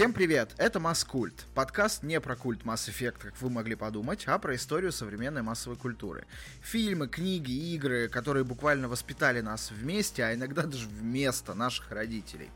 [0.00, 1.44] Всем привет, это Маскульт.
[1.54, 5.76] Подкаст не про культ Mass Effect, как вы могли подумать, а про историю современной массовой
[5.76, 6.24] культуры.
[6.62, 12.48] Фильмы, книги, игры, которые буквально воспитали нас вместе, а иногда даже вместо наших родителей.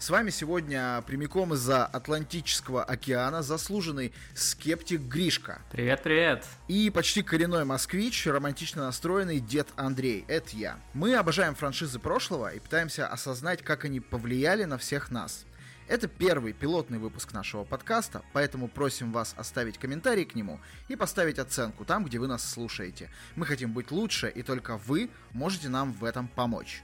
[0.00, 5.62] С вами сегодня прямиком из-за Атлантического океана заслуженный скептик Гришка.
[5.70, 6.46] Привет, привет.
[6.66, 10.24] И почти коренной москвич, романтично настроенный дед Андрей.
[10.26, 10.80] Это я.
[10.94, 15.44] Мы обожаем франшизы прошлого и пытаемся осознать, как они повлияли на всех нас.
[15.88, 21.38] Это первый пилотный выпуск нашего подкаста, поэтому просим вас оставить комментарий к нему и поставить
[21.38, 23.10] оценку там, где вы нас слушаете.
[23.36, 26.82] Мы хотим быть лучше, и только вы можете нам в этом помочь.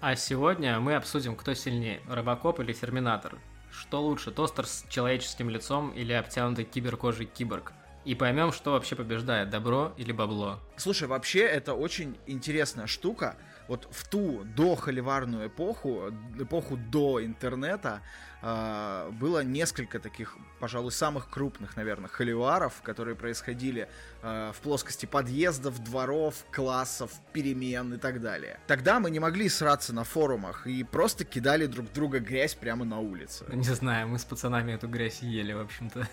[0.00, 3.36] А сегодня мы обсудим, кто сильнее, Робокоп или Терминатор.
[3.70, 7.74] Что лучше, тостер с человеческим лицом или обтянутый киберкожей киборг?
[8.06, 10.60] И поймем, что вообще побеждает, добро или бабло.
[10.76, 13.36] Слушай, вообще это очень интересная штука.
[13.68, 18.02] Вот в ту дохоливарную эпоху, эпоху до интернета,
[18.42, 23.88] а, было несколько таких, пожалуй, самых крупных, наверное, холиваров, которые происходили
[24.22, 28.60] а, в плоскости подъездов, дворов, классов, перемен и так далее.
[28.66, 33.00] Тогда мы не могли сраться на форумах и просто кидали друг друга грязь прямо на
[33.00, 33.44] улице.
[33.52, 36.08] Не знаю, мы с пацанами эту грязь ели, в общем-то.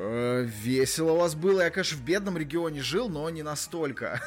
[0.00, 1.62] Э, весело у вас было.
[1.62, 4.20] Я, конечно, в бедном регионе жил, но не настолько.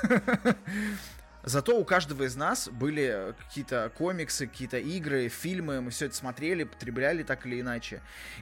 [1.43, 6.63] Зато у каждого из нас были какие-то комиксы, какие-то игры, фильмы, мы все это смотрели,
[6.65, 8.01] потребляли так или иначе.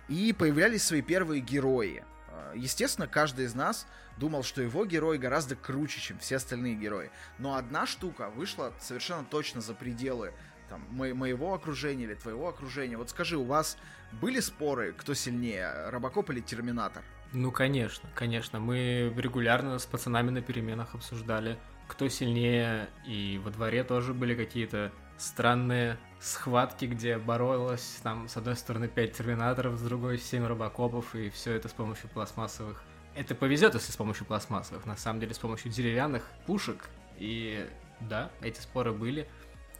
[0.09, 2.03] И появлялись свои первые герои.
[2.27, 7.09] А, естественно, каждый из нас думал, что его герой гораздо круче, чем все остальные герои.
[7.37, 10.33] Но одна штука вышла совершенно точно за пределы
[10.67, 12.97] там, мо- моего окружения или твоего окружения.
[12.97, 13.77] Вот скажи, у вас
[14.11, 17.03] были споры, кто сильнее, Робокоп или Терминатор?
[17.31, 18.59] Ну, конечно, конечно.
[18.59, 21.57] Мы регулярно с пацанами на переменах обсуждали
[21.89, 28.55] кто сильнее, и во дворе тоже были какие-то странные схватки, где боролось там с одной
[28.55, 32.83] стороны 5 терминаторов, с другой 7 робокопов, и все это с помощью пластмассовых.
[33.15, 36.89] Это повезет, если с помощью пластмассовых, на самом деле с помощью деревянных пушек.
[37.17, 37.67] И
[38.01, 39.27] да, эти споры были.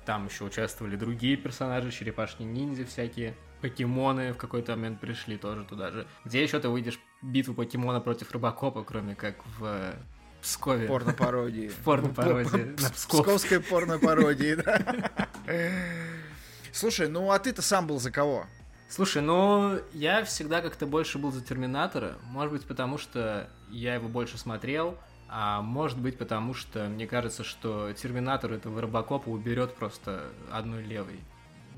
[0.05, 3.35] Там еще участвовали другие персонажи, черепашки-ниндзя всякие.
[3.61, 6.07] Покемоны в какой-то момент пришли тоже туда же.
[6.25, 9.93] Где еще ты выйдешь битву покемона против робокопа, кроме как в
[10.41, 10.87] Пскове.
[10.87, 11.67] Порно-пародии.
[11.67, 12.75] В порно-пародии.
[12.93, 15.11] Псковской порно-пародии, да.
[16.71, 18.45] Слушай, ну а ты-то сам был за кого?
[18.87, 22.17] Слушай, ну я всегда как-то больше был за Терминатора.
[22.23, 27.43] Может быть, потому что я его больше смотрел, а может быть, потому что мне кажется,
[27.43, 31.19] что Терминатор этого Робокопа уберет просто одной левой.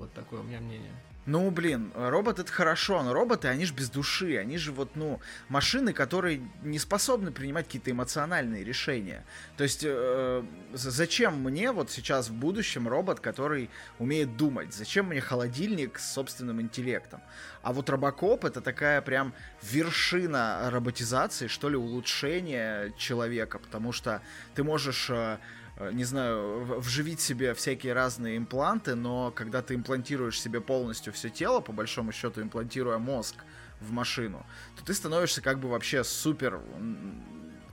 [0.01, 0.91] Вот такое у меня мнение.
[1.28, 5.19] Ну, блин, робот это хорошо, но роботы, они же без души, они же вот, ну,
[5.47, 9.23] машины, которые не способны принимать какие-то эмоциональные решения.
[9.57, 13.69] То есть, э, зачем мне вот сейчас в будущем робот, который
[14.00, 14.73] умеет думать?
[14.73, 17.22] Зачем мне холодильник с собственным интеллектом?
[17.62, 24.23] А вот робокоп это такая прям вершина роботизации, что ли, улучшения человека, потому что
[24.56, 25.12] ты можешь...
[25.12, 25.38] Э,
[25.80, 31.59] не знаю, вживить себе всякие разные импланты, но когда ты имплантируешь себе полностью все тело,
[31.59, 33.36] по большому счету имплантируя мозг
[33.80, 34.46] в машину,
[34.76, 36.62] то ты становишься как бы вообще супер,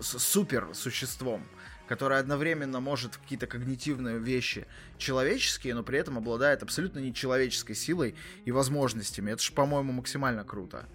[0.00, 1.42] супер существом,
[1.86, 4.66] которое одновременно может какие-то когнитивные вещи
[4.96, 8.14] человеческие, но при этом обладает абсолютно нечеловеческой силой
[8.44, 9.32] и возможностями.
[9.32, 10.86] Это же, по-моему, максимально круто.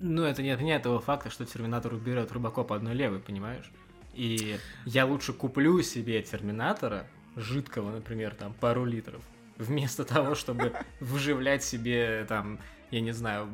[0.00, 3.70] Ну, это не отменяет того факта, что Терминатор уберет Рыбакопа одной левой, понимаешь?
[4.14, 7.06] И я лучше куплю себе терминатора,
[7.36, 9.22] жидкого, например, там, пару литров,
[9.56, 12.58] вместо того, чтобы вживлять себе, там,
[12.90, 13.48] я не знаю,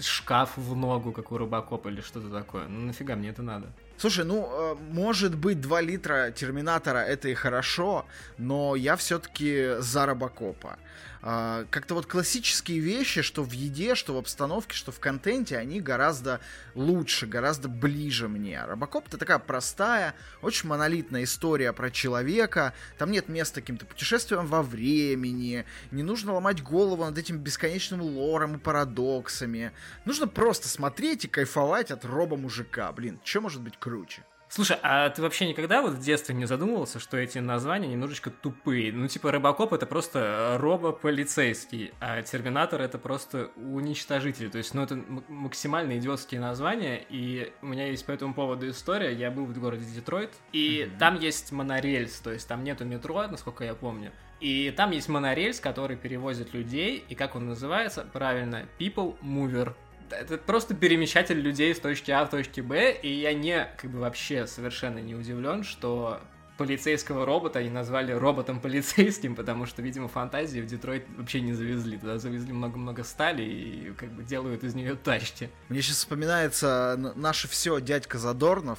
[0.00, 2.66] шкаф в ногу, как у Робокопа или что-то такое.
[2.66, 3.72] Ну нафига мне это надо?
[3.96, 8.04] Слушай, ну, э, может быть, 2 литра Терминатора это и хорошо,
[8.38, 10.78] но я все-таки за Робокопа.
[11.24, 15.80] А, как-то вот классические вещи, что в еде, что в обстановке, что в контенте, они
[15.80, 16.40] гораздо
[16.74, 18.64] лучше, гораздо ближе мне.
[18.64, 22.74] Робокоп это такая простая, очень монолитная история про человека.
[22.98, 25.64] Там нет места каким-то путешествиям во времени.
[25.92, 29.70] Не нужно ломать голову над этим бесконечным лором и парадоксами.
[30.04, 32.90] Нужно просто смотреть и кайфовать от роба-мужика.
[32.90, 34.24] Блин, что может быть круче?
[34.54, 38.92] Слушай, а ты вообще никогда вот в детстве не задумывался, что эти названия немножечко тупые?
[38.92, 44.50] Ну, типа, Робокоп— это просто робо-полицейский, а Терминатор— это просто уничтожитель.
[44.50, 49.14] То есть, ну, это максимально идиотские названия, и у меня есть по этому поводу история.
[49.14, 50.98] Я был в городе Детройт, и mm-hmm.
[50.98, 54.12] там есть монорельс, то есть там нету метро, насколько я помню.
[54.40, 58.06] И там есть монорельс, который перевозит людей, и как он называется?
[58.12, 59.74] Правильно, People Mover
[60.12, 64.00] это просто перемещатель людей с точки А в точке Б, и я не, как бы
[64.00, 66.20] вообще совершенно не удивлен, что
[66.58, 71.98] полицейского робота они назвали роботом полицейским, потому что, видимо, фантазии в Детройт вообще не завезли.
[71.98, 75.50] Туда завезли много-много стали и как бы делают из нее тачки.
[75.68, 78.78] Мне сейчас вспоминается наше все дядька Задорнов,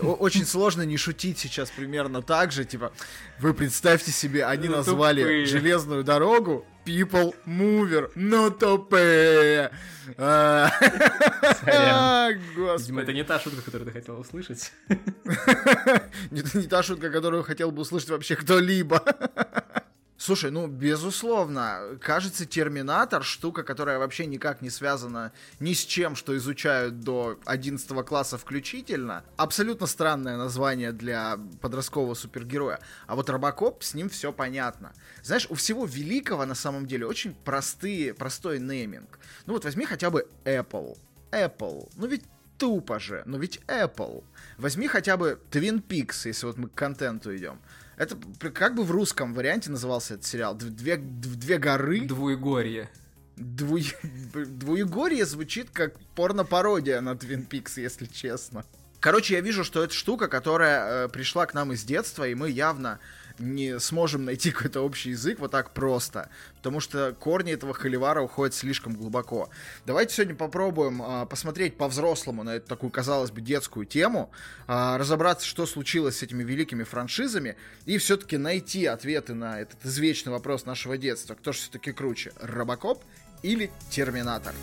[0.00, 2.92] очень сложно не шутить сейчас примерно так же, типа,
[3.38, 5.46] вы представьте себе, они ну, назвали тупые.
[5.46, 9.70] железную дорогу People Mover, ну тупые.
[10.16, 10.70] А,
[12.78, 14.72] Видимо, это не та шутка, которую ты хотел услышать.
[14.88, 19.02] Это не та шутка, которую хотел бы услышать вообще кто-либо.
[20.20, 26.36] Слушай, ну, безусловно, кажется, Терминатор штука, которая вообще никак не связана ни с чем, что
[26.36, 29.24] изучают до 11 класса включительно.
[29.38, 32.80] Абсолютно странное название для подросткового супергероя.
[33.06, 34.92] А вот Робокоп, с ним все понятно.
[35.22, 39.18] Знаешь, у всего великого на самом деле очень простые, простой нейминг.
[39.46, 40.98] Ну вот возьми хотя бы Apple.
[41.32, 41.90] Apple.
[41.96, 42.24] Ну ведь
[42.58, 44.22] тупо же, но ведь Apple.
[44.58, 47.58] Возьми хотя бы Twin Peaks, если вот мы к контенту идем.
[48.00, 48.16] Это
[48.54, 50.54] как бы в русском варианте назывался этот сериал?
[50.54, 52.06] Две, две горы?
[52.06, 52.88] Двуегорье.
[53.36, 53.78] Дву...
[54.32, 58.64] Двуегорье звучит как порно-пародия на Твин Пикс, если честно.
[59.00, 62.48] Короче, я вижу, что это штука, которая э, пришла к нам из детства, и мы
[62.48, 63.00] явно
[63.40, 68.54] не сможем найти какой-то общий язык вот так просто, потому что корни этого холивара уходят
[68.54, 69.50] слишком глубоко.
[69.86, 74.30] Давайте сегодня попробуем а, посмотреть по-взрослому на эту такую, казалось бы, детскую тему,
[74.66, 77.56] а, разобраться, что случилось с этими великими франшизами,
[77.86, 81.34] и все-таки найти ответы на этот извечный вопрос нашего детства.
[81.34, 83.04] Кто же все-таки круче, Робокоп
[83.42, 84.54] или Терминатор?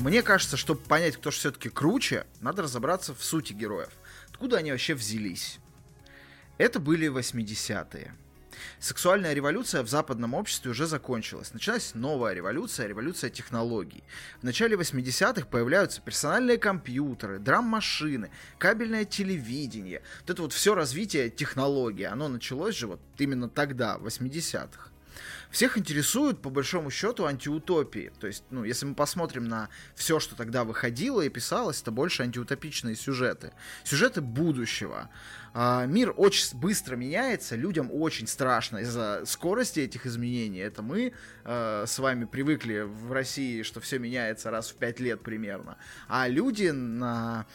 [0.00, 3.90] Мне кажется, чтобы понять, кто же все-таки круче, надо разобраться в сути героев.
[4.30, 5.58] Откуда они вообще взялись?
[6.56, 8.14] Это были 80-е.
[8.78, 11.52] Сексуальная революция в западном обществе уже закончилась.
[11.52, 14.02] Началась новая революция, революция технологий.
[14.40, 20.00] В начале 80-х появляются персональные компьютеры, драм-машины, кабельное телевидение.
[20.22, 24.89] Вот это вот все развитие технологий, оно началось же вот именно тогда, в 80-х.
[25.50, 28.12] Всех интересуют, по большому счету, антиутопии.
[28.20, 32.22] То есть, ну, если мы посмотрим на все, что тогда выходило и писалось, это больше
[32.22, 33.52] антиутопичные сюжеты.
[33.84, 35.10] Сюжеты будущего.
[35.52, 40.60] А, мир очень быстро меняется, людям очень страшно из-за скорости этих изменений.
[40.60, 41.12] Это мы
[41.44, 45.76] э, с вами привыкли в России, что все меняется раз в пять лет примерно.
[46.06, 47.46] А люди на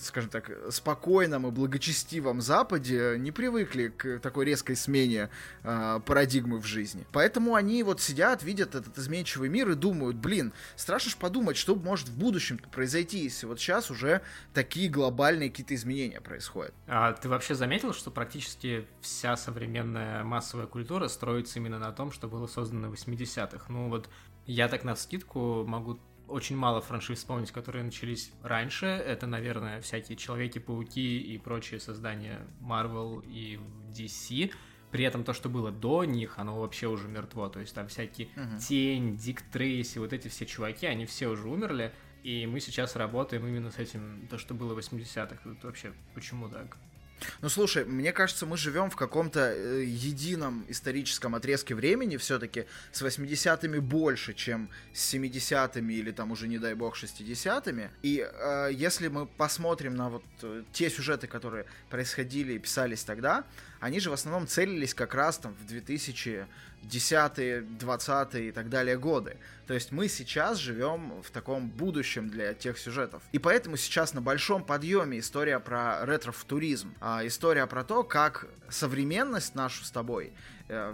[0.00, 5.30] скажем так, спокойном и благочестивом Западе не привыкли к такой резкой смене
[5.62, 7.06] э, парадигмы в жизни.
[7.12, 11.74] Поэтому они вот сидят, видят этот изменчивый мир и думают, блин, страшно ж подумать, что
[11.76, 14.22] может в будущем произойти, если вот сейчас уже
[14.52, 16.74] такие глобальные какие-то изменения происходят.
[16.86, 22.28] А ты вообще заметил, что практически вся современная массовая культура строится именно на том, что
[22.28, 23.66] было создано в 80-х?
[23.68, 24.08] Ну вот
[24.46, 25.98] я так на скидку могу
[26.32, 28.86] очень мало франшиз вспомнить, которые начались раньше.
[28.86, 33.60] Это, наверное, всякие Человеки-пауки и прочие создания Marvel и
[33.94, 34.52] DC.
[34.90, 37.48] При этом то, что было до них, оно вообще уже мертво.
[37.48, 38.58] То есть там всякие uh-huh.
[38.58, 41.92] Тень, Дик Трейси, вот эти все чуваки, они все уже умерли.
[42.22, 45.50] И мы сейчас работаем именно с этим, то, что было в 80-х.
[45.50, 46.76] Это вообще почему так?
[47.40, 53.02] Ну, слушай, мне кажется, мы живем в каком-то э, едином историческом отрезке времени все-таки с
[53.02, 57.88] 80-ми больше, чем с 70-ми или там уже, не дай бог, 60-ми.
[58.02, 63.44] И э, если мы посмотрим на вот э, те сюжеты, которые происходили и писались тогда,
[63.80, 69.36] они же в основном целились как раз там в 2010-е, 20-е и так далее годы.
[69.72, 73.22] То есть мы сейчас живем в таком будущем для тех сюжетов.
[73.32, 76.94] И поэтому сейчас на большом подъеме история про ретро-футуризм.
[77.00, 80.34] А история про то, как современность нашу с тобой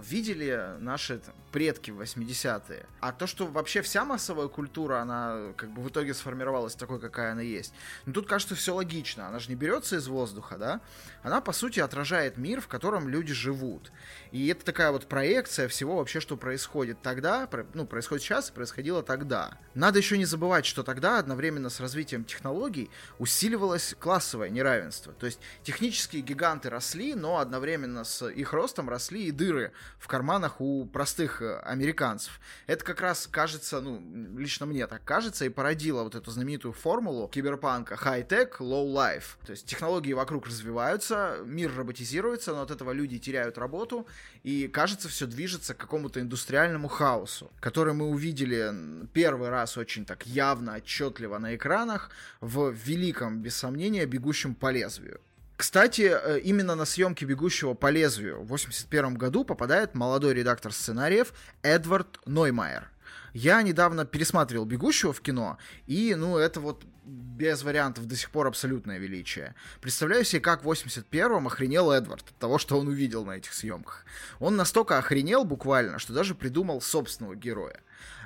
[0.01, 2.85] видели наши там, предки в 80-е.
[2.99, 7.31] А то, что вообще вся массовая культура, она как бы в итоге сформировалась такой, какая
[7.31, 7.73] она есть.
[8.05, 9.27] Ну тут кажется все логично.
[9.27, 10.81] Она же не берется из воздуха, да?
[11.23, 13.91] Она, по сути, отражает мир, в котором люди живут.
[14.31, 19.01] И это такая вот проекция всего вообще, что происходит тогда, ну, происходит сейчас и происходило
[19.03, 19.57] тогда.
[19.73, 25.13] Надо еще не забывать, что тогда одновременно с развитием технологий усиливалось классовое неравенство.
[25.13, 30.61] То есть технические гиганты росли, но одновременно с их ростом росли и дыры в карманах
[30.61, 32.39] у простых э, американцев.
[32.67, 34.01] Это как раз кажется, ну,
[34.37, 39.37] лично мне так кажется, и породило вот эту знаменитую формулу киберпанка high-tech, low-life.
[39.45, 44.07] То есть технологии вокруг развиваются, мир роботизируется, но от этого люди теряют работу,
[44.43, 48.73] и кажется, все движется к какому-то индустриальному хаосу, который мы увидели
[49.13, 52.11] первый раз очень так явно, отчетливо на экранах
[52.41, 55.21] в великом, без сомнения, бегущем по лезвию.
[55.59, 61.33] Кстати, э, именно на съемки «Бегущего по лезвию» в 1981 году попадает молодой редактор сценариев
[61.63, 62.89] Эдвард Ноймайер.
[63.33, 68.47] Я недавно пересматривал «Бегущего» в кино, и, ну, это вот без вариантов до сих пор
[68.47, 69.53] абсолютное величие.
[69.81, 74.05] Представляю себе, как в 81-м охренел Эдвард от того, что он увидел на этих съемках.
[74.39, 77.81] Он настолько охренел буквально, что даже придумал собственного героя.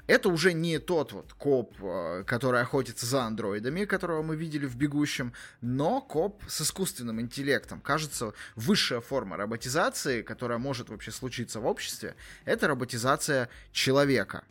[0.05, 4.75] Это уже не тот вот коп, э, который охотится за андроидами, которого мы видели в
[4.75, 7.79] «Бегущем», но коп с искусственным интеллектом.
[7.79, 14.43] Кажется, высшая форма роботизации, которая может вообще случиться в обществе, это роботизация человека.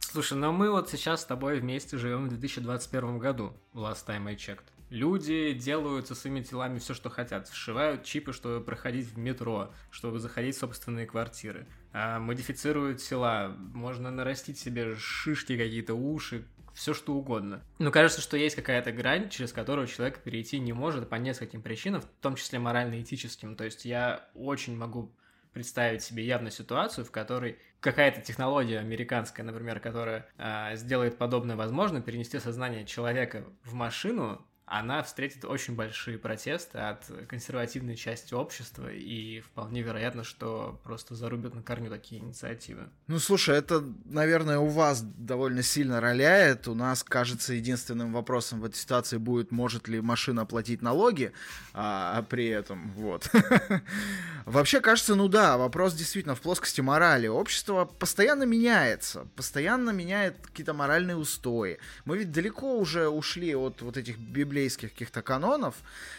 [0.00, 4.34] Слушай, но мы вот сейчас с тобой вместе живем в 2021 году, last time I
[4.34, 4.64] checked.
[4.90, 7.48] Люди делают со своими телами все, что хотят.
[7.48, 11.66] Сшивают чипы, чтобы проходить в метро, чтобы заходить в собственные квартиры.
[11.92, 13.56] А, модифицируют тела.
[13.72, 16.44] Можно нарастить себе шишки какие-то, уши,
[16.74, 17.62] все что угодно.
[17.78, 22.00] Но кажется, что есть какая-то грань, через которую человек перейти не может по нескольким причинам,
[22.00, 23.54] в том числе морально-этическим.
[23.54, 25.12] То есть я очень могу
[25.52, 32.00] представить себе явно ситуацию, в которой какая-то технология американская, например, которая э, сделает подобное возможно,
[32.00, 39.40] перенести сознание человека в машину, она встретит очень большие протесты от консервативной части общества, и
[39.40, 42.88] вполне вероятно, что просто зарубят на корню такие инициативы.
[43.08, 46.68] Ну, слушай, это, наверное, у вас довольно сильно роляет.
[46.68, 51.32] У нас, кажется, единственным вопросом в этой ситуации будет, может ли машина платить налоги,
[51.74, 53.28] а, а при этом, вот.
[54.46, 57.26] Вообще, кажется, ну да, вопрос действительно в плоскости морали.
[57.26, 61.78] Общество постоянно меняется, постоянно меняет какие-то моральные устои.
[62.04, 65.74] Мы ведь далеко уже ушли от вот этих библейских библейских каких-то канонов.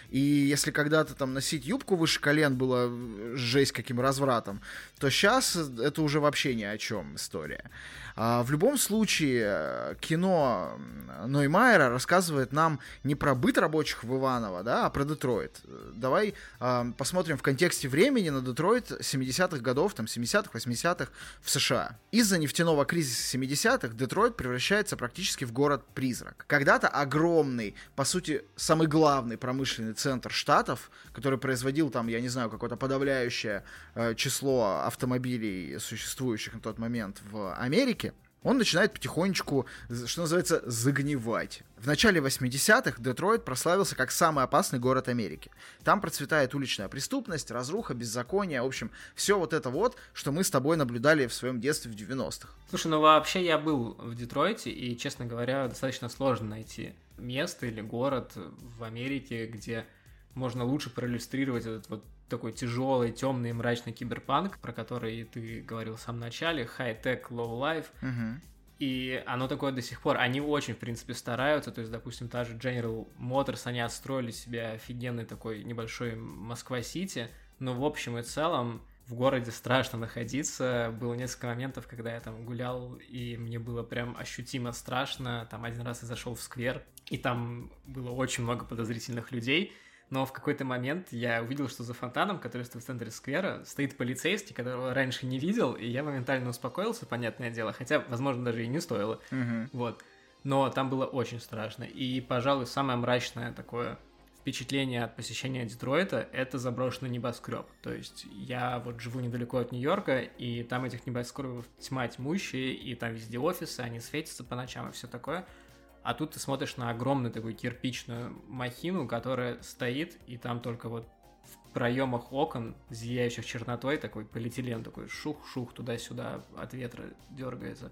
[0.09, 2.89] И если когда-то там носить юбку выше колен было
[3.37, 4.61] жесть каким развратом,
[4.99, 7.69] то сейчас это уже вообще ни о чем история.
[8.15, 10.77] А, в любом случае, э, кино
[11.25, 15.59] Ноймайера рассказывает нам не про быт рабочих в Иваново, да, а про Детройт.
[15.95, 21.97] Давай а, посмотрим в контексте времени на Детройт 70-х годов, там, 70-х, 80-х в США.
[22.11, 26.45] Из-за нефтяного кризиса 70-х Детройт превращается практически в город-призрак.
[26.47, 32.49] Когда-то огромный, по сути, самый главный промышленный центр штатов, который производил там, я не знаю,
[32.49, 33.63] какое-то подавляющее
[33.95, 38.10] э, число автомобилей, существующих на тот момент в Америке,
[38.43, 39.65] он начинает потихонечку,
[40.05, 41.61] что называется, загнивать.
[41.77, 45.51] В начале 80-х Детройт прославился как самый опасный город Америки.
[45.83, 50.49] Там процветает уличная преступность, разруха, беззаконие, в общем, все вот это вот, что мы с
[50.49, 52.49] тобой наблюдали в своем детстве в 90-х.
[52.69, 57.81] Слушай, ну вообще я был в Детройте, и, честно говоря, достаточно сложно найти место или
[57.81, 59.85] город в Америке, где
[60.33, 66.01] можно лучше проиллюстрировать этот вот такой тяжелый, темный, мрачный киберпанк, про который ты говорил в
[66.01, 67.87] самом начале, high-tech, low-life.
[68.01, 68.41] Угу.
[68.79, 70.17] И оно такое до сих пор.
[70.17, 71.71] Они очень, в принципе, стараются.
[71.71, 77.29] То есть, допустим, та же General Motors, они отстроили себе офигенный такой небольшой Москва-Сити.
[77.59, 80.95] Но в общем и целом в городе страшно находиться.
[80.99, 85.47] Было несколько моментов, когда я там гулял, и мне было прям ощутимо страшно.
[85.51, 89.73] Там один раз я зашел в сквер, и там было очень много подозрительных людей
[90.11, 93.95] но в какой-то момент я увидел, что за фонтаном, который стоит в центре сквера, стоит
[93.95, 98.67] полицейский, которого раньше не видел, и я моментально успокоился, понятное дело, хотя, возможно, даже и
[98.67, 99.21] не стоило.
[99.31, 99.69] Угу.
[99.71, 100.03] Вот.
[100.43, 101.85] Но там было очень страшно.
[101.85, 103.97] И, пожалуй, самое мрачное такое
[104.41, 107.67] впечатление от посещения Детройта— это заброшенный небоскреб.
[107.81, 112.95] То есть я вот живу недалеко от Нью-Йорка, и там этих небоскребов тьма тьмущие, и
[112.95, 115.45] там везде офисы, они светятся по ночам и все такое—
[116.03, 121.07] а тут ты смотришь на огромную такую кирпичную махину, которая стоит, и там только вот
[121.43, 127.91] в проемах окон, зияющих чернотой, такой полиэтилен такой шух-шух туда-сюда от ветра дергается.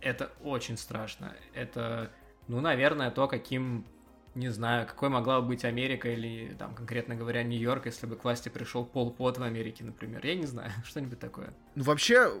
[0.00, 1.34] Это очень страшно.
[1.54, 2.10] Это,
[2.48, 3.86] ну, наверное, то, каким
[4.34, 8.24] не знаю, какой могла бы быть Америка или, там, конкретно говоря, Нью-Йорк, если бы к
[8.24, 10.26] власти пришел Пол Пот в Америке, например.
[10.26, 11.54] Я не знаю, что-нибудь такое.
[11.74, 12.32] Ну, вообще,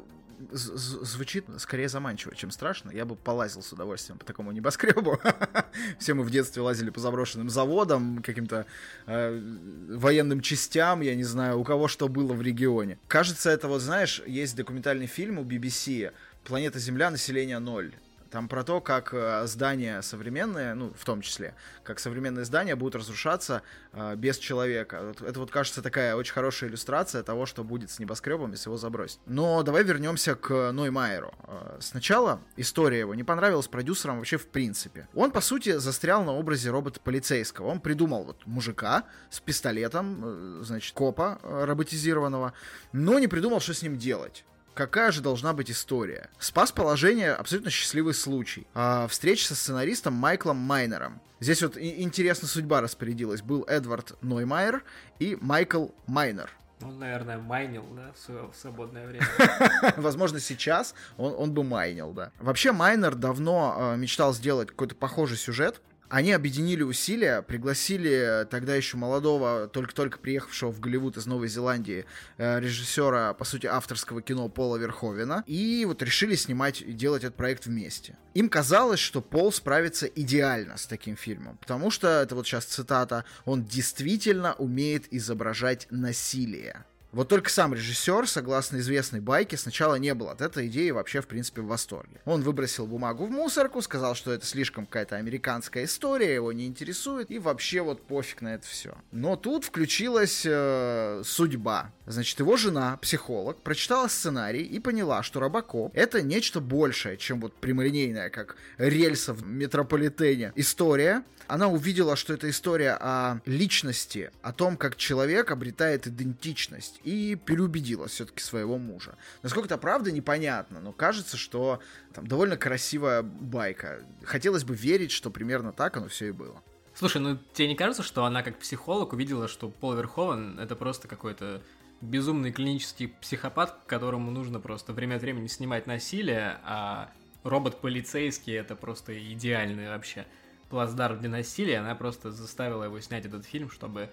[0.50, 2.90] звучит скорее заманчиво, чем страшно.
[2.90, 5.18] Я бы полазил с удовольствием по такому небоскребу.
[5.98, 8.66] Все мы в детстве лазили по заброшенным заводам, каким-то
[9.06, 9.40] э,
[9.88, 12.98] военным частям, я не знаю, у кого что было в регионе.
[13.08, 16.12] Кажется, это вот, знаешь, есть документальный фильм у BBC
[16.44, 17.10] «Планета Земля.
[17.10, 17.92] Население ноль».
[18.34, 22.96] Там про то, как э, здания современные, ну, в том числе, как современные здания будут
[22.96, 23.62] разрушаться
[23.92, 25.14] э, без человека.
[25.24, 29.20] Это вот, кажется, такая очень хорошая иллюстрация того, что будет с небоскребом, если его забросить.
[29.26, 31.32] Но давай вернемся к Ноймайеру.
[31.46, 35.06] Э, сначала история его не понравилась продюсерам вообще в принципе.
[35.14, 37.68] Он, по сути, застрял на образе робота-полицейского.
[37.68, 42.52] Он придумал вот мужика с пистолетом, э, значит, копа роботизированного,
[42.90, 46.28] но не придумал, что с ним делать какая же должна быть история.
[46.38, 48.66] Спас положение абсолютно счастливый случай.
[48.74, 51.20] А, встреча со сценаристом Майклом Майнером.
[51.40, 53.42] Здесь вот интересная судьба распорядилась.
[53.42, 54.84] Был Эдвард Ноймайер
[55.18, 56.50] и Майкл Майнер.
[56.82, 59.26] Он, наверное, майнил, да, в свое свободное время.
[59.96, 62.30] Возможно, сейчас он, он бы майнил, да.
[62.40, 65.80] Вообще, Майнер давно э, мечтал сделать какой-то похожий сюжет.
[66.08, 72.04] Они объединили усилия, пригласили тогда еще молодого, только-только приехавшего в Голливуд из Новой Зеландии,
[72.36, 77.36] э, режиссера, по сути, авторского кино Пола Верховена, и вот решили снимать и делать этот
[77.36, 78.16] проект вместе.
[78.34, 83.24] Им казалось, что Пол справится идеально с таким фильмом, потому что, это вот сейчас цитата,
[83.44, 86.84] он действительно умеет изображать насилие.
[87.14, 91.28] Вот только сам режиссер, согласно известной байке, сначала не был от этой идеи вообще, в
[91.28, 92.20] принципе, в восторге.
[92.24, 97.30] Он выбросил бумагу в мусорку, сказал, что это слишком какая-то американская история, его не интересует,
[97.30, 98.96] и вообще вот пофиг на это все.
[99.12, 101.92] Но тут включилась э, судьба.
[102.06, 107.54] Значит, его жена, психолог, прочитала сценарий и поняла, что Робокоп— это нечто большее, чем вот
[107.54, 114.76] прямолинейная, как рельса в метрополитене история, она увидела, что это история о личности, о том,
[114.76, 119.16] как человек обретает идентичность, и переубедила все-таки своего мужа.
[119.42, 121.80] Насколько это правда, непонятно, но кажется, что
[122.12, 124.00] там довольно красивая байка.
[124.24, 126.62] Хотелось бы верить, что примерно так оно все и было.
[126.94, 131.08] Слушай, ну тебе не кажется, что она как психолог увидела, что Пол Верховен это просто
[131.08, 131.60] какой-то
[132.04, 137.10] безумный клинический психопат, которому нужно просто время от времени снимать насилие, а
[137.42, 140.26] робот-полицейский это просто идеальный вообще
[140.68, 144.10] плацдарм для насилия, она просто заставила его снять этот фильм, чтобы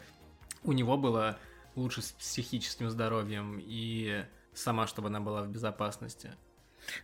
[0.64, 1.38] у него было
[1.76, 6.32] лучше с психическим здоровьем и сама, чтобы она была в безопасности.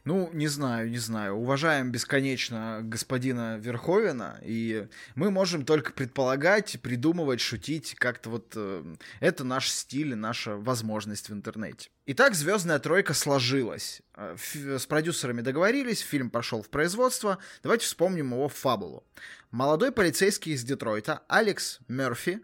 [0.06, 1.36] Ну, не знаю, не знаю.
[1.36, 9.44] Уважаем бесконечно господина Верховина, и мы можем только предполагать, придумывать, шутить, как-то вот э, это
[9.44, 11.90] наш стиль, наша возможность в интернете.
[12.06, 14.02] Итак, звездная тройка сложилась.
[14.16, 17.38] Э, с продюсерами договорились, фильм пошел в производство.
[17.64, 19.04] Давайте вспомним его фабулу.
[19.52, 22.42] Молодой полицейский из Детройта Алекс Мерфи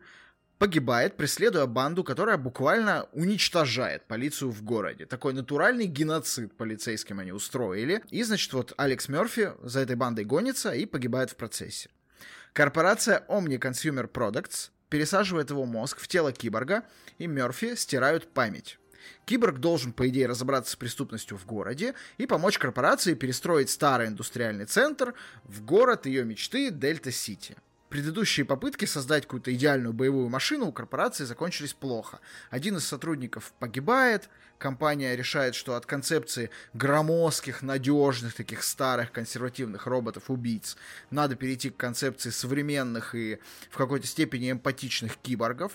[0.59, 5.05] погибает, преследуя банду, которая буквально уничтожает полицию в городе.
[5.05, 8.03] Такой натуральный геноцид полицейским они устроили.
[8.09, 11.89] И, значит, вот Алекс Мерфи за этой бандой гонится и погибает в процессе.
[12.53, 16.83] Корпорация Omni Consumer Products пересаживает его мозг в тело киборга,
[17.17, 18.77] и Мерфи стирают память.
[19.25, 24.65] Киборг должен, по идее, разобраться с преступностью в городе и помочь корпорации перестроить старый индустриальный
[24.65, 25.13] центр
[25.43, 27.57] в город ее мечты Дельта-Сити
[27.93, 32.21] предыдущие попытки создать какую-то идеальную боевую машину у корпорации закончились плохо.
[32.49, 40.75] Один из сотрудников погибает, компания решает, что от концепции громоздких, надежных, таких старых консервативных роботов-убийц
[41.11, 43.37] надо перейти к концепции современных и
[43.69, 45.73] в какой-то степени эмпатичных киборгов.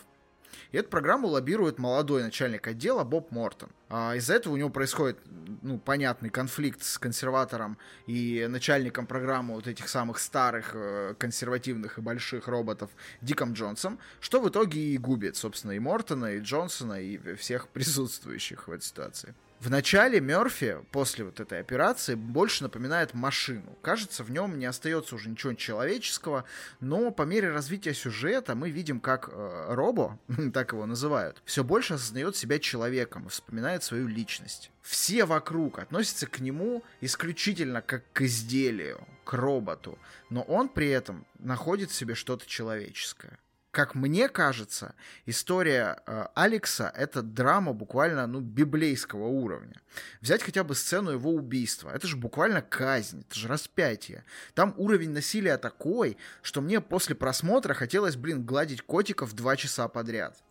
[0.73, 3.71] И эту программу лоббирует молодой начальник отдела Боб Мортон.
[3.89, 5.19] А из-за этого у него происходит,
[5.63, 12.01] ну, понятный конфликт с консерватором и начальником программы вот этих самых старых, э, консервативных и
[12.01, 12.91] больших роботов
[13.23, 18.69] Диком Джонсом, что в итоге и губит, собственно, и Мортона, и Джонсона, и всех присутствующих
[18.69, 19.35] в этой ситуации.
[19.61, 23.77] В начале Мерфи, после вот этой операции, больше напоминает машину.
[23.83, 26.45] Кажется, в нем не остается уже ничего человеческого,
[26.79, 30.17] но по мере развития сюжета мы видим, как э, Робо,
[30.55, 34.71] так его называют, все больше осознает себя человеком и вспоминает свою личность.
[34.81, 39.99] Все вокруг относятся к нему исключительно как к изделию, к роботу,
[40.31, 43.39] но он при этом находит в себе что-то человеческое
[43.71, 44.95] как мне кажется,
[45.27, 49.81] история э, Алекса— это драма буквально, ну, библейского уровня.
[50.21, 51.91] Взять хотя бы сцену его убийства.
[51.95, 54.25] Это же буквально казнь, это же распятие.
[54.55, 60.43] Там уровень насилия такой, что мне после просмотра хотелось, блин, гладить котиков два часа подряд.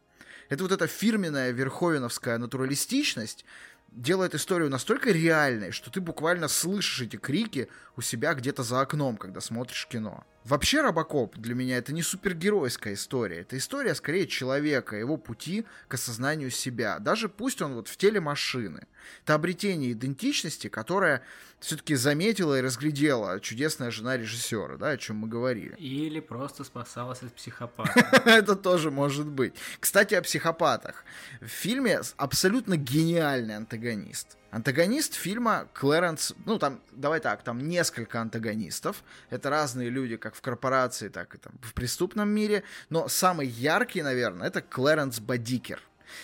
[0.49, 3.45] Это вот эта фирменная верховеновская натуралистичность,
[3.91, 9.17] делает историю настолько реальной, что ты буквально слышишь эти крики у себя где-то за окном,
[9.17, 10.25] когда смотришь кино.
[10.47, 13.41] Вообще Робокоп для меня это не супергеройская история.
[13.41, 16.99] Это история скорее человека, его пути к осознанию себя.
[16.99, 18.87] Даже пусть он вот в теле машины.
[19.23, 21.21] Это обретение идентичности, которая
[21.59, 25.75] все-таки заметила и разглядела чудесная жена режиссера, да, о чем мы говорили.
[25.79, 28.21] Или просто спасалась от психопата.
[28.25, 29.53] Это тоже может быть.
[29.81, 31.03] Кстати, о психопатах.
[31.41, 34.37] В фильме абсолютно гениальный антагонист.
[34.49, 39.03] Антагонист фильма Клэренс, ну там, давай так, там несколько антагонистов.
[39.29, 42.63] Это разные люди, как в корпорации, так и там в преступном мире.
[42.89, 45.81] Но самый яркий, наверное, это Клэренс Бадикер.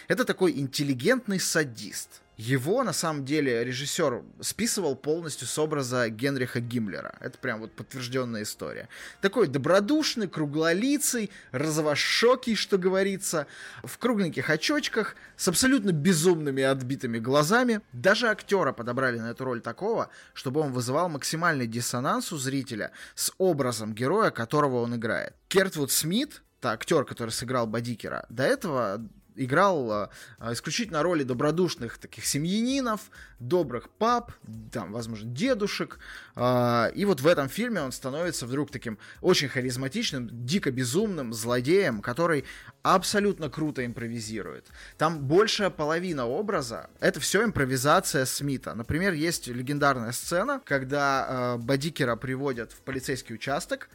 [0.07, 7.15] Это такой интеллигентный садист его, на самом деле, режиссер списывал полностью с образа Генриха Гиммлера.
[7.21, 8.89] Это прям вот подтвержденная история.
[9.21, 13.47] Такой добродушный, круглолицый, розовошокий, что говорится,
[13.83, 17.79] в кругленьких очочках, с абсолютно безумными отбитыми глазами.
[17.93, 23.31] Даже актера подобрали на эту роль такого, чтобы он вызывал максимальный диссонанс у зрителя с
[23.37, 25.33] образом героя, которого он играет.
[25.47, 29.01] Кертвуд Смит, это актер, который сыграл Бадикера, до этого
[29.35, 30.09] играл а,
[30.51, 33.01] исключительно роли добродушных таких семьянинов,
[33.39, 34.31] добрых пап,
[34.71, 35.99] там, возможно, дедушек.
[36.35, 42.01] А, и вот в этом фильме он становится вдруг таким очень харизматичным, дико безумным злодеем,
[42.01, 42.45] который
[42.81, 44.67] абсолютно круто импровизирует.
[44.97, 48.73] Там большая половина образа— это все импровизация Смита.
[48.73, 53.89] Например, есть легендарная сцена, когда Бадикера приводят в полицейский участок,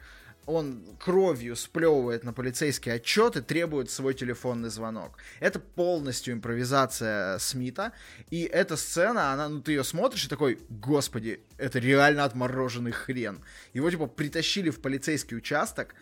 [0.49, 5.19] он кровью сплевывает на полицейский отчет и требует свой телефонный звонок.
[5.41, 7.93] Это полностью импровизация Смита.
[8.31, 13.45] И эта сцена, она, ну ты ее смотришь и такой, господи, это реально отмороженный хрен.
[13.75, 15.95] Его типа притащили в полицейский участок,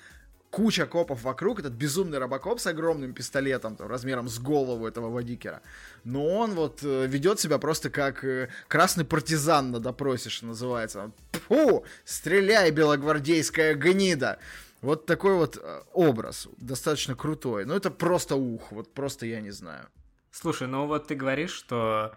[0.51, 5.63] куча копов вокруг, этот безумный робокоп с огромным пистолетом, там, размером с голову этого водикера.
[6.05, 11.13] Но он вот э, ведет себя просто как э, красный партизан на допросе, что называется.
[11.49, 14.39] Фу, стреляй, белогвардейская гнида!
[14.83, 17.65] Вот такой вот э, образ, достаточно крутой.
[17.65, 19.89] Ну, это просто ух, вот просто я не знаю.
[20.31, 22.15] Слушай, ну вот ты говоришь, что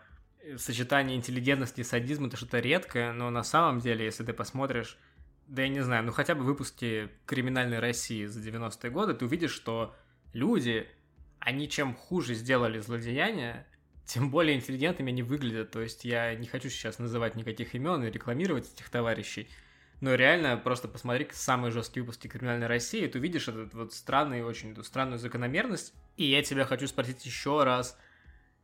[0.57, 4.97] сочетание интеллигентности и садизма это что-то редкое, но на самом деле, если ты посмотришь
[5.49, 9.51] да я не знаю, ну хотя бы выпуске «Криминальной России» за 90-е годы, ты увидишь,
[9.51, 9.95] что
[10.31, 10.87] люди,
[11.39, 13.67] они чем хуже сделали злодеяния,
[14.05, 15.71] тем более интеллигентными они выглядят.
[15.71, 19.49] То есть я не хочу сейчас называть никаких имен и рекламировать этих товарищей,
[20.01, 24.73] но реально просто посмотри самые жесткие выпуски «Криминальной России», ты увидишь эту вот странную, очень
[24.73, 25.93] эту странную закономерность.
[26.15, 27.97] И я тебя хочу спросить еще раз,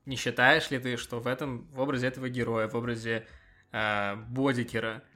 [0.05, 3.25] не считаешь ли ты, что в этом, в образе этого героя, в образе
[3.71, 5.03] э, Бодикера–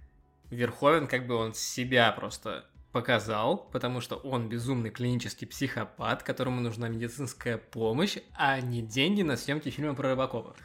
[0.50, 6.90] Верховен как бы он себя просто показал, потому что он безумный клинический психопат, которому нужна
[6.90, 10.58] медицинская помощь, а не деньги на съемки фильма про рыбакопов.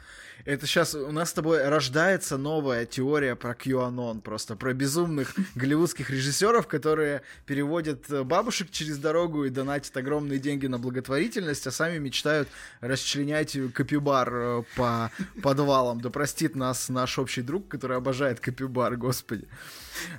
[0.43, 6.09] Это сейчас у нас с тобой рождается новая теория про QAnon, просто про безумных голливудских
[6.09, 11.97] режиссеров, которые переводят э, бабушек через дорогу и донатят огромные деньги на благотворительность, а сами
[11.97, 12.49] мечтают
[12.81, 16.01] расчленять капибар э, по подвалам.
[16.01, 19.47] Да простит нас наш общий друг, который обожает капибар, господи.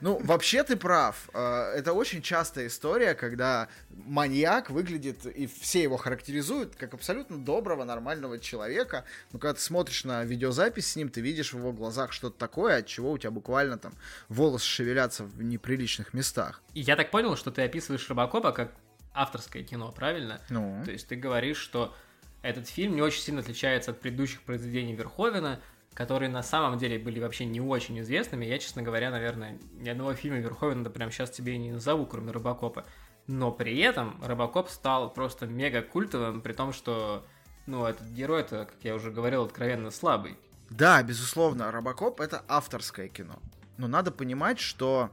[0.01, 1.29] Ну, вообще ты прав.
[1.33, 7.85] Э, это очень частая история, когда маньяк выглядит, и все его характеризуют, как абсолютно доброго,
[7.85, 9.05] нормального человека.
[9.33, 12.79] Но когда ты смотришь на видеозапись с ним, ты видишь в его глазах что-то такое,
[12.79, 13.95] от чего у тебя буквально там
[14.29, 16.63] волосы шевелятся в неприличных местах.
[16.75, 18.73] И я так понял, что ты описываешь Робокопа как
[19.13, 20.41] авторское кино, правильно?
[20.51, 20.83] Ну.
[20.85, 21.95] То есть ты говоришь, что
[22.43, 25.61] этот фильм не очень сильно отличается от предыдущих произведений Верховена,
[25.97, 28.45] которые на самом деле были вообще не очень известными.
[28.45, 32.05] Я, честно говоря, наверное, ни одного фильма Верховена да прям сейчас тебе и не назову,
[32.05, 32.85] кроме Робокопа.
[33.27, 37.25] Но при этом Робокоп стал просто мега культовым, при том, что,
[37.65, 40.37] ну, этот герой, это, как я уже говорил, откровенно слабый.
[40.69, 43.39] Да, безусловно, Робокоп это авторское кино.
[43.79, 45.11] Но надо понимать, что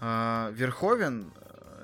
[0.00, 1.32] э, Верховен,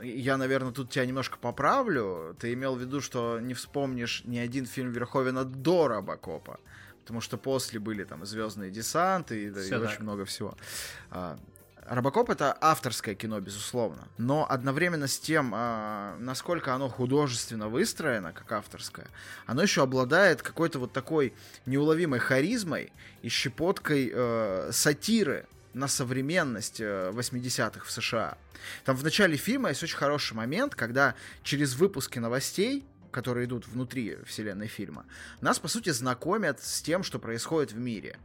[0.01, 2.37] я, наверное, тут тебя немножко поправлю.
[2.39, 6.61] Ты имел в виду, что не вспомнишь ни один фильм Верховена до Робокопа
[7.09, 10.55] потому что после были там звездные десанты и, и очень много всего.
[11.11, 11.39] А,
[11.87, 18.53] Робокоп это авторское кино, безусловно, но одновременно с тем, а, насколько оно художественно выстроено, как
[18.53, 19.07] авторское,
[19.47, 21.33] оно еще обладает какой-то вот такой
[21.65, 22.93] неуловимой харизмой
[23.23, 28.37] и щепоткой э, сатиры на современность 80-х э, в США.
[28.85, 34.19] Там в начале фильма есть очень хороший момент, когда через выпуски новостей которые идут внутри
[34.25, 35.07] вселенной фильма,
[35.41, 38.19] нас, по сути, знакомят с тем, что происходит в мире.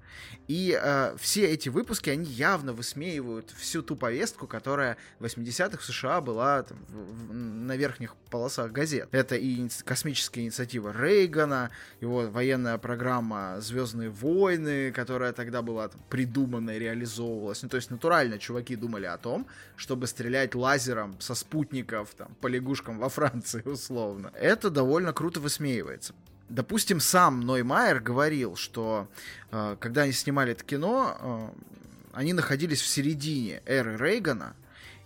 [0.48, 5.86] И э, все эти выпуски, они явно высмеивают всю ту повестку, которая в 80-х в
[5.86, 9.10] США была там, в, в, на верхних полосах газет.
[9.12, 16.72] Это и космическая инициатива Рейгана, его военная программа «Звездные войны», которая тогда была там, придумана
[16.72, 17.63] и реализовывалась.
[17.63, 22.48] Ну, то есть, натурально чуваки думали о том, чтобы стрелять лазером со спутников там, по
[22.48, 24.32] лягушкам во Франции, условно.
[24.34, 26.13] Это довольно круто высмеивается.
[26.49, 29.07] Допустим, сам Ной Майер говорил, что
[29.51, 31.49] э, когда они снимали это кино, э,
[32.13, 34.55] они находились в середине эры Рейгана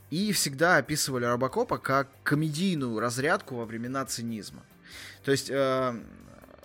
[0.09, 4.63] и всегда описывали Робокопа как комедийную разрядку во времена цинизма.
[5.23, 6.01] То есть э,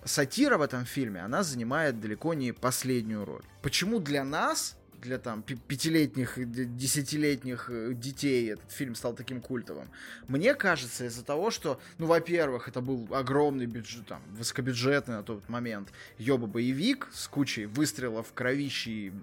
[0.05, 3.43] сатира в этом фильме, она занимает далеко не последнюю роль.
[3.61, 6.33] Почему для нас для там пятилетних,
[6.75, 9.89] десятилетних э, детей этот фильм стал таким культовым.
[10.27, 15.47] Мне кажется, из-за того, что, ну, во-первых, это был огромный бюджет, там, высокобюджетный на тот
[15.49, 19.13] момент ёба-боевик с кучей выстрелов, кровищей,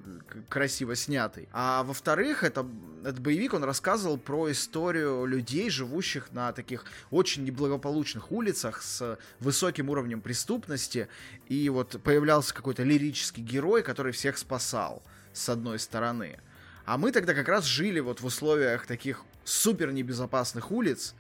[0.48, 1.48] красиво снятый.
[1.52, 2.66] А во-вторых, это,
[3.00, 9.90] этот боевик, он рассказывал про историю людей, живущих на таких очень неблагополучных улицах с высоким
[9.90, 11.08] уровнем преступности.
[11.48, 16.38] И вот появлялся какой-то лирический герой, который всех спасал с одной стороны.
[16.84, 21.14] А мы тогда как раз жили вот в условиях таких супер небезопасных улиц,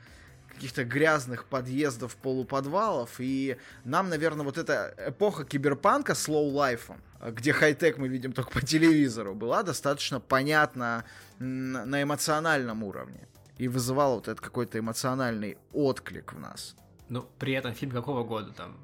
[0.48, 7.00] каких-то грязных подъездов, полуподвалов, и нам, наверное, вот эта эпоха киберпанка с low life ом,
[7.30, 11.04] где хай-тек мы видим только по телевизору, была достаточно понятна
[11.38, 13.26] на эмоциональном уровне
[13.58, 16.74] и вызывала вот этот какой-то эмоциональный отклик в нас.
[17.08, 18.76] Ну, при этом фильм какого года там?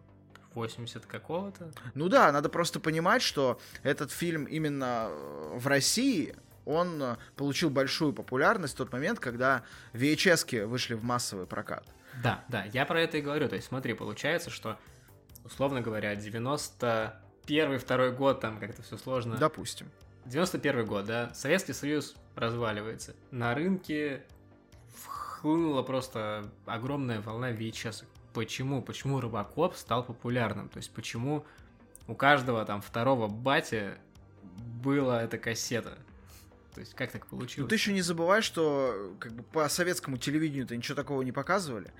[0.56, 1.70] 80 какого-то?
[1.94, 7.70] Ну да, надо просто понимать, что этот фильм именно э, в России он э, получил
[7.70, 11.84] большую популярность в тот момент, когда VHS вышли в массовый прокат.
[12.22, 13.48] Да, да, я про это и говорю.
[13.48, 14.78] То есть смотри, получается, что,
[15.44, 19.36] условно говоря, 91 второй год, там как-то все сложно.
[19.36, 19.90] Допустим.
[20.24, 23.14] 91 год, да, Советский Союз разваливается.
[23.30, 24.24] На рынке
[25.06, 28.04] хлынула просто огромная волна VHS.
[28.36, 28.82] Почему?
[28.82, 30.68] Почему Робокоп стал популярным?
[30.68, 31.46] То есть почему
[32.06, 33.92] у каждого там второго бати
[34.82, 35.96] была эта кассета?
[36.74, 37.64] То есть как так получилось?
[37.64, 41.90] Ну, ты еще не забывай, что как бы по советскому телевидению-то ничего такого не показывали.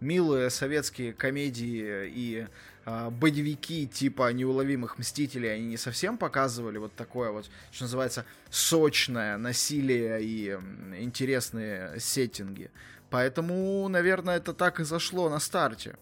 [0.00, 2.46] Милые советские комедии и
[2.84, 9.38] э, боевики типа неуловимых мстителей они не совсем показывали вот такое вот, что называется, сочное
[9.38, 10.58] насилие и
[10.98, 12.70] интересные сеттинги.
[13.16, 15.96] Поэтому, наверное, это так и зашло на старте.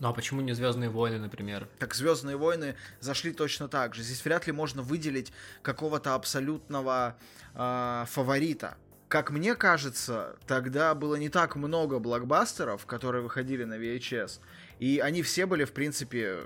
[0.00, 1.66] Ну а почему не Звездные войны, например?
[1.78, 4.02] Так Звездные войны зашли точно так же.
[4.02, 7.16] Здесь вряд ли можно выделить какого-то абсолютного
[7.54, 8.76] э, фаворита.
[9.08, 14.38] Как мне кажется, тогда было не так много блокбастеров, которые выходили на VHS,
[14.78, 16.40] и они все были, в принципе,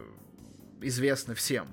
[0.80, 1.66] известны всем.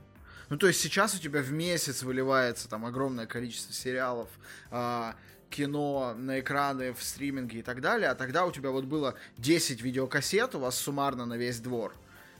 [0.50, 4.28] Ну, то есть сейчас у тебя в месяц выливается там огромное количество сериалов,
[4.72, 5.14] э,
[5.50, 9.82] кино на экраны, в стриминге и так далее, а тогда у тебя вот было 10
[9.82, 11.94] видеокассет у вас суммарно на весь двор,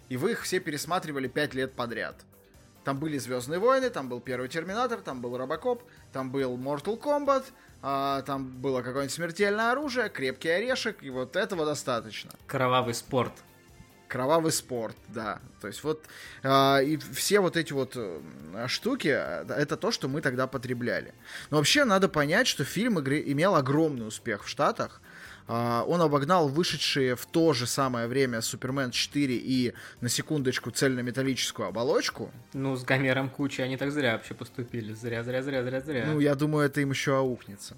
[0.10, 2.16] и вы их все пересматривали 5 лет подряд.
[2.84, 7.46] Там были Звездные войны, там был первый Терминатор, там был Робокоп, там был Mortal Kombat,
[7.82, 12.32] а, там было какое-нибудь смертельное оружие, крепкий орешек, и вот этого достаточно.
[12.48, 13.34] Кровавый спорт.
[14.10, 15.40] Кровавый спорт, да.
[15.62, 16.04] То есть вот
[16.42, 18.20] э, и все вот эти вот э,
[18.68, 21.14] штуки, э, это то, что мы тогда потребляли.
[21.52, 25.00] Но вообще надо понять, что фильм игры имел огромный успех в Штатах.
[25.48, 31.68] Э, он обогнал вышедшие в то же самое время Супермен 4 и, на секундочку, цельнометаллическую
[31.68, 32.32] оболочку.
[32.54, 34.94] Ну, с Гомером Кучи они так зря вообще поступили.
[34.94, 36.06] Зря, зря, зря, зря, зря.
[36.08, 37.78] Ну, я думаю, это им еще аукнется.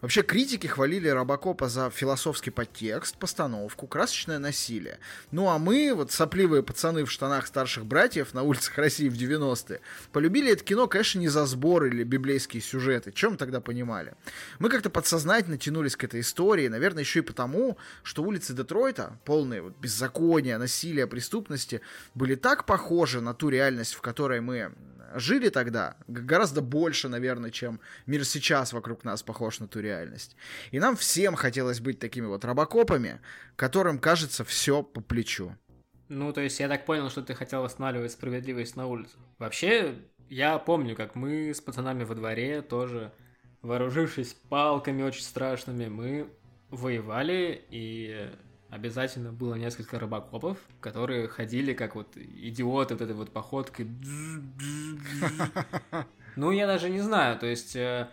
[0.00, 4.98] Вообще критики хвалили Робокопа за философский подтекст, постановку, красочное насилие.
[5.30, 9.80] Ну а мы, вот сопливые пацаны в штанах старших братьев на улицах России в 90-е,
[10.12, 13.12] полюбили это кино, конечно, не за сбор или библейские сюжеты.
[13.12, 14.14] Чем тогда понимали?
[14.58, 19.62] Мы как-то подсознательно тянулись к этой истории, наверное, еще и потому, что улицы Детройта, полные
[19.62, 21.80] вот беззакония, насилия, преступности,
[22.14, 24.72] были так похожи на ту реальность, в которой мы
[25.14, 30.36] жили тогда, гораздо больше, наверное, чем мир сейчас вокруг нас похож на ту реальность.
[30.70, 33.20] И нам всем хотелось быть такими вот робокопами,
[33.56, 35.56] которым кажется все по плечу.
[36.08, 39.16] Ну, то есть я так понял, что ты хотел останавливать справедливость на улице.
[39.38, 39.94] Вообще,
[40.30, 43.12] я помню, как мы с пацанами во дворе тоже,
[43.60, 46.30] вооружившись палками очень страшными, мы
[46.70, 48.30] воевали и
[48.70, 53.88] обязательно было несколько рыбакопов, которые ходили как вот идиоты вот этой вот походкой.
[56.36, 58.10] Ну, я даже не знаю, то есть э,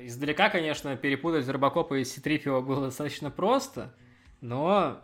[0.00, 3.94] издалека, конечно, перепутать рыбакопа и Ситрипио было достаточно просто,
[4.40, 5.02] но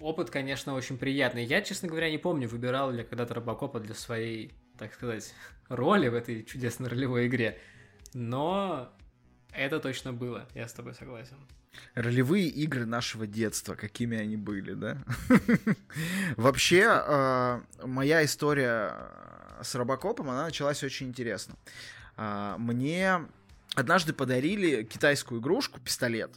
[0.00, 1.44] опыт, конечно, очень приятный.
[1.44, 5.34] Я, честно говоря, не помню, выбирал ли когда-то рыбакопа для своей, так сказать,
[5.68, 7.58] роли в этой чудесной ролевой игре,
[8.14, 8.92] но
[9.52, 11.36] это точно было, я с тобой согласен.
[11.94, 14.98] Ролевые игры нашего детства, какими они были, да?
[16.36, 18.94] Вообще, а, моя история
[19.62, 21.54] с Робокопом, она началась очень интересно.
[22.16, 23.20] А, мне
[23.78, 26.32] однажды подарили китайскую игрушку, пистолет,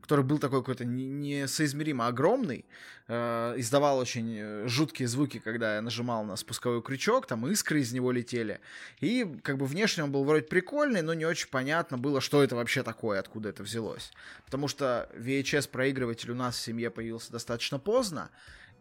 [0.00, 2.66] который был такой какой-то несоизмеримо огромный,
[3.08, 7.92] э, издавал очень э, жуткие звуки, когда я нажимал на спусковой крючок, там искры из
[7.92, 8.60] него летели.
[9.00, 12.56] И как бы внешне он был вроде прикольный, но не очень понятно было, что это
[12.56, 14.12] вообще такое, откуда это взялось.
[14.44, 18.30] Потому что VHS-проигрыватель у нас в семье появился достаточно поздно,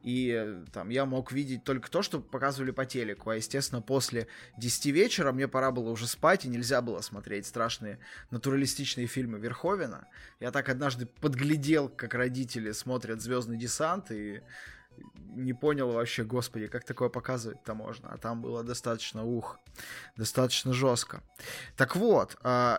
[0.06, 4.92] и там я мог видеть только то, что показывали по телеку, а, естественно, после 10
[4.92, 7.98] вечера мне пора было уже спать, и нельзя было смотреть страшные
[8.30, 10.08] натуралистичные фильмы Верховена.
[10.40, 14.42] Я так однажды подглядел, как родители смотрят «Звездный десант», и
[15.36, 18.10] не понял вообще, господи, как такое показывать-то можно.
[18.10, 19.60] А там было достаточно, ух,
[20.16, 21.22] достаточно жестко.
[21.76, 22.78] Так вот, э,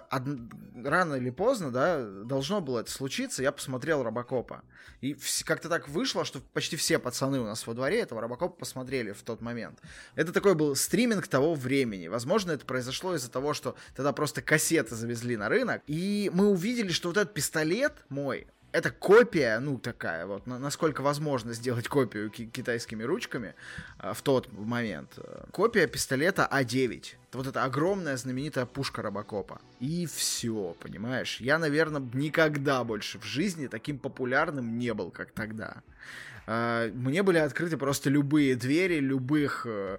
[0.84, 4.62] рано или поздно, да, должно было это случиться, я посмотрел Робокопа.
[5.00, 9.12] И как-то так вышло, что почти все пацаны у нас во дворе этого Робокопа посмотрели
[9.12, 9.80] в тот момент.
[10.14, 12.08] Это такой был стриминг того времени.
[12.08, 15.82] Возможно, это произошло из-за того, что тогда просто кассеты завезли на рынок.
[15.86, 21.54] И мы увидели, что вот этот пистолет мой, это копия, ну, такая вот, насколько возможно
[21.54, 23.54] сделать копию китайскими ручками
[23.98, 25.18] э, в тот момент.
[25.50, 27.04] Копия пистолета А9.
[27.32, 29.62] Вот эта огромная знаменитая пушка Робокопа.
[29.80, 31.40] И все, понимаешь?
[31.40, 35.82] Я, наверное, никогда больше в жизни таким популярным не был, как тогда.
[36.46, 39.96] Э, мне были открыты просто любые двери, любых э,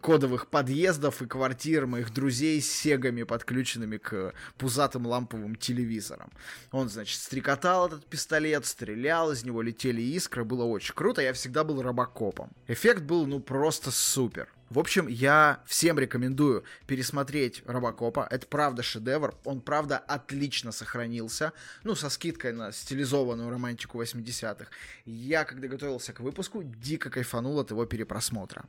[0.00, 6.30] кодовых подъездов и квартир моих друзей с сегами, подключенными к пузатым ламповым телевизорам.
[6.70, 11.64] Он, значит, стрекотал этот пистолет, стрелял, из него летели искры, было очень круто, я всегда
[11.64, 12.50] был робокопом.
[12.66, 14.48] Эффект был, ну, просто супер.
[14.70, 18.28] В общем, я всем рекомендую пересмотреть Робокопа.
[18.30, 19.34] Это правда шедевр.
[19.44, 21.52] Он правда отлично сохранился.
[21.82, 24.66] Ну, со скидкой на стилизованную романтику 80-х.
[25.04, 28.64] Я, когда готовился к выпуску, дико кайфанул от его перепросмотра.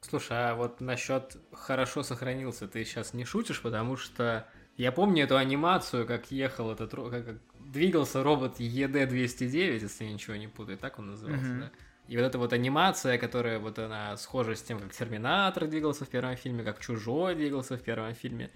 [0.00, 5.36] Слушай, а вот насчет хорошо сохранился, ты сейчас не шутишь, потому что я помню эту
[5.36, 10.98] анимацию, как ехал этот, как, как двигался робот ЕД-209, если я ничего не путаю, так
[10.98, 11.60] он назывался, mm-hmm.
[11.60, 11.70] да?
[12.06, 16.08] И вот эта вот анимация, которая вот она схожа с тем, как Терминатор двигался в
[16.08, 18.50] первом фильме, как Чужой двигался в первом фильме,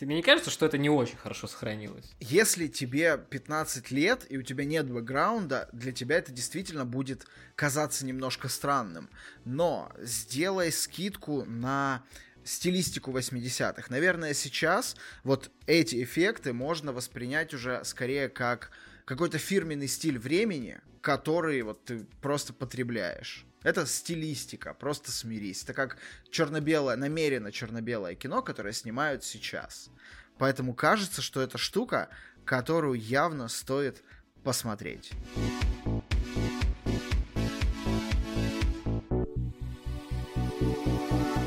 [0.00, 2.06] Тебе не кажется, что это не очень хорошо сохранилось?
[2.20, 8.06] Если тебе 15 лет и у тебя нет бэкграунда, для тебя это действительно будет казаться
[8.06, 9.10] немножко странным.
[9.44, 12.02] Но сделай скидку на
[12.44, 13.88] стилистику 80-х.
[13.90, 18.70] Наверное, сейчас вот эти эффекты можно воспринять уже скорее как
[19.04, 23.44] какой-то фирменный стиль времени, который вот ты просто потребляешь.
[23.62, 25.62] Это стилистика, просто смирись.
[25.64, 25.98] Это как
[26.30, 29.90] черно-белое, намеренно черно-белое кино, которое снимают сейчас.
[30.38, 32.08] Поэтому кажется, что это штука,
[32.46, 34.02] которую явно стоит
[34.42, 35.12] посмотреть.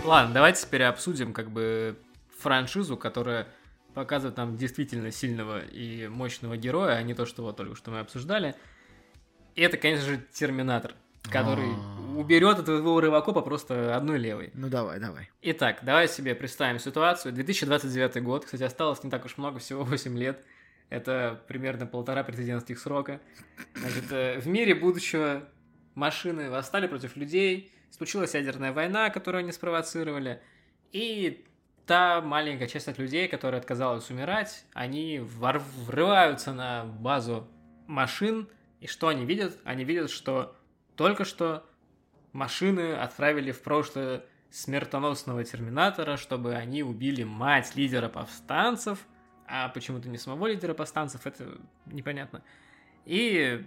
[0.04, 1.97] Ладно, давайте теперь обсудим как бы
[2.38, 3.47] франшизу, которая
[3.95, 7.99] показывает нам действительно сильного и мощного героя, а не то, что вот только что мы
[7.99, 8.54] обсуждали.
[9.56, 10.93] И это, конечно же, Терминатор
[11.30, 12.02] который А-а-а.
[12.17, 14.52] Уберет от твоего рыбакопа просто одной левой.
[14.54, 15.30] Ну давай, давай.
[15.41, 17.34] Итак, давай себе представим ситуацию.
[17.34, 20.43] 2029 год, кстати, осталось не так уж много, всего 8 лет.
[20.89, 23.19] Это примерно полтора президентских срока.
[23.76, 25.43] Значит, э, в мире будущего
[25.95, 30.41] машины восстали против людей, случилась ядерная война, которую они спровоцировали,
[30.91, 31.45] и
[31.86, 37.47] та маленькая часть от людей, которая отказалась умирать, они врываются на базу
[37.88, 38.47] машин,
[38.80, 39.58] и что они видят?
[39.63, 40.56] Они видят, что
[40.95, 41.65] только что
[42.33, 48.99] машины отправили в прошлое смертоносного терминатора, чтобы они убили мать лидера повстанцев,
[49.47, 52.43] а почему-то не самого лидера повстанцев, это непонятно.
[53.05, 53.65] И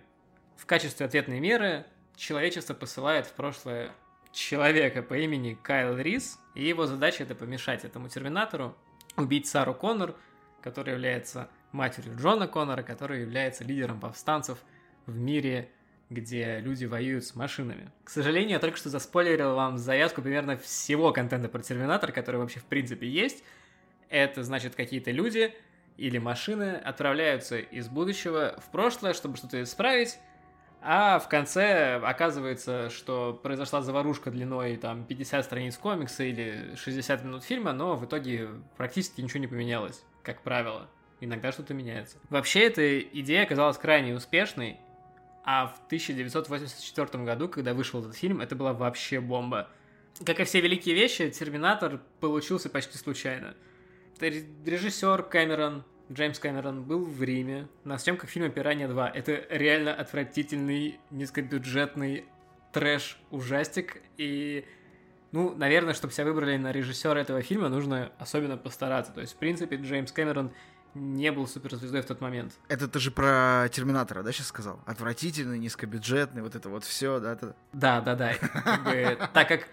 [0.57, 3.91] в качестве ответной меры человечество посылает в прошлое
[4.33, 8.77] человека по имени Кайл Рис, и его задача это помешать этому терминатору
[9.17, 10.15] убить Сару Коннор,
[10.63, 14.59] которая является матерью Джона Коннора, который является лидером повстанцев
[15.07, 15.71] в мире
[16.11, 17.91] где люди воюют с машинами.
[18.05, 22.61] К сожалению, я только что заспойлерил вам заявку примерно всего контента про Терминатор, который вообще
[22.61, 23.43] в принципе есть.
[24.09, 25.53] Это значит, какие-то люди
[25.97, 30.19] или машины отправляются из будущего в прошлое, чтобы что-то исправить,
[30.89, 37.45] а в конце оказывается, что произошла заварушка длиной там 50 страниц комикса или 60 минут
[37.45, 40.89] фильма, но в итоге практически ничего не поменялось, как правило.
[41.21, 42.19] Иногда что-то меняется.
[42.29, 44.79] Вообще, эта идея оказалась крайне успешной,
[45.47, 49.71] а в 1984 году, когда вышел этот фильм, это была вообще бомба.
[50.25, 53.55] Как и все великие вещи, Терминатор получился почти случайно.
[54.19, 59.11] Режиссер Кэмерон, Джеймс Кэмерон, был в Риме на съемках фильма «Пиранья 2».
[59.15, 62.25] Это реально отвратительный, низкобюджетный
[62.73, 64.03] трэш-ужастик.
[64.17, 64.65] И,
[65.31, 69.13] ну, наверное, чтобы себя выбрали на режиссера этого фильма, нужно особенно постараться.
[69.13, 70.51] То есть, в принципе, Джеймс Кэмерон
[70.97, 72.53] не был суперзвездой в тот момент.
[72.69, 74.81] Это ты же про Терминатора, да, сейчас сказал?
[74.87, 77.33] Отвратительный, низкобюджетный, вот это вот все, да?
[77.33, 77.57] Это...
[77.73, 78.35] Да, да, да.
[79.33, 79.69] Так как,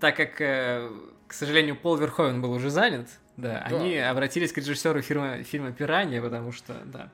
[0.00, 0.90] так как, э,
[1.26, 6.20] к сожалению, Пол Верховен был уже занят, да, они обратились к режиссеру фильма, фильма «Пиранья»,
[6.22, 7.10] потому что, да.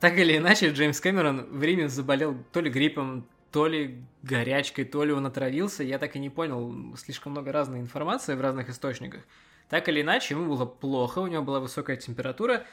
[0.00, 5.02] Так или иначе, Джеймс Кэмерон в Риме заболел то ли гриппом, то ли горячкой, то
[5.04, 5.82] ли он отравился.
[5.82, 9.22] Я так и не понял, слишком много разной информации в разных источниках.
[9.68, 12.64] Так или иначе, ему было плохо, у него была высокая температура,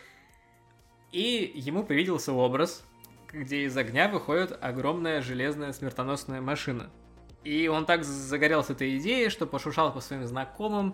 [1.15, 2.83] и ему привиделся образ,
[3.31, 6.89] где из огня выходит огромная железная смертоносная машина.
[7.45, 10.93] И он так загорелся этой идеей, что пошушал по своим знакомым,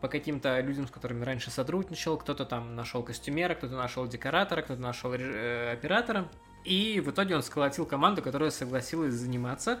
[0.00, 2.16] по каким-то людям, с которыми раньше сотрудничал.
[2.16, 6.30] Кто-то там нашел костюмера, кто-то нашел декоратора, кто-то нашел э, оператора.
[6.64, 9.80] И в итоге он сколотил команду, которая согласилась заниматься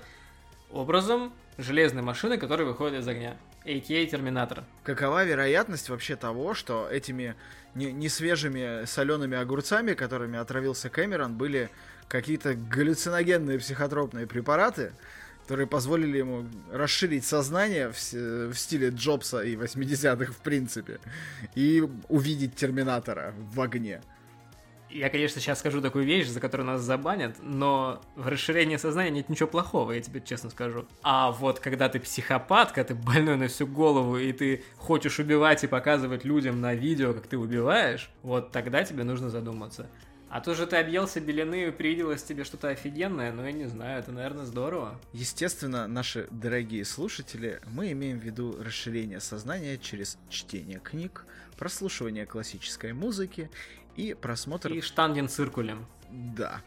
[0.70, 3.38] образом железной машины, которая выходит из огня.
[3.64, 4.06] А.К.А.
[4.06, 4.64] Терминатор.
[4.84, 7.34] Какова вероятность вообще того, что этими
[7.74, 11.70] не, не свежими солеными огурцами, которыми отравился Кэмерон, были
[12.08, 14.92] какие-то галлюциногенные психотропные препараты,
[15.42, 20.98] которые позволили ему расширить сознание в, в стиле Джобса и 80-х в принципе,
[21.54, 24.00] и увидеть Терминатора в огне.
[24.90, 29.28] Я, конечно, сейчас скажу такую вещь, за которую нас забанят, но в расширении сознания нет
[29.28, 30.86] ничего плохого, я тебе честно скажу.
[31.02, 35.64] А вот когда ты психопат, когда ты больной на всю голову, и ты хочешь убивать
[35.64, 39.88] и показывать людям на видео, как ты убиваешь, вот тогда тебе нужно задуматься.
[40.30, 44.00] А то же ты объелся белины и привиделось тебе что-то офигенное, но я не знаю,
[44.00, 45.00] это, наверное, здорово.
[45.14, 51.24] Естественно, наши дорогие слушатели, мы имеем в виду расширение сознания через чтение книг,
[51.56, 53.50] прослушивание классической музыки
[53.98, 54.72] и просмотр...
[54.72, 55.86] И штангенциркулем.
[56.08, 56.62] Да.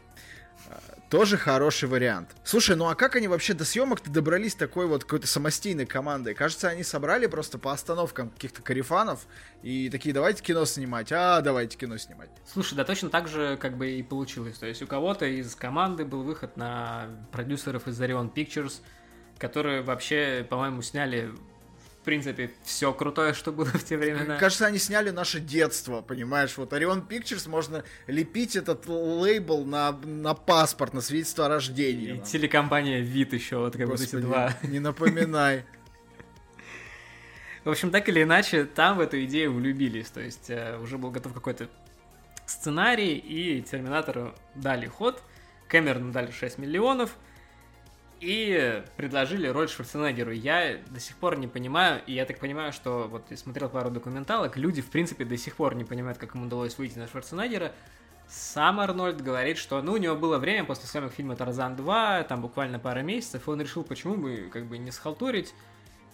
[0.68, 0.78] А,
[1.08, 2.36] тоже хороший вариант.
[2.44, 6.34] Слушай, ну а как они вообще до съемок-то добрались такой вот какой-то самостийной командой?
[6.34, 9.26] Кажется, они собрали просто по остановкам каких-то карифанов
[9.62, 12.28] и такие, давайте кино снимать, а давайте кино снимать.
[12.46, 14.58] Слушай, да точно так же как бы и получилось.
[14.58, 18.82] То есть у кого-то из команды был выход на продюсеров из Orion Pictures,
[19.38, 21.32] которые вообще, по-моему, сняли
[22.02, 24.36] в принципе, все крутое, что было в те времена.
[24.36, 26.56] Кажется, они сняли наше детство, понимаешь?
[26.56, 32.08] Вот Orion Pictures можно лепить этот лейбл на, на паспорт, на свидетельство о рождении.
[32.08, 32.22] И нам.
[32.24, 34.52] телекомпания Вид еще, вот как Господи, вот эти два.
[34.64, 35.64] Не напоминай.
[37.62, 40.10] В общем, так или иначе, там в эту идею влюбились.
[40.10, 41.68] То есть э, уже был готов какой-то
[42.46, 45.22] сценарий, и Терминатору дали ход.
[45.68, 47.14] Кэмерону дали 6 миллионов–
[48.22, 50.30] и предложили роль Шварценеггеру.
[50.30, 53.90] Я до сих пор не понимаю, и я так понимаю, что вот я смотрел пару
[53.90, 57.72] документалок, люди, в принципе, до сих пор не понимают, как ему удалось выйти на Шварценеггера.
[58.28, 62.40] Сам Арнольд говорит, что ну, у него было время после съемок фильма «Тарзан 2», там
[62.42, 65.52] буквально пара месяцев, и он решил, почему бы как бы не схалтурить,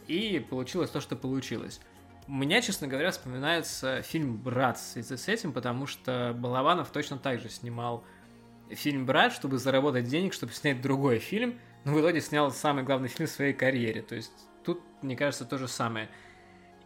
[0.06, 1.78] и получилось то, что получилось.
[2.26, 7.50] У меня, честно говоря, вспоминается фильм «Брат» с этим, потому что Балабанов точно так же
[7.50, 8.02] снимал
[8.70, 13.09] фильм «Брат», чтобы заработать денег, чтобы снять другой фильм– но в итоге снял самый главный
[13.09, 14.03] фильм в своей карьере.
[14.03, 14.33] То есть
[14.64, 16.09] тут, мне кажется, то же самое.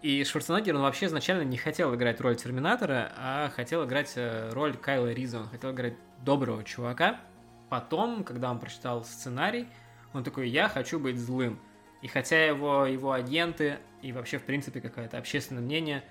[0.02, 4.76] И Шварценеггер, он вообще изначально не хотел играть роль Терминатора, а хотел играть э, роль
[4.76, 5.38] Кайла Риза.
[5.38, 7.20] Он хотел играть доброго чувака.
[7.68, 9.68] Потом, когда он прочитал сценарий,
[10.12, 11.58] он такой, я хочу быть злым.
[12.02, 16.02] И хотя его, его агенты и вообще, в принципе, какое-то общественное мнение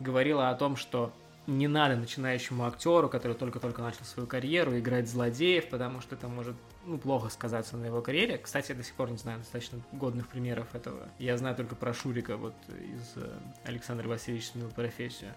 [0.00, 1.12] говорило о том, что
[1.46, 6.56] не надо начинающему актеру, который только-только начал свою карьеру, играть злодеев, потому что это может
[6.84, 8.38] ну, плохо сказаться на его карьере.
[8.38, 11.08] Кстати, я до сих пор не знаю достаточно годных примеров этого.
[11.18, 13.32] Я знаю только про Шурика, вот из э,
[13.64, 15.34] Александра Васильевича сменил профессию.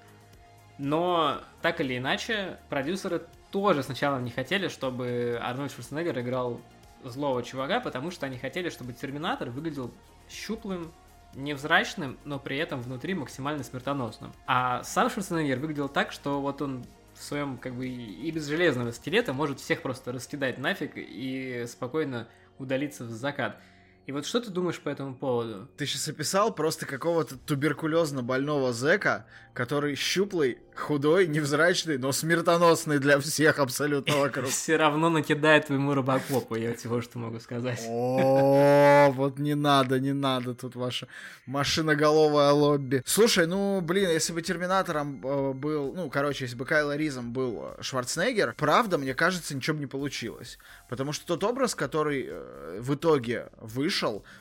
[0.80, 6.62] Но, так или иначе, продюсеры тоже сначала не хотели, чтобы Арнольд Шварценеггер играл
[7.04, 9.92] злого чувака, потому что они хотели, чтобы Терминатор выглядел
[10.30, 10.92] щуплым,
[11.36, 14.32] невзрачным, но при этом внутри максимально смертоносным.
[14.48, 18.92] А сам Шварценеггер выглядел так, что вот он в своем, как бы, и без железного
[18.92, 22.28] скелета может всех просто раскидать нафиг и спокойно
[22.58, 23.62] удалиться в закат.
[24.10, 25.68] И вот что ты думаешь по этому поводу?
[25.78, 33.20] Ты сейчас описал просто какого-то туберкулезно больного зэка, который щуплый, худой, невзрачный, но смертоносный для
[33.20, 34.48] всех абсолютно вокруг.
[34.48, 37.84] Все равно накидает твоему рыбакопу, я всего что могу сказать.
[37.88, 41.08] О, вот не надо, не надо тут ваша
[41.46, 43.04] машиноголовая лобби.
[43.06, 47.76] Слушай, ну, блин, если бы Терминатором э, был, ну, короче, если бы Кайло Ризом был
[47.82, 50.58] Шварценеггер, правда, мне кажется, ничего бы не получилось.
[50.88, 53.99] Потому что тот образ, который э, в итоге вышел,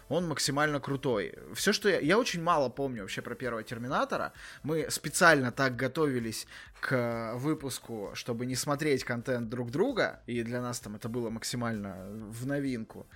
[0.09, 1.35] он максимально крутой.
[1.55, 2.01] Все, что я...
[2.01, 4.33] Я очень мало помню вообще про первого Терминатора.
[4.63, 6.47] Мы специально так готовились
[6.81, 11.97] к выпуску, чтобы не смотреть контент друг друга, и для нас там это было максимально
[12.31, 13.07] в новинку.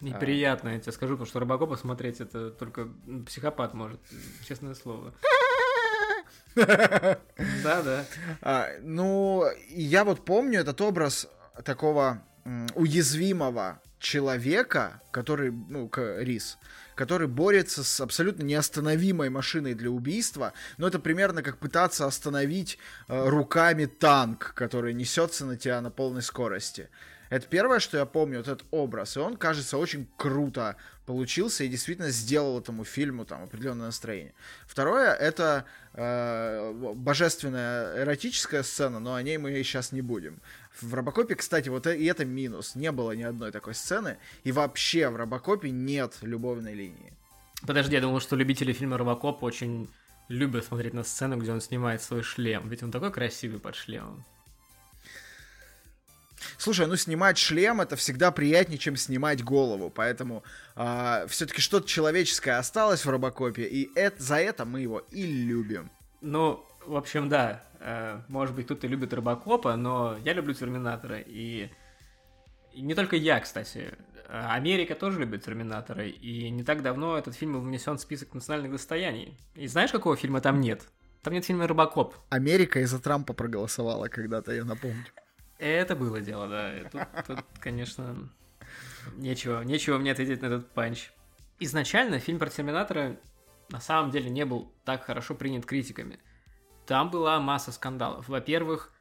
[0.00, 2.88] Неприятно, я тебе скажу, потому что Робокопа смотреть это только
[3.26, 4.00] психопат может,
[4.46, 5.14] честное слово.
[6.56, 8.04] Да, да.
[8.42, 11.28] А, ну, я вот помню этот образ
[11.64, 12.22] такого
[12.74, 16.58] уязвимого человека, который, ну, Рис,
[16.96, 22.78] который борется с абсолютно неостановимой машиной для убийства, но это примерно как пытаться остановить
[23.08, 26.88] э, руками танк, который несется на тебя на полной скорости.
[27.30, 29.16] Это первое, что я помню, вот этот образ.
[29.16, 30.76] И он, кажется, очень круто
[31.06, 34.34] получился и действительно сделал этому фильму там определенное настроение.
[34.66, 40.40] Второе, это э, божественная эротическая сцена, но о ней мы сейчас не будем.
[40.80, 42.74] В Робокопе, кстати, вот и это минус.
[42.74, 44.18] Не было ни одной такой сцены.
[44.44, 47.12] И вообще в Робокопе нет любовной линии.
[47.66, 49.88] Подожди, я думал, что любители фильма Робокоп очень
[50.28, 52.68] любят смотреть на сцену, где он снимает свой шлем.
[52.68, 54.24] Ведь он такой красивый под шлемом.
[56.56, 60.42] Слушай, ну снимать шлем это всегда приятнее, чем снимать голову, поэтому
[60.76, 65.90] э, все-таки что-то человеческое осталось в Робокопе, и это, за это мы его и любим.
[66.20, 67.62] Ну, в общем, да,
[68.28, 71.70] может быть, кто-то любит Робокопа, но я люблю Терминатора, и
[72.72, 73.94] И не только я, кстати.
[74.28, 78.70] Америка тоже любит Терминаторы, и не так давно этот фильм был внесен в список национальных
[78.70, 79.36] достояний.
[79.56, 80.82] И знаешь, какого фильма там нет?
[81.22, 82.14] Там нет фильма «Робокоп».
[82.30, 85.04] Америка из-за Трампа проголосовала когда-то, я напомню.
[85.58, 86.72] Это было дело, да.
[86.90, 88.30] Тут, тут конечно,
[89.16, 91.10] нечего, нечего мне ответить на этот панч.
[91.58, 93.16] Изначально фильм про Терминатора
[93.68, 96.20] на самом деле не был так хорошо принят критиками.
[96.90, 98.28] Там была масса скандалов.
[98.28, 98.92] Во-первых,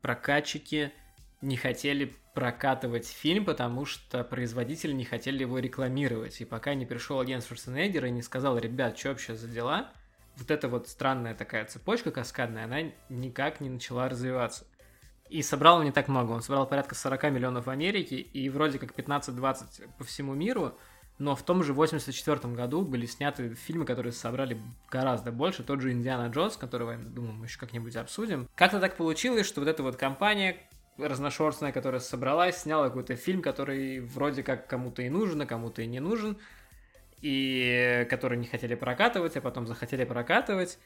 [0.00, 0.92] прокатчики
[1.40, 6.40] не хотели прокатывать фильм, потому что производители не хотели его рекламировать.
[6.40, 9.92] И пока не пришел агент Шварценеггера и не сказал, ребят, что вообще за дела,
[10.34, 14.66] вот эта вот странная такая цепочка каскадная, она никак не начала развиваться.
[15.28, 18.80] И собрал он не так много, он собрал порядка 40 миллионов в Америке и вроде
[18.80, 20.76] как 15-20 по всему миру,
[21.18, 24.60] но в том же 84 году были сняты фильмы, которые собрали
[24.90, 28.48] гораздо больше, тот же «Индиана Джонс», которого, я думаю, мы еще как-нибудь обсудим.
[28.54, 30.58] Как-то так получилось, что вот эта вот компания,
[30.98, 35.86] разношерстная, которая собралась, сняла какой-то фильм, который вроде как кому-то и нужен, а кому-то и
[35.86, 36.36] не нужен,
[37.22, 40.78] и который не хотели прокатывать, а потом захотели прокатывать.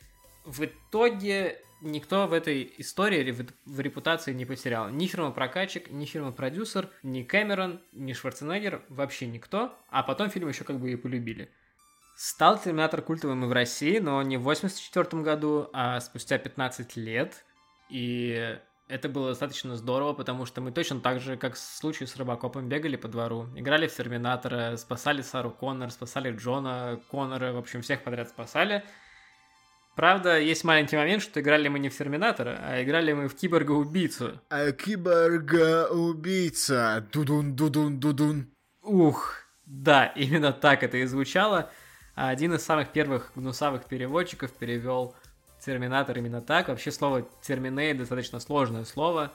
[0.45, 3.35] В итоге никто в этой истории
[3.67, 4.89] в репутации не потерял.
[4.89, 9.75] Ни фирма-прокатчик, ни фирма-продюсер, ни Кэмерон, ни Шварценеггер, вообще никто.
[9.89, 11.51] А потом фильм еще как бы и полюбили.
[12.17, 17.45] Стал Терминатор культовым и в России, но не в 84 году, а спустя 15 лет.
[17.89, 22.17] И это было достаточно здорово, потому что мы точно так же, как в случае с
[22.17, 27.83] Робокопом, бегали по двору, играли в Терминатора, спасали Сару Коннор, спасали Джона Коннора, в общем,
[27.83, 28.85] всех подряд спасали.
[29.97, 34.41] Правда, есть маленький момент, что играли мы не в Терминатора, а играли мы в Киборга-убийцу.
[34.49, 37.07] А Киборга-убийца.
[37.13, 38.47] Дудун-дудун-дудун.
[38.83, 39.35] Ух,
[39.67, 41.71] да, именно так это и звучало.
[42.15, 45.15] А один из самых первых гнусавых переводчиков перевел
[45.61, 46.69] Терминатор именно так.
[46.69, 49.33] Вообще слово терминейт достаточно сложное слово.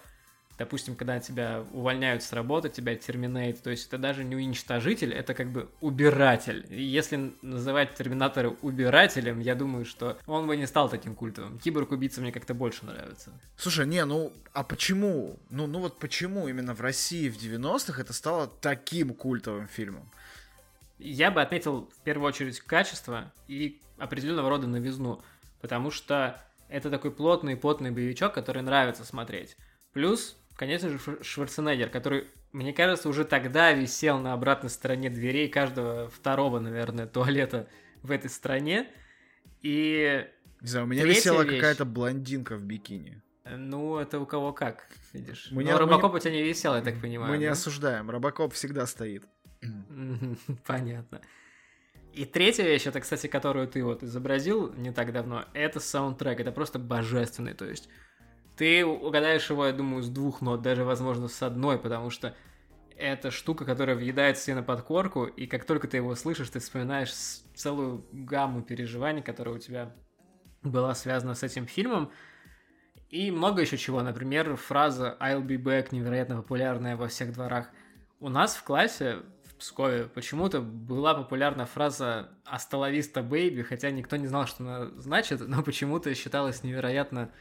[0.57, 5.33] Допустим, когда тебя увольняют с работы, тебя терминейт, то есть это даже не уничтожитель, это
[5.33, 6.65] как бы убиратель.
[6.69, 11.59] И если называть Терминатора убирателем, я думаю, что он бы не стал таким культовым.
[11.59, 13.31] Киборг-убийца мне как-то больше нравится.
[13.57, 15.39] Слушай, не, ну, а почему?
[15.49, 20.09] Ну, ну вот почему именно в России в 90-х это стало таким культовым фильмом?
[20.97, 25.21] Я бы отметил в первую очередь качество и определенного рода новизну
[25.65, 26.39] потому что
[26.69, 29.57] это такой плотный, потный боевичок, который нравится смотреть.
[29.93, 36.09] Плюс, конечно же, Шварценеггер, который, мне кажется, уже тогда висел на обратной стороне дверей каждого
[36.09, 37.67] второго, наверное, туалета
[38.01, 38.87] в этой стране.
[39.61, 40.27] И...
[40.61, 41.55] Не знаю, у меня висела вещь...
[41.55, 43.21] какая-то блондинка в бикини.
[43.45, 45.49] Ну, это у кого как, видишь.
[45.51, 46.17] Мы Но не, Робокоп не...
[46.17, 47.31] у тебя не висел, я так понимаю.
[47.31, 47.41] Мы да?
[47.41, 49.23] не осуждаем, Робокоп всегда стоит.
[50.65, 51.21] Понятно.
[52.13, 56.51] И третья вещь, это, кстати, которую ты вот изобразил не так давно, это саундтрек, это
[56.51, 57.89] просто божественный, то есть
[58.57, 62.35] ты угадаешь его, я думаю, с двух нот, даже, возможно, с одной, потому что
[62.97, 67.11] это штука, которая въедает себе на подкорку, и как только ты его слышишь, ты вспоминаешь
[67.53, 69.93] целую гамму переживаний, которая у тебя
[70.63, 72.11] была связана с этим фильмом,
[73.09, 77.69] и много еще чего, например, фраза «I'll be back» невероятно популярная во всех дворах.
[78.19, 79.19] У нас в классе
[79.57, 85.63] Пскове почему-то была популярна фраза «Астоловиста бэйби», хотя никто не знал, что она значит, но
[85.63, 87.31] почему-то считалось невероятно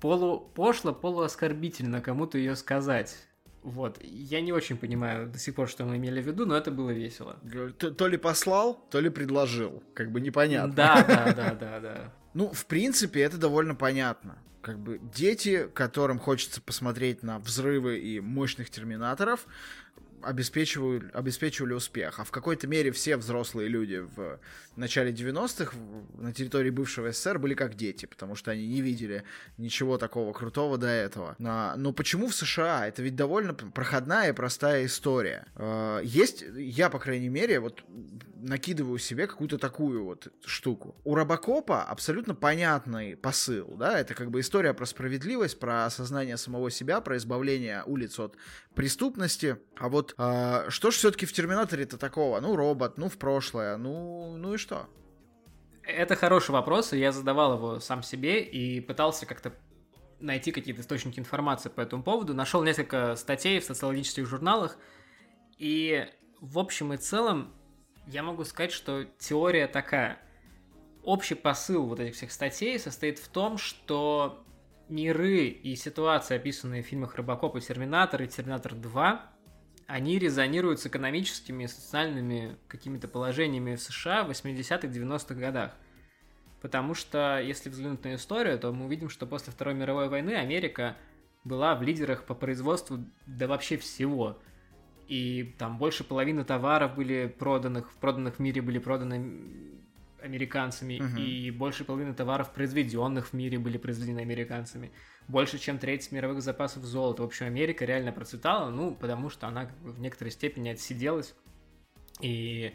[0.00, 3.16] полу пошло, полуоскорбительно кому-то ее сказать.
[3.62, 3.98] Вот.
[4.02, 6.90] Я не очень понимаю до сих пор, что мы имели в виду, но это было
[6.90, 7.36] весело.
[7.78, 9.82] То, то ли послал, то ли предложил.
[9.92, 10.72] Как бы непонятно.
[10.72, 12.12] Да, да, да, да, да.
[12.34, 14.38] Ну, в принципе, это довольно понятно.
[14.62, 19.46] Как бы дети, которым хочется посмотреть на взрывы и мощных терминаторов,
[20.22, 22.18] обеспечивали, обеспечивали успех.
[22.20, 24.38] А в какой-то мере все взрослые люди в
[24.76, 25.76] начале 90-х
[26.18, 29.24] на территории бывшего СССР были как дети, потому что они не видели
[29.58, 31.36] ничего такого крутого до этого.
[31.38, 32.86] Но почему в США?
[32.86, 35.46] Это ведь довольно проходная и простая история.
[35.54, 37.82] А, есть, я, по крайней мере, вот
[38.46, 40.96] накидываю себе какую-то такую вот штуку.
[41.04, 46.70] У Робокопа абсолютно понятный посыл, да, это как бы история про справедливость, про осознание самого
[46.70, 48.36] себя, про избавление улиц от
[48.74, 49.58] преступности.
[49.76, 52.40] А вот э, что же все-таки в Терминаторе-то такого?
[52.40, 54.86] Ну, робот, ну, в прошлое, ну, ну и что?
[55.82, 59.52] Это хороший вопрос, и я задавал его сам себе и пытался как-то
[60.20, 62.34] найти какие-то источники информации по этому поводу.
[62.34, 64.78] Нашел несколько статей в социологических журналах,
[65.58, 66.06] и
[66.40, 67.55] в общем и целом
[68.06, 70.18] я могу сказать, что теория такая.
[71.02, 74.44] Общий посыл вот этих всех статей состоит в том, что
[74.88, 79.32] миры и ситуации, описанные в фильмах Робокоп и Терминатор и Терминатор 2,
[79.86, 85.72] они резонируют с экономическими и социальными какими-то положениями в США в 80-х, 90-х годах.
[86.60, 90.96] Потому что, если взглянуть на историю, то мы увидим, что после Второй мировой войны Америка
[91.44, 94.38] была в лидерах по производству да вообще всего.
[95.08, 99.76] И там больше половины товаров были проданных, проданных в мире были проданы
[100.20, 101.20] американцами, угу.
[101.20, 104.90] и больше половины товаров, произведенных в мире, были произведены американцами.
[105.28, 107.22] Больше, чем треть мировых запасов золота.
[107.22, 111.34] В общем, Америка реально процветала, ну, потому что она в некоторой степени отсиделась
[112.20, 112.74] и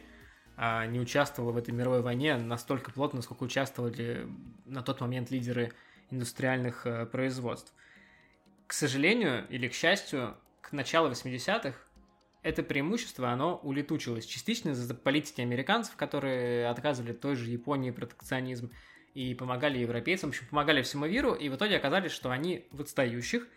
[0.57, 4.27] а, не участвовала в этой мировой войне настолько плотно, насколько участвовали
[4.65, 5.73] на тот момент лидеры
[6.09, 7.73] индустриальных а, производств.
[8.67, 11.75] К сожалению или к счастью, к началу 80-х
[12.44, 18.72] это преимущество, оно улетучилось частично из-за политики американцев, которые отказывали той же Японии протекционизм
[19.14, 22.82] и помогали европейцам, в общем, помогали всему миру, и в итоге оказались, что они в
[22.82, 23.48] отстающих,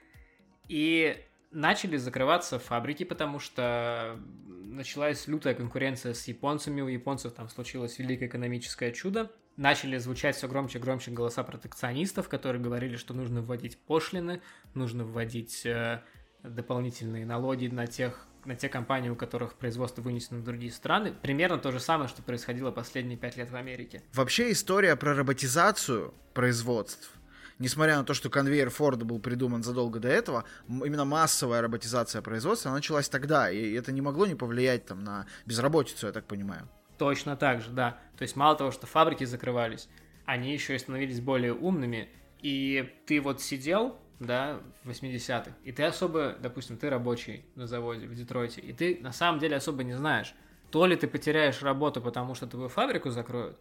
[0.69, 1.17] и
[1.51, 4.19] начали закрываться фабрики, потому что
[4.65, 10.49] началась лютая конкуренция с японцами, у японцев там случилось великое экономическое чудо, начали звучать все
[10.49, 14.43] громче и громче голоса протекционистов, которые говорили, что нужно вводить пошлины,
[14.75, 16.03] нужно вводить э,
[16.43, 21.15] дополнительные налоги на тех на те компании, у которых производство вынесено в другие страны.
[21.23, 24.03] Примерно то же самое, что происходило последние пять лет в Америке.
[24.13, 27.11] Вообще история про роботизацию производств
[27.59, 32.71] несмотря на то, что конвейер Форда был придуман задолго до этого, именно массовая роботизация производства
[32.71, 36.69] началась тогда, и это не могло не повлиять там на безработицу, я так понимаю.
[36.99, 37.99] Точно так же, да.
[38.17, 39.89] То есть мало того, что фабрики закрывались,
[40.25, 42.09] они еще и становились более умными,
[42.41, 48.07] и ты вот сидел да, в 80-х, и ты особо, допустим, ты рабочий на заводе
[48.07, 50.35] в Детройте, и ты на самом деле особо не знаешь,
[50.71, 53.59] то ли ты потеряешь работу, потому что твою фабрику закроют,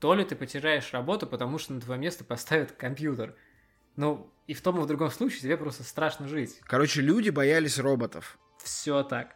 [0.00, 3.34] то ли ты потеряешь работу, потому что на твое место поставят компьютер.
[3.96, 6.60] Ну, и в том и в другом случае тебе просто страшно жить.
[6.64, 8.38] Короче, люди боялись роботов.
[8.62, 9.34] Все так.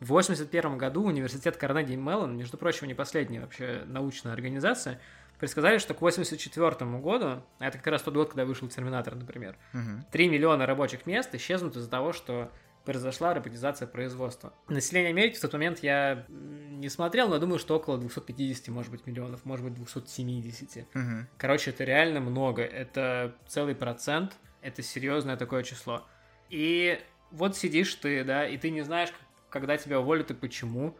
[0.00, 5.00] В 81 году университет Карнеги Меллон, между прочим, не последняя вообще научная организация,
[5.40, 9.56] предсказали, что к 84 году, а это как раз тот год, когда вышел Терминатор, например,
[9.72, 10.04] угу.
[10.12, 12.52] 3 миллиона рабочих мест исчезнут из-за того, что
[12.84, 14.52] произошла роботизация производства.
[14.68, 19.06] Население Америки в тот момент я не смотрел, но думаю, что около 250, может быть,
[19.06, 20.86] миллионов, может быть, 270.
[20.94, 21.02] Угу.
[21.36, 22.62] Короче, это реально много.
[22.62, 26.06] Это целый процент, это серьезное такое число.
[26.48, 29.12] И вот сидишь ты, да, и ты не знаешь,
[29.50, 30.96] когда тебя уволят и почему.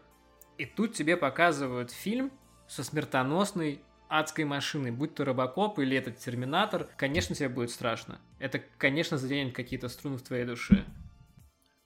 [0.57, 2.31] И тут тебе показывают фильм
[2.67, 3.81] со смертоносной
[4.11, 8.19] адской машиной, будь то Робокоп или этот Терминатор, конечно, тебе будет страшно.
[8.39, 10.85] Это, конечно, заденет какие-то струны в твоей душе.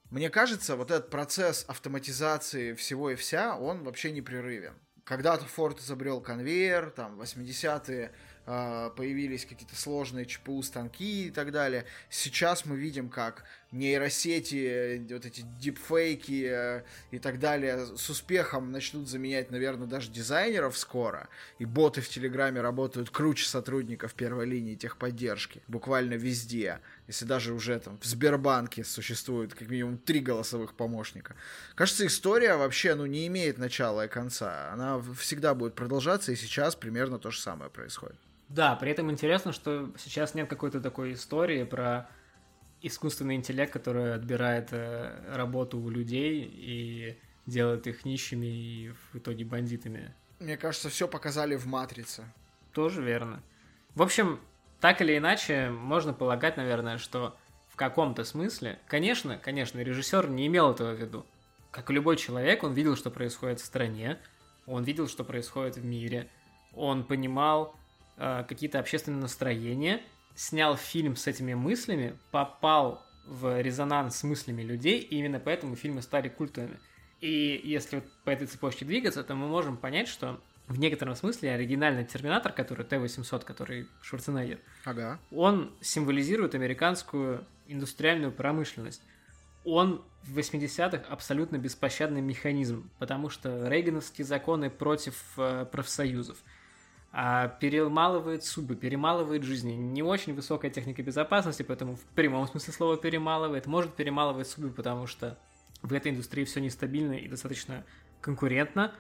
[0.09, 4.73] Мне кажется, вот этот процесс автоматизации всего и вся, он вообще непрерывен.
[5.03, 8.11] Когда-то Форд изобрел конвейер, там, 80-е
[8.45, 11.85] э, появились какие-то сложные ЧПУ станки и так далее.
[12.09, 13.43] Сейчас мы видим, как
[13.75, 20.77] нейросети, вот эти дипфейки э, и так далее с успехом начнут заменять, наверное, даже дизайнеров
[20.77, 21.29] скоро.
[21.59, 25.61] И боты в Телеграме работают круче сотрудников первой линии техподдержки.
[25.67, 26.79] Буквально везде.
[27.07, 31.35] Если даже уже там в Сбербанке существует как минимум три голосовых помощника.
[31.75, 34.71] Кажется, история вообще ну, не имеет начала и конца.
[34.71, 38.17] Она всегда будет продолжаться, и сейчас примерно то же самое происходит.
[38.49, 42.07] Да, при этом интересно, что сейчас нет какой-то такой истории про
[42.81, 49.45] искусственный интеллект, который отбирает э, работу у людей и делает их нищими и в итоге
[49.45, 50.13] бандитами.
[50.39, 52.25] Мне кажется, все показали в «Матрице».
[52.73, 53.41] Тоже верно.
[53.93, 54.39] В общем,
[54.79, 57.37] так или иначе, можно полагать, наверное, что
[57.69, 61.25] в каком-то смысле, конечно, конечно, режиссер не имел этого в виду.
[61.71, 64.19] Как и любой человек, он видел, что происходит в стране,
[64.65, 66.29] он видел, что происходит в мире,
[66.73, 67.75] он понимал
[68.17, 70.01] э, какие-то общественные настроения–
[70.35, 76.01] снял фильм с этими мыслями, попал в резонанс с мыслями людей, и именно поэтому фильмы
[76.01, 76.79] стали культовыми.
[77.21, 81.51] И если вот по этой цепочке двигаться, то мы можем понять, что в некотором смысле
[81.51, 85.19] оригинальный Терминатор, который Т-800, который Шварценеггер, ага.
[85.31, 89.01] он символизирует американскую индустриальную промышленность.
[89.63, 96.37] Он в 80-х абсолютно беспощадный механизм, потому что рейгановские законы против э, профсоюзов–
[97.17, 99.71] а перемалывает судьбы, перемалывает жизни.
[99.71, 103.67] Не очень высокая техника безопасности, поэтому в прямом смысле слова перемалывает.
[103.67, 105.37] Может перемалывать судьбы, потому что
[105.81, 107.85] в этой индустрии все нестабильно и достаточно
[108.19, 108.93] конкурентно.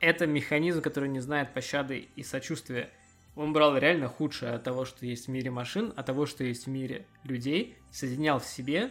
[0.00, 2.90] Это механизм, который не знает пощады и сочувствия.
[3.36, 6.66] Он брал реально худшее от того, что есть в мире машин, от того, что есть
[6.66, 8.90] в мире людей, соединял в себе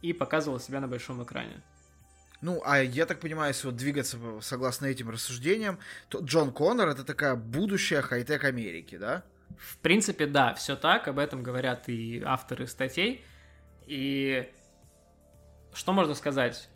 [0.00, 1.60] и показывал себя на большом экране.
[2.40, 5.78] Ну, а я так понимаю, если вот двигаться согласно этим рассуждениям,
[6.08, 9.24] то Джон Коннор это такая будущая хай-тек Америки, да?
[9.58, 13.24] В принципе, да, все так, об этом говорят и авторы статей.
[13.86, 14.48] И
[15.72, 16.68] что можно сказать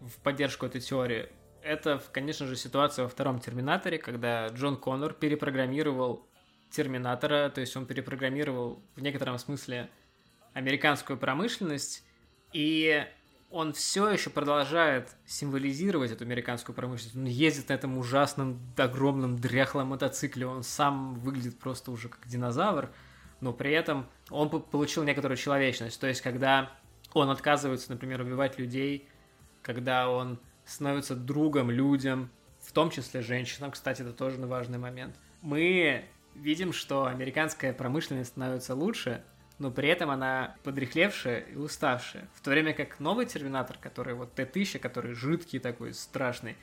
[0.00, 1.28] в поддержку этой теории?
[1.62, 6.28] Это, конечно же, ситуация во втором Терминаторе, когда Джон Коннор перепрограммировал
[6.70, 9.88] Терминатора, то есть он перепрограммировал в некотором смысле
[10.52, 12.04] американскую промышленность,
[12.52, 13.06] и
[13.56, 17.16] он все еще продолжает символизировать эту американскую промышленность.
[17.16, 22.90] Он ездит на этом ужасном, огромном, дряхлом мотоцикле, он сам выглядит просто уже как динозавр,
[23.40, 25.98] но при этом он получил некоторую человечность.
[25.98, 26.70] То есть, когда
[27.14, 29.08] он отказывается, например, убивать людей,
[29.62, 32.30] когда он становится другом людям,
[32.60, 35.16] в том числе женщинам, кстати, это тоже важный момент.
[35.40, 36.04] Мы
[36.34, 39.24] видим, что американская промышленность становится лучше,
[39.58, 42.28] но при этом она подрехлевшая и уставшая.
[42.34, 46.56] В то время как новый Терминатор, который вот Т-1000, который жидкий такой, страшный,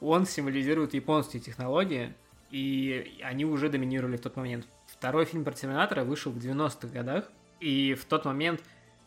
[0.00, 2.14] он символизирует японские технологии,
[2.50, 4.66] и они уже доминировали в тот момент.
[4.86, 7.30] Второй фильм про Терминатора вышел в 90-х годах,
[7.60, 8.62] и в тот момент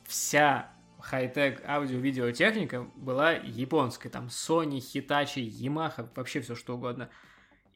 [0.05, 4.09] вся хай-тек аудио-видеотехника была японской.
[4.09, 7.09] Там Sony, Hitachi, Yamaha, вообще все что угодно.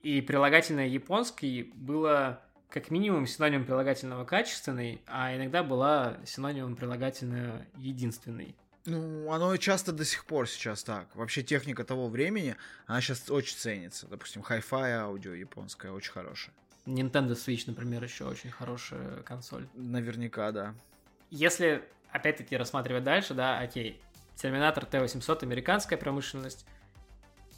[0.03, 8.55] И прилагательное японский было как минимум синоним прилагательного качественный, а иногда была синонимом прилагательного единственный.
[8.85, 11.15] Ну, оно часто до сих пор сейчас так.
[11.15, 12.55] Вообще техника того времени,
[12.85, 14.07] она сейчас очень ценится.
[14.07, 16.53] Допустим, Hi-Fi аудио японская очень хорошая.
[16.85, 19.67] Nintendo Switch, например, еще очень хорошая консоль.
[19.73, 20.75] Наверняка, да.
[21.31, 23.99] Если, опять-таки, рассматривать дальше, да, окей,
[24.35, 26.65] Терминатор Т-800, американская промышленность,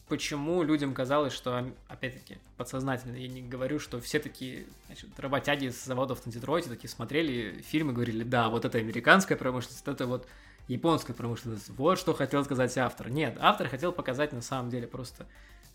[0.08, 5.84] почему людям казалось, что, опять-таки, подсознательно, я не говорю, что все такие значит, работяги с
[5.84, 10.28] заводов на Детройте такие смотрели фильмы говорили, да, вот это американская промышленность, это вот
[10.68, 13.10] японская промышленность, вот что хотел сказать автор.
[13.10, 15.26] Нет, автор хотел показать на самом деле просто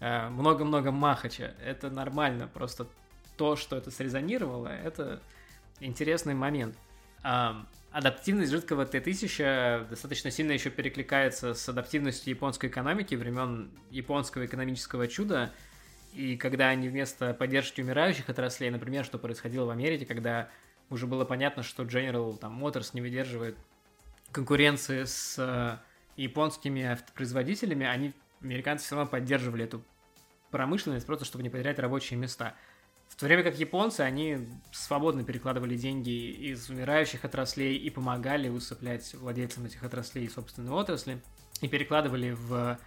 [0.00, 1.54] э, много-много махача.
[1.64, 2.86] Это нормально, просто
[3.36, 5.20] то, что это срезонировало, это
[5.80, 6.76] интересный момент.
[7.22, 15.06] А, адаптивность жидкого Т-1000 достаточно сильно еще перекликается с адаптивностью японской экономики времен японского экономического
[15.06, 15.52] чуда.
[16.14, 20.48] И когда они вместо поддержки умирающих отраслей, например, что происходило в Америке, когда
[20.90, 23.56] уже было понятно, что General там, Motors не выдерживает
[24.30, 25.78] конкуренции с э,
[26.16, 29.82] японскими автопроизводителями, они, американцы, все равно поддерживали эту
[30.50, 32.54] промышленность, просто чтобы не потерять рабочие места–
[33.12, 39.12] в то время как японцы, они свободно перекладывали деньги из умирающих отраслей и помогали усыплять
[39.14, 41.20] владельцам этих отраслей собственные отрасли,
[41.60, 42.78] и перекладывали в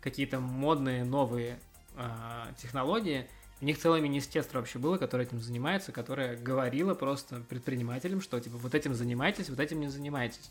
[0.00, 1.60] какие-то модные новые
[1.96, 2.08] э,
[2.56, 3.28] технологии.
[3.60, 8.56] У них целое министерство вообще было, которое этим занимается, которое говорило просто предпринимателям, что типа
[8.56, 10.50] вот этим занимайтесь, вот этим не занимайтесь.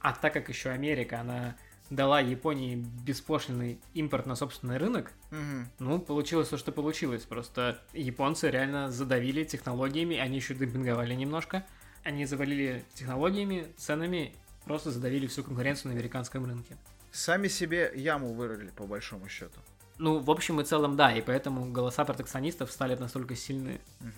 [0.00, 1.56] А так как еще Америка, она
[1.90, 5.68] дала Японии беспошлиный импорт на собственный рынок, угу.
[5.80, 7.22] ну, получилось то, что получилось.
[7.24, 11.66] Просто японцы реально задавили технологиями, они еще демпинговали немножко.
[12.02, 14.32] Они завалили технологиями, ценами,
[14.64, 16.76] просто задавили всю конкуренцию на американском рынке.
[17.10, 19.60] Сами себе яму вырыли, по большому счету.
[19.98, 23.80] Ну, в общем и целом, да, и поэтому голоса протекционистов стали настолько сильны.
[24.00, 24.10] Угу.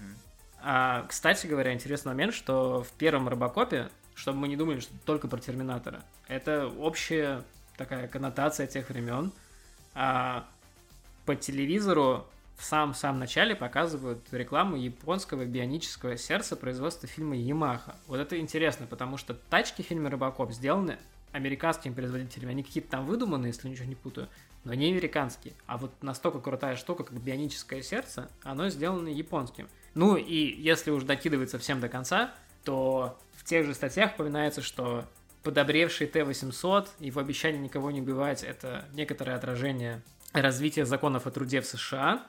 [0.65, 5.27] А, кстати говоря, интересный момент, что в первом Робокопе, чтобы мы не думали, что только
[5.27, 7.43] про Терминатора, это общее
[7.77, 9.33] такая коннотация тех времен.
[9.95, 10.49] А
[11.27, 17.97] по телевизору в самом-самом начале показывают рекламу японского бионического сердца производства фильма Ямаха.
[18.07, 20.99] Вот это интересно, потому что тачки в фильме Робокоп сделаны
[21.33, 22.53] американскими производителями.
[22.53, 24.29] Они какие-то там выдуманные, если ничего не путаю,
[24.65, 25.55] но не американские.
[25.67, 29.69] А вот настолько крутая штука, как бионическое сердце, оно сделано японским.
[29.95, 32.33] Ну и если уж докидывать совсем до конца,
[32.65, 35.05] то в тех же статьях упоминается, что
[35.43, 41.67] подобревший Т-800, его обещание никого не убивать– это некоторое отражение развития законов о труде в
[41.67, 42.27] США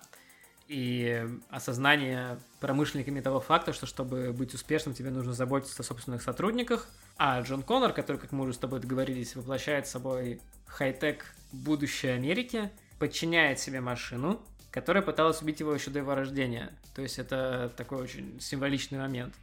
[0.67, 6.87] и осознание промышленниками того факта, что чтобы быть успешным, тебе нужно заботиться о собственных сотрудниках.
[7.17, 12.71] А Джон Коннор, который, как мы уже с тобой договорились, воплощает собой хай-тек будущее Америки,
[12.97, 14.41] подчиняет себе машину,
[14.71, 16.71] которая пыталась убить его еще до его рождения.
[16.95, 19.35] То есть это такой очень символичный момент.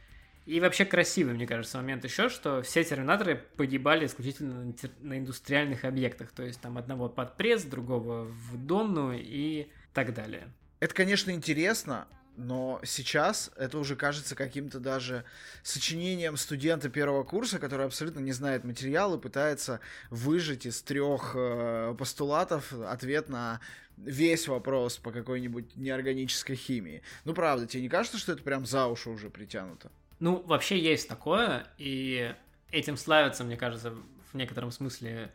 [0.45, 6.31] И вообще красивый, мне кажется, момент еще, что все терминаторы погибали исключительно на индустриальных объектах.
[6.31, 10.51] То есть там одного под пресс, другого в Донну и так далее.
[10.79, 15.25] Это, конечно, интересно, но сейчас это уже кажется каким-то даже
[15.61, 19.79] сочинением студента первого курса, который абсолютно не знает материала и пытается
[20.09, 23.59] выжить из трех э, постулатов ответ на
[23.97, 27.03] весь вопрос по какой-нибудь неорганической химии.
[27.25, 29.91] Ну, правда, тебе не кажется, что это прям за уши уже притянуто?
[30.21, 32.35] Ну, вообще есть такое, и
[32.71, 33.95] этим славятся, мне кажется,
[34.31, 35.33] в некотором смысле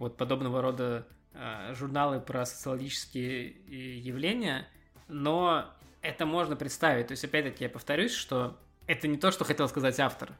[0.00, 3.54] вот подобного рода э, журналы про социологические
[4.00, 4.66] явления,
[5.06, 5.72] но
[6.02, 7.06] это можно представить.
[7.06, 8.58] То есть, опять-таки, я повторюсь, что
[8.88, 10.32] это не то, что хотел сказать автор.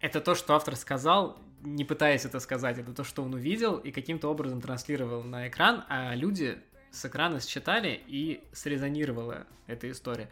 [0.00, 2.78] Это то, что автор сказал, не пытаясь это сказать.
[2.78, 6.58] Это то, что он увидел и каким-то образом транслировал на экран, а люди
[6.90, 10.30] с экрана считали и срезонировала эта история.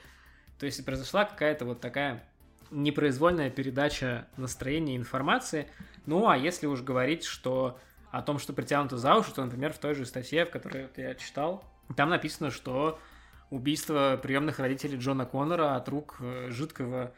[0.58, 2.24] То есть произошла какая-то вот такая
[2.70, 5.68] непроизвольная передача настроения и информации.
[6.06, 7.78] Ну, а если уж говорить, что
[8.10, 11.14] о том, что притянуто за уши, то, например, в той же статье, в которой я
[11.14, 11.64] читал,
[11.96, 12.98] там написано, что
[13.50, 17.12] убийство приемных родителей Джона Коннора от рук э, жидкого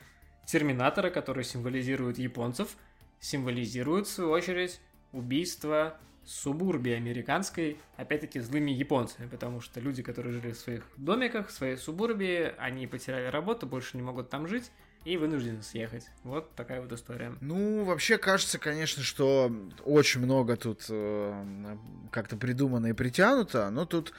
[0.46, 2.76] терминатора, который символизирует японцев,
[3.20, 4.80] символизирует, в свою очередь,
[5.12, 11.52] убийство субурбии американской, опять-таки, злыми японцами, потому что люди, которые жили в своих домиках, в
[11.52, 14.70] своей субурбии, они потеряли работу, больше не могут там жить,
[15.06, 16.04] и вынуждены съехать.
[16.24, 17.32] Вот такая вот история.
[17.40, 19.54] Ну, вообще кажется, конечно, что
[19.84, 21.76] очень много тут э,
[22.10, 24.12] как-то придумано и притянуто, но тут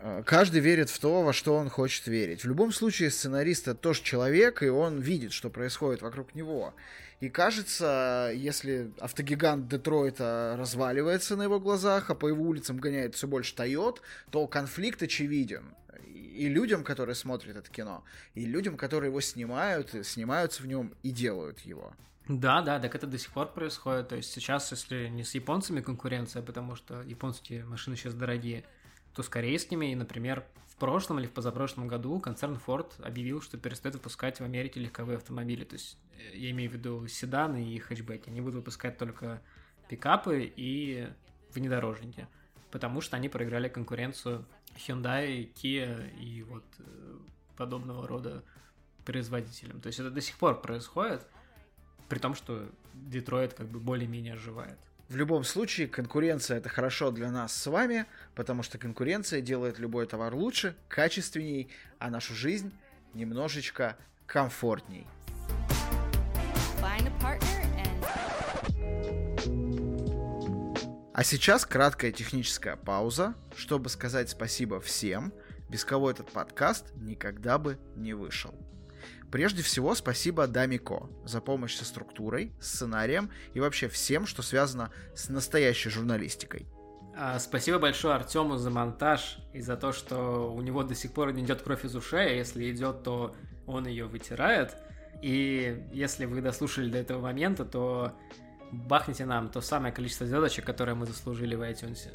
[0.00, 2.44] э, каждый верит в то, во что он хочет верить.
[2.44, 6.72] В любом случае, сценарист это тоже человек, и он видит, что происходит вокруг него.
[7.18, 13.26] И кажется, если автогигант Детройта разваливается на его глазах, а по его улицам гоняет все
[13.26, 15.74] больше Тойот, то конфликт очевиден.
[16.06, 21.10] И людям, которые смотрят это кино, и людям, которые его снимают, снимаются в нем и
[21.10, 21.92] делают его.
[22.28, 24.08] Да, да, так это до сих пор происходит.
[24.08, 28.64] То есть сейчас, если не с японцами конкуренция, потому что японские машины сейчас дорогие,
[29.14, 30.44] то с корейскими, и, например,
[30.80, 35.62] прошлом или в позапрошлом году концерн Ford объявил, что перестает выпускать в Америке легковые автомобили.
[35.62, 38.30] То есть э, я имею в виду седаны и хэтчбеки.
[38.30, 39.40] Они будут выпускать только
[39.88, 41.08] пикапы и
[41.54, 42.26] внедорожники,
[42.72, 44.44] потому что они проиграли конкуренцию
[44.86, 47.16] Hyundai, Kia и вот э,
[47.56, 48.42] подобного рода
[49.04, 49.80] производителям.
[49.80, 51.26] То есть это до сих пор происходит,
[52.08, 54.78] при том, что Детройт как бы более-менее оживает.
[55.08, 60.06] В любом случае, конкуренция это хорошо для нас с вами, потому что конкуренция делает любой
[60.06, 61.68] товар лучше, качественней,
[61.98, 62.72] а нашу жизнь
[63.12, 65.06] немножечко комфортней.
[71.20, 75.34] А сейчас краткая техническая пауза, чтобы сказать спасибо всем,
[75.68, 78.54] без кого этот подкаст никогда бы не вышел.
[79.30, 85.28] Прежде всего, спасибо Дамико за помощь со структурой, сценарием и вообще всем, что связано с
[85.28, 86.66] настоящей журналистикой.
[87.14, 91.34] А, спасибо большое Артему за монтаж и за то, что у него до сих пор
[91.34, 94.74] не идет кровь из ушей, а если идет, то он ее вытирает.
[95.20, 98.14] И если вы дослушали до этого момента, то
[98.72, 102.08] бахните нам то самое количество звездочек, которое мы заслужили в iTunes.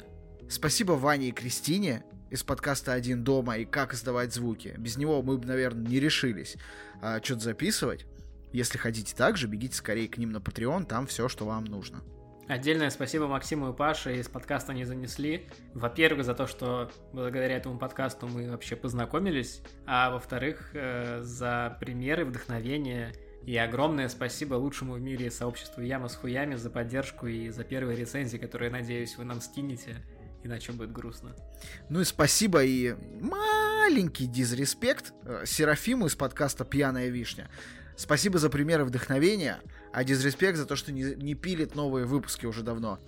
[0.48, 4.74] Спасибо Ване и Кристине из подкаста «Один дома» и «Как издавать звуки».
[4.78, 6.56] Без него мы бы, наверное, не решились
[7.00, 8.06] а, что-то записывать.
[8.52, 12.02] Если хотите так же, бегите скорее к ним на Patreon, там все, что вам нужно.
[12.48, 15.48] Отдельное спасибо Максиму и Паше из подкаста «Не занесли».
[15.74, 22.24] Во-первых, за то, что благодаря этому подкасту мы вообще познакомились, а во-вторых, э, за примеры,
[22.24, 23.14] вдохновение
[23.46, 27.96] и огромное спасибо лучшему в мире сообществу Яма с хуями за поддержку и за первые
[27.96, 30.02] рецензии, которые, надеюсь, вы нам скинете
[30.42, 31.34] иначе будет грустно.
[31.88, 37.48] Ну и спасибо и маленький дизреспект э, Серафиму из подкаста «Пьяная вишня».
[37.96, 39.58] Спасибо за примеры вдохновения,
[39.92, 42.98] а дизреспект за то, что не, не пилит новые выпуски уже давно.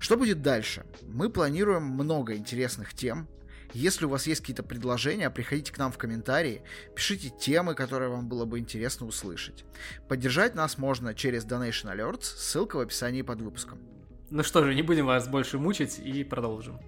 [0.00, 0.84] Что будет дальше?
[1.02, 3.28] Мы планируем много интересных тем.
[3.74, 6.62] Если у вас есть какие-то предложения, приходите к нам в комментарии,
[6.94, 9.64] пишите темы, которые вам было бы интересно услышать.
[10.08, 13.78] Поддержать нас можно через Donation Alerts, ссылка в описании под выпуском.
[14.28, 16.78] Ну что же, не будем вас больше мучить и продолжим.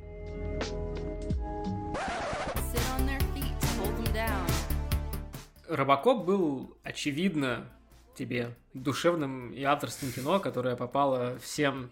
[5.67, 7.67] Робокоп был, очевидно,
[8.15, 11.91] тебе душевным и авторским кино, которое попало всем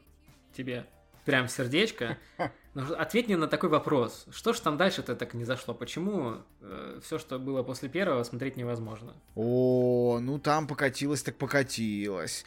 [0.55, 0.87] тебе
[1.25, 2.19] прям сердечко.
[2.75, 4.27] Но ответь мне на такой вопрос.
[4.31, 5.75] Что ж там дальше-то так не зашло?
[5.75, 9.13] Почему э, все, что было после первого, смотреть невозможно?
[9.35, 12.47] О, ну там покатилось так покатилось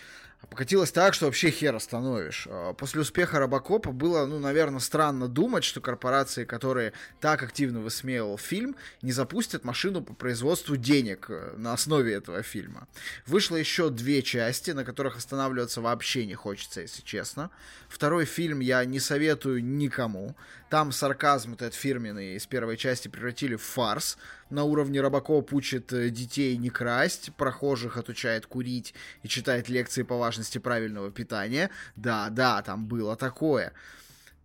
[0.49, 2.47] покатилось так, что вообще хер остановишь.
[2.49, 8.37] А, после успеха Робокопа было, ну, наверное, странно думать, что корпорации, которые так активно высмеивал
[8.37, 12.87] фильм, не запустят машину по производству денег э, на основе этого фильма.
[13.25, 17.49] Вышло еще две части, на которых останавливаться вообще не хочется, если честно.
[17.89, 20.35] Второй фильм я не советую никому.
[20.69, 24.17] Там сарказм этот фирменный из первой части превратили в фарс.
[24.49, 30.17] На уровне Робокоп учит э, детей не красть, прохожих отучает курить и читает лекции по
[30.17, 31.69] важности правильного питания.
[31.95, 33.73] Да, да, там было такое.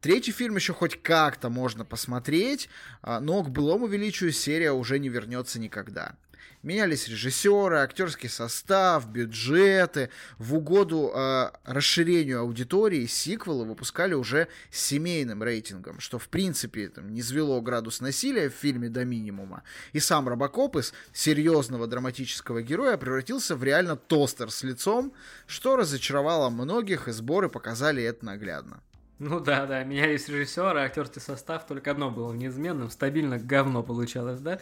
[0.03, 2.69] Третий фильм еще хоть как-то можно посмотреть,
[3.03, 6.17] а, но к былому величию серия уже не вернется никогда.
[6.63, 10.11] Менялись режиссеры, актерский состав, бюджеты.
[10.37, 17.23] В угоду э, расширению аудитории сиквелы выпускали уже семейным рейтингом, что в принципе там, не
[17.23, 19.63] звело градус насилия в фильме до минимума.
[19.95, 25.15] И сам Робокоп из серьезного драматического героя превратился в реально тостер с лицом,
[25.47, 28.83] что разочаровало многих, и сборы показали это наглядно.
[29.19, 34.61] Ну да, да, менялись режиссеры, актерский состав, только одно было неизменным, стабильно говно получалось, да?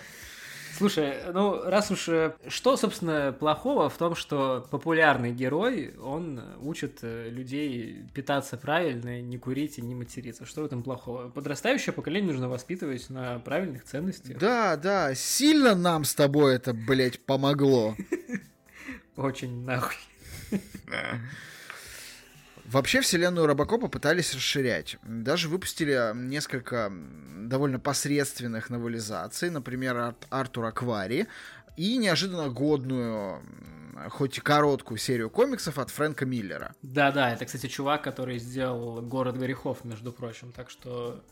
[0.78, 2.08] Слушай, ну раз уж...
[2.08, 9.20] э, Что, собственно, плохого в том, что популярный герой, он учит э, людей питаться правильно,
[9.20, 10.46] не курить и не материться.
[10.46, 11.30] Что в этом плохого?
[11.30, 14.38] Подрастающее поколение нужно воспитывать на правильных ценностях.
[14.38, 17.96] Да, да, сильно нам с тобой это, блядь, помогло.
[19.16, 19.96] Очень нахуй.
[22.70, 24.98] Вообще вселенную Робокопа пытались расширять.
[25.02, 31.28] Даже выпустили несколько довольно посредственных новелизаций, например, от Артура Квари,
[31.78, 33.42] и неожиданно годную,
[34.10, 36.74] хоть и короткую серию комиксов от Фрэнка Миллера.
[36.82, 41.24] Да-да, это, кстати, чувак, который сделал «Город грехов», между прочим, так что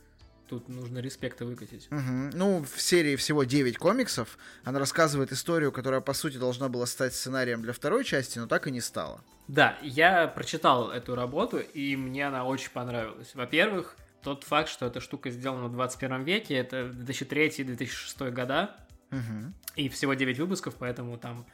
[0.48, 1.88] тут нужно респекта выкатить.
[1.90, 2.30] Мгм.
[2.30, 4.38] Ну, в серии всего 9 комиксов.
[4.64, 8.66] Она рассказывает историю, которая, по сути, должна была стать сценарием для второй части, но так
[8.66, 9.20] и не стала.
[9.48, 13.34] Да, я прочитал эту работу, и мне она очень понравилась.
[13.34, 18.76] Во-первых, тот факт, что эта штука сделана в 21 веке, это 2003-2006 года,
[19.10, 19.54] Мгм.
[19.76, 21.46] и всего 9 выпусков, поэтому там,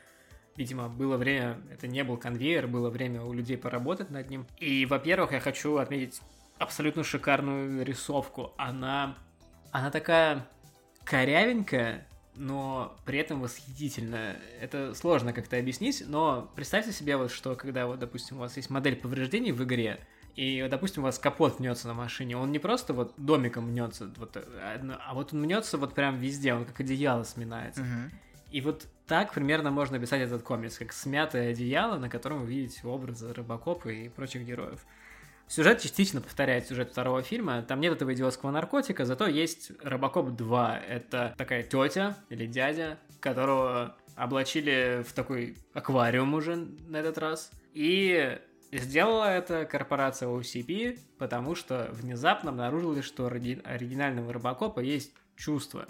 [0.56, 4.46] видимо, было время, это не был конвейер, было время у людей поработать над ним.
[4.58, 6.20] И, во-первых, я хочу отметить
[6.62, 8.52] абсолютно шикарную рисовку.
[8.56, 9.16] Она,
[9.70, 10.46] она такая
[11.04, 14.36] корявенькая, но при этом восхитительная.
[14.60, 18.70] Это сложно как-то объяснить, но представьте себе вот, что когда вот, допустим, у вас есть
[18.70, 20.00] модель повреждений в игре,
[20.34, 24.36] и, допустим, у вас капот мнется на машине, он не просто вот домиком мнется, вот,
[24.36, 27.82] а вот он мнется вот прям везде, он как одеяло сминается.
[27.82, 28.10] Мгм.
[28.50, 32.86] И вот так примерно можно описать этот комикс, как смятое одеяло, на котором вы видите
[32.86, 34.86] образы Робокопа и прочих героев.
[35.54, 37.60] Сюжет частично повторяет сюжет второго фильма.
[37.60, 40.78] Там нет этого идиотского наркотика, зато есть Робокоп 2.
[40.78, 47.50] Это такая тетя или дядя, которого облачили в такой аквариум уже на этот раз.
[47.74, 48.38] И
[48.72, 55.86] сделала это корпорация OCP, потому что внезапно обнаружилось, что у ори- оригинального Робокопа есть чувства.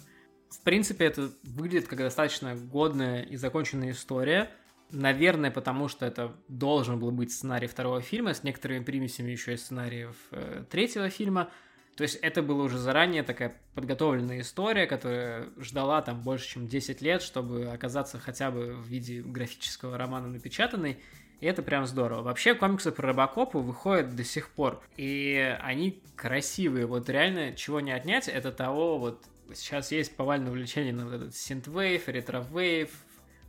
[0.50, 4.50] В принципе, это выглядит как достаточно годная и законченная история.
[4.92, 9.56] Наверное, потому что это должен был быть сценарий второго фильма с некоторыми примесями еще и
[9.56, 11.50] сценариев э, третьего фильма.
[11.96, 17.00] То есть это была уже заранее такая подготовленная история, которая ждала там больше, чем 10
[17.00, 20.98] лет, чтобы оказаться хотя бы в виде графического романа напечатанной.
[21.40, 22.22] И это прям здорово.
[22.22, 24.82] Вообще комиксы про Робокопа выходят до сих пор.
[24.96, 26.86] И они красивые.
[26.86, 29.24] Вот реально, чего не отнять, это того вот...
[29.54, 32.90] Сейчас есть повальное увлечение на вот этот synthwave, retrowave,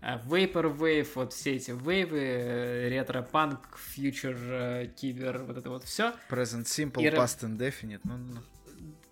[0.04, 6.14] Vaporwave, вот все эти вейвы, э, ретро-панк, фьючер, э, кибер, вот это вот все.
[6.30, 8.02] Present Simple, И Past Indefinite.
[8.04, 8.42] Ну, ну.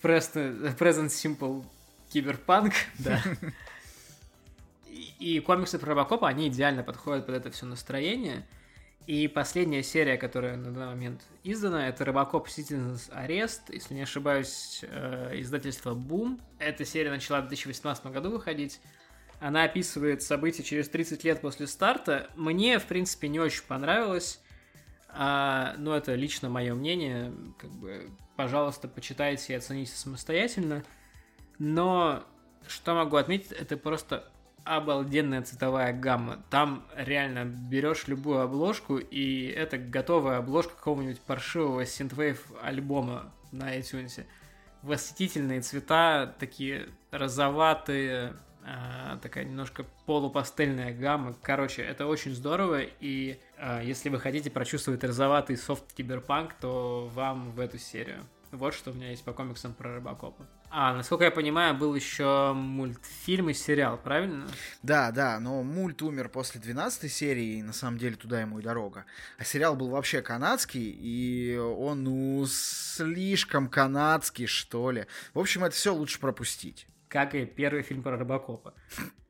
[0.02, 1.66] Present, Present Simple
[2.12, 3.22] Киберпанк, да.
[4.92, 8.46] И, и комиксы про Робокопа, они идеально подходят под это все настроение.
[9.08, 14.84] И последняя серия, которая на данный момент издана, это Робокоп Citizens Arrest, если не ошибаюсь,
[14.84, 16.40] э, издательство Boom.
[16.60, 18.82] Эта серия начала в 2018 году выходить.
[19.42, 22.30] Она описывает события через 30 лет после старта.
[22.36, 24.40] Мне, в принципе, не очень понравилось.
[25.10, 27.34] А, но это лично мое мнение.
[27.58, 30.84] Как бы, пожалуйста, почитайте и оцените самостоятельно.
[31.58, 32.24] Но
[32.68, 34.32] что могу отметить, это просто
[34.64, 36.44] обалденная цветовая гамма.
[36.52, 44.24] Там реально берешь любую обложку, и это готовая обложка какого-нибудь паршивого синтвейв альбома на iTunes.
[44.84, 48.36] Восхитительные цвета, такие розоватые,
[49.22, 51.36] такая немножко полупастельная гамма.
[51.42, 57.52] Короче, это очень здорово, и а, если вы хотите прочувствовать розоватый софт киберпанк, то вам
[57.52, 58.24] в эту серию.
[58.52, 60.46] Вот что у меня есть по комиксам про Робокопа.
[60.70, 64.48] А, насколько я понимаю, был еще мультфильм и сериал, правильно?
[64.84, 68.62] Да, да, но мульт умер после 12 серии, и на самом деле туда ему и
[68.62, 69.06] дорога.
[69.38, 75.08] А сериал был вообще канадский, и он, ну, слишком канадский, что ли.
[75.34, 76.88] В общем, это все лучше пропустить.
[77.12, 78.74] Как и первый фильм про Робокопа.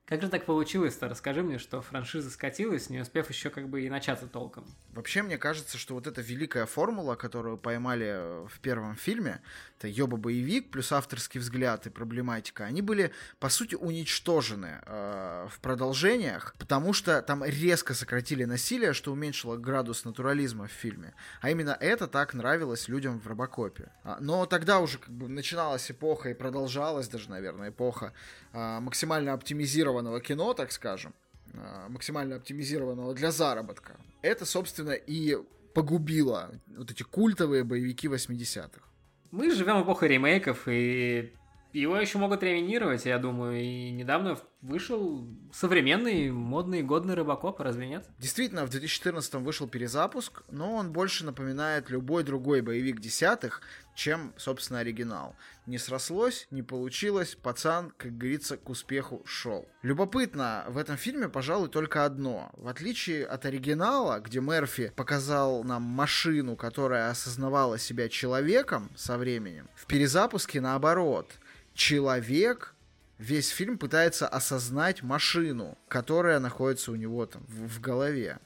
[0.06, 1.10] Как же так получилось-то?
[1.10, 4.66] Расскажи мне, что франшиза скатилась, не успев еще как бы и начаться толком.
[4.92, 9.42] Вообще, мне кажется, что вот эта великая формула, которую поймали в первом фильме,
[9.82, 16.54] это ёба-боевик плюс авторский взгляд и проблематика, они были, по сути, уничтожены э, в продолжениях,
[16.60, 21.14] потому что там резко сократили насилие, что уменьшило градус натурализма в фильме.
[21.42, 23.92] А именно это так нравилось людям в Робокопе.
[24.04, 28.14] А, но тогда уже как бы начиналась эпоха и продолжалась даже, наверное, эпоха
[28.54, 31.16] а, максимально оптимизированного кино, так скажем,
[31.56, 33.98] а, максимально оптимизированного для заработка.
[34.22, 35.38] Это, собственно, и
[35.74, 38.91] погубило вот эти культовые боевики 80-х.
[39.32, 41.34] Мы живем в эпоху ремейков, и
[41.74, 43.62] его еще могут реминировать, я думаю.
[43.62, 48.06] И недавно вышел современный, модный, годный Робокоп, разве нет?
[48.20, 53.62] Действительно, в 2014 вышел перезапуск, но он больше напоминает любой другой боевик десятых,
[53.96, 55.36] чем, собственно, оригинал.
[55.66, 59.68] Не срослось, не получилось, пацан, как говорится, к успеху шел.
[59.82, 62.52] Любопытно в этом фильме, пожалуй, только одно.
[62.54, 69.70] В отличие от оригинала, где Мерфи показал нам машину, которая осознавала себя человеком со временем,
[69.76, 71.32] в перезапуске наоборот.
[71.74, 72.76] Человек
[73.22, 78.40] весь фильм пытается осознать машину, которая находится у него там в, в голове.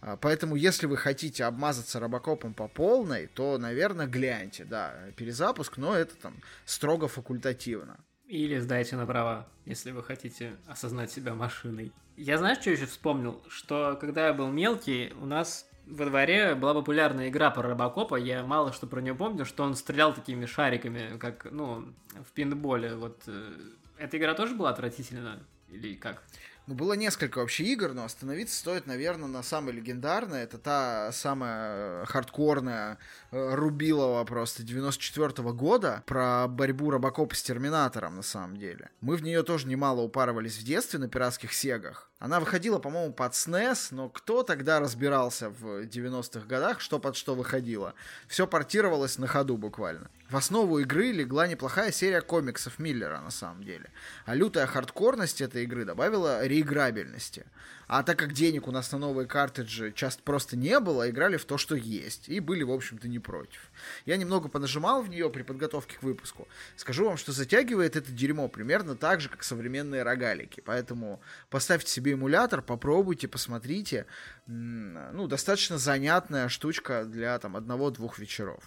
[0.00, 5.94] А, поэтому, если вы хотите обмазаться робокопом по полной, то, наверное, гляньте, да, перезапуск, но
[5.94, 6.34] это там
[6.64, 7.98] строго факультативно.
[8.26, 11.92] Или сдайте на права, если вы хотите осознать себя машиной.
[12.16, 13.42] Я знаешь, что еще вспомнил?
[13.48, 18.44] Что когда я был мелкий, у нас во дворе была популярная игра про Робокопа, я
[18.44, 21.94] мало что про нее помню, что он стрелял такими шариками, как, ну,
[22.24, 23.22] в пинболе, вот.
[23.26, 23.52] Э,
[23.98, 25.46] эта игра тоже была отвратительна?
[25.68, 26.22] Или как?
[26.66, 30.40] Ну, было несколько вообще игр, но остановиться стоит, наверное, на самой легендарной.
[30.40, 38.16] Это та самая хардкорная э, Рубилова просто 94 -го года про борьбу Робокопа с Терминатором,
[38.16, 38.90] на самом деле.
[39.00, 42.10] Мы в нее тоже немало упарывались в детстве на пиратских сегах.
[42.18, 47.34] Она выходила, по-моему, под SNES, но кто тогда разбирался в 90-х годах, что под что
[47.34, 47.92] выходило?
[48.26, 50.10] Все портировалось на ходу буквально.
[50.30, 53.90] В основу игры легла неплохая серия комиксов Миллера, на самом деле.
[54.24, 57.44] А лютая хардкорность этой игры добавила реиграбельности.
[57.86, 61.44] А так как денег у нас на новые картриджи часто просто не было, играли в
[61.44, 62.28] то, что есть.
[62.28, 63.70] И были, в общем-то, не против.
[64.06, 66.48] Я немного понажимал в нее при подготовке к выпуску.
[66.76, 70.62] Скажу вам, что затягивает это дерьмо примерно так же, как современные рогалики.
[70.64, 74.06] Поэтому поставьте себе эмулятор, попробуйте, посмотрите.
[74.46, 78.64] Ну, достаточно занятная штучка для там одного-двух вечеров.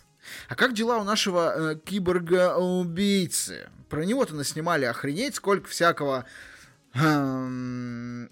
[0.47, 3.69] А как дела у нашего э, киборга-убийцы?
[3.89, 6.25] Про него-то наснимали охренеть, сколько всякого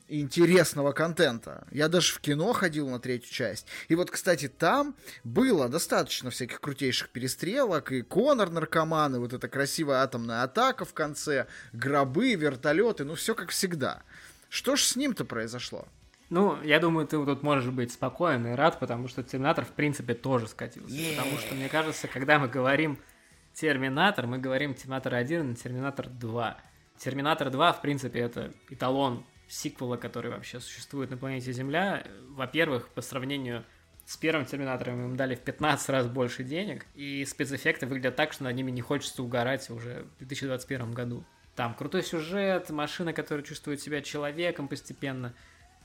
[0.07, 1.67] интересного контента.
[1.71, 3.67] Я даже в кино ходил на третью часть.
[3.87, 9.47] И вот, кстати, там было достаточно всяких крутейших перестрелок, и Конор наркоман, и вот эта
[9.47, 14.01] красивая атомная атака в конце, гробы, вертолеты, ну все как всегда.
[14.49, 15.87] Что ж с ним-то произошло?
[16.29, 20.13] Ну, я думаю, ты тут можешь быть спокоен и рад, потому что Терминатор, в принципе,
[20.13, 20.93] тоже скатился.
[20.93, 21.15] Yeah.
[21.15, 22.99] Потому что, мне кажется, когда мы говорим
[23.53, 26.57] Терминатор, мы говорим Терминатор 1 и Терминатор 2.
[26.97, 32.05] Терминатор 2, в принципе, это эталон сиквела, который вообще существует на планете Земля.
[32.29, 33.63] Во-первых, по сравнению
[34.05, 38.45] с первым Терминатором им дали в 15 раз больше денег, и спецэффекты выглядят так, что
[38.45, 41.23] над ними не хочется угорать уже в 2021 году.
[41.55, 45.33] Там крутой сюжет, машина, которая чувствует себя человеком постепенно.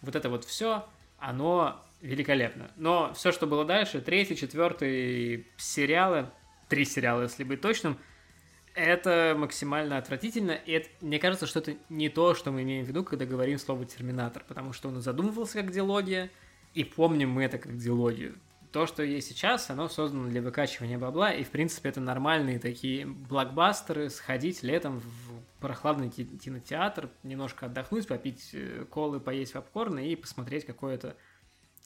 [0.02, 0.86] Вот это вот все,
[1.18, 2.70] оно великолепно.
[2.76, 6.26] Но все, что было дальше, третий, четвертый сериалы,
[6.68, 7.98] три сериала, если быть точным–
[8.74, 12.88] это максимально отвратительно, и это, мне кажется, что это не то, что мы имеем в
[12.88, 16.30] виду, когда говорим слово «терминатор», потому что он задумывался как диалогия,
[16.74, 18.36] и помним мы это как диалогию.
[18.72, 23.06] То, что есть сейчас, оно создано для выкачивания бабла, и, в принципе, это нормальные такие
[23.06, 30.64] блокбастеры, сходить летом в прохладный кинотеатр, немножко отдохнуть, попить э, колы, поесть попкорн и посмотреть
[30.64, 31.16] какое-то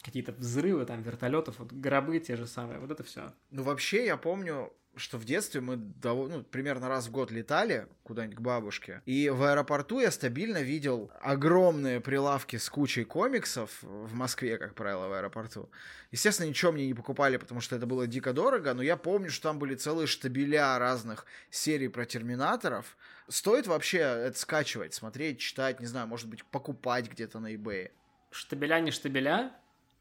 [0.03, 3.33] какие-то взрывы, там, вертолетов, вот гробы те же самые, вот это все.
[3.51, 7.87] Ну, вообще, я помню, что в детстве мы довольно, ну, примерно раз в год летали
[8.03, 14.15] куда-нибудь к бабушке, и в аэропорту я стабильно видел огромные прилавки с кучей комиксов в
[14.15, 15.71] Москве, как правило, в аэропорту.
[16.13, 19.51] Естественно, ничего мне не покупали, потому что это было дико дорого, но я помню, что
[19.51, 22.97] там были целые штабеля разных серий про терминаторов.
[23.29, 27.91] Стоит вообще это скачивать, смотреть, читать, не знаю, может быть, покупать где-то на eBay?
[28.31, 29.53] Штабеля не штабеля,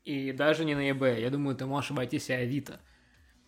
[0.05, 1.19] и даже не на eBay.
[1.19, 2.79] Я думаю, ты можешь обойтись и Авито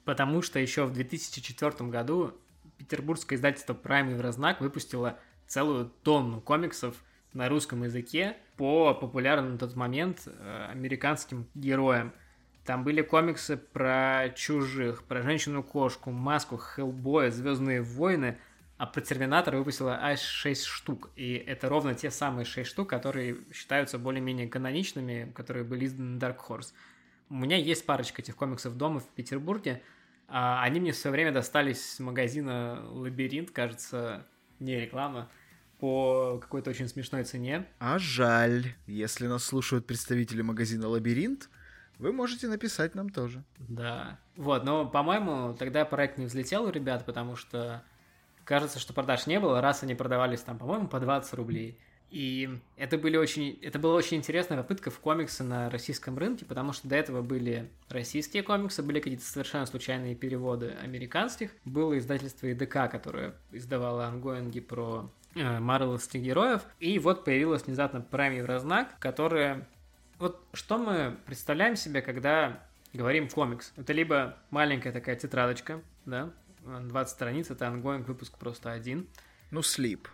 [0.08, 2.34] потому что еще в 2004 году
[2.78, 6.96] петербургское издательство Prime Еврознак выпустило целую тонну комиксов
[7.34, 12.13] на русском языке по популярным на тот момент э, американским героям.
[12.63, 18.38] Там были комиксы про чужих, про женщину-кошку, маску, Хеллбоя, Звездные войны,
[18.78, 21.09] а про Терминатор выпустила аж 6 штук.
[21.17, 26.38] И это ровно те самые 6 штук, которые считаются более-менее каноничными, которые были изданы Dark
[26.47, 26.71] Horse.
[27.29, 29.82] У меня есть парочка этих комиксов дома в Петербурге,
[30.28, 34.25] они мне все время достались с магазина «Лабиринт», кажется,
[34.59, 35.29] не реклама,
[35.79, 37.66] по какой-то очень смешной цене.
[37.79, 41.49] А жаль, если нас слушают представители магазина «Лабиринт»,
[41.99, 43.43] вы можете написать нам тоже.
[43.58, 44.20] Да.
[44.36, 47.83] Вот, но, по-моему, тогда проект не взлетел у ребят, потому что
[48.43, 51.79] кажется, что продаж не было, раз они продавались там, по-моему, по 20 рублей.
[52.09, 56.71] И это, были очень, это была очень интересная попытка в комиксы на российском рынке, потому
[56.71, 61.51] что до этого были российские комиксы, были какие-то совершенно случайные переводы американских.
[61.66, 66.62] Было издательство ИДК, которое издавало ангоинги про э, марвеловских героев.
[66.79, 69.67] И вот появилась внезапно Prime Еврознак, которая...
[70.17, 72.63] Вот что мы представляем себе, когда
[72.93, 73.74] говорим комикс?
[73.75, 76.32] Это либо маленькая такая тетрадочка, да,
[76.66, 79.08] 20 страниц, это ongoing выпуск просто один.
[79.51, 80.08] Ну, слип.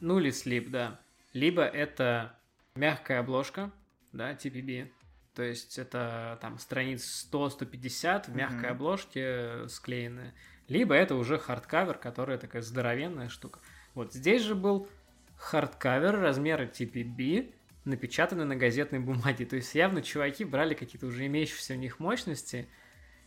[0.00, 1.00] Ну или слип, да.
[1.34, 2.38] Либо это
[2.74, 3.70] мягкая обложка,
[4.12, 4.90] да, TPB,
[5.34, 8.66] то есть это там страниц 100-150 в мягкой mm-hmm.
[8.68, 10.32] обложке склеены.
[10.68, 13.60] Либо это уже hardcover, который такая здоровенная штука.
[13.94, 14.88] Вот здесь же был
[15.36, 17.52] hardcover размера TPB,
[17.84, 19.44] напечатанный на газетной бумаге.
[19.44, 22.68] То есть явно чуваки брали какие-то уже имеющиеся у них мощности.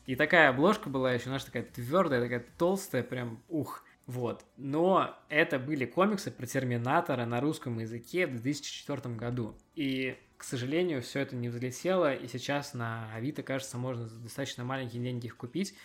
[0.06, 3.84] И такая обложка была еще, знаешь, такая твердая, такая толстая, прям ух.
[4.08, 4.46] Вот.
[4.56, 9.54] Но это были комиксы про Терминатора на русском языке в 2004 году.
[9.76, 14.64] И, к сожалению, все это не взлетело, и сейчас на Авито, кажется, можно за достаточно
[14.64, 15.76] маленькие деньги их купить.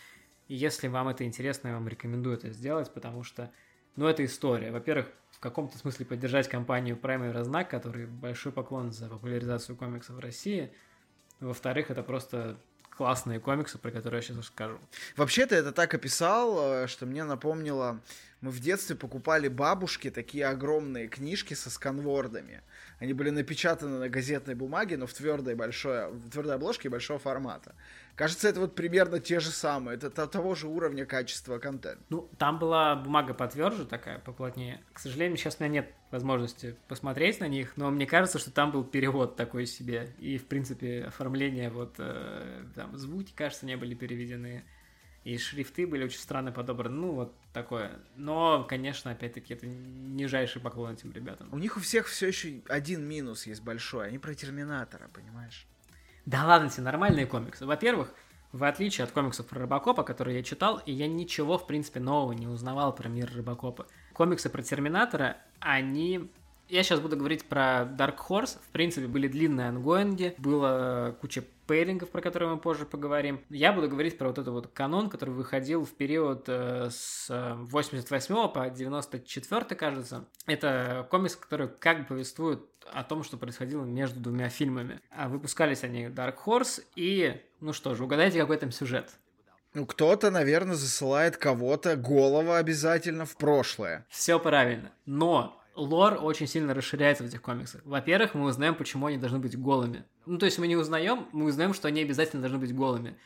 [0.47, 3.51] И если вам это интересно, я вам рекомендую это сделать, потому что,
[3.97, 4.71] ну, это история.
[4.71, 10.15] Во-первых, в каком-то смысле поддержать компанию Prime и Разнак, который большой поклон за популяризацию комиксов
[10.15, 10.73] в России.
[11.41, 12.61] Во-вторых, это просто
[12.97, 14.79] классные комиксы, про которые я сейчас расскажу.
[15.17, 18.01] Вообще-то это так описал, э, что мне напомнило,
[18.41, 22.63] мы в детстве покупали бабушке такие огромные книжки со сканвордами.
[23.03, 27.75] Они были напечатаны на газетной бумаге, но в твердой, большой, в твердой обложке большого формата.
[28.15, 29.97] Кажется, это вот примерно те же самые.
[29.97, 32.01] Это того же уровня качества контента.
[32.11, 34.85] Ну, там была бумага потверже такая, поплотнее.
[34.93, 38.71] К сожалению, сейчас у меня нет возможности посмотреть на них, но мне кажется, что там
[38.71, 40.15] был перевод такой себе.
[40.21, 44.63] И, в принципе, оформление, вот, э, там, звуки, кажется, не были переведены.
[45.25, 46.97] И шрифты были очень странно подобраны.
[46.97, 47.93] Ну, вот такое.
[48.17, 51.49] Но, конечно, опять-таки, это нижайший поклон этим ребятам.
[51.53, 54.09] У них у всех все еще один минус есть большой.
[54.09, 55.67] Они про Терминатора, понимаешь?
[56.27, 57.65] Да ладно тебе, нормальные комиксы.
[57.67, 58.13] Во-первых,
[58.53, 62.33] в отличие от комиксов про Рыбакопа, которые я читал, и я ничего, в принципе, нового
[62.33, 63.87] не узнавал про мир Рыбакопа.
[64.13, 66.31] Комиксы про Терминатора, они
[66.69, 68.59] я сейчас буду говорить про Dark Horse.
[68.63, 73.41] В принципе, были длинные ангоинги, было куча пейрингов, про которые мы позже поговорим.
[73.49, 78.49] Я буду говорить про вот этот вот канон, который выходил в период э, с 88
[78.53, 80.29] по 94, кажется.
[80.47, 82.63] Это комикс, который как бы повествует
[82.93, 85.01] о том, что происходило между двумя фильмами.
[85.11, 89.11] А выпускались они Dark Horse и, ну что же, угадайте, какой там сюжет.
[89.75, 94.05] Ну, кто-то, наверное, засылает кого-то голова обязательно в прошлое.
[94.11, 94.93] Все правильно.
[95.07, 97.83] Но лор очень сильно расширяется в этих комиксах.
[97.85, 100.05] Во-первых, мы узнаем, почему они должны быть голыми.
[100.27, 103.17] Ну, то есть мы не узнаем, мы узнаем, что они обязательно должны быть голыми.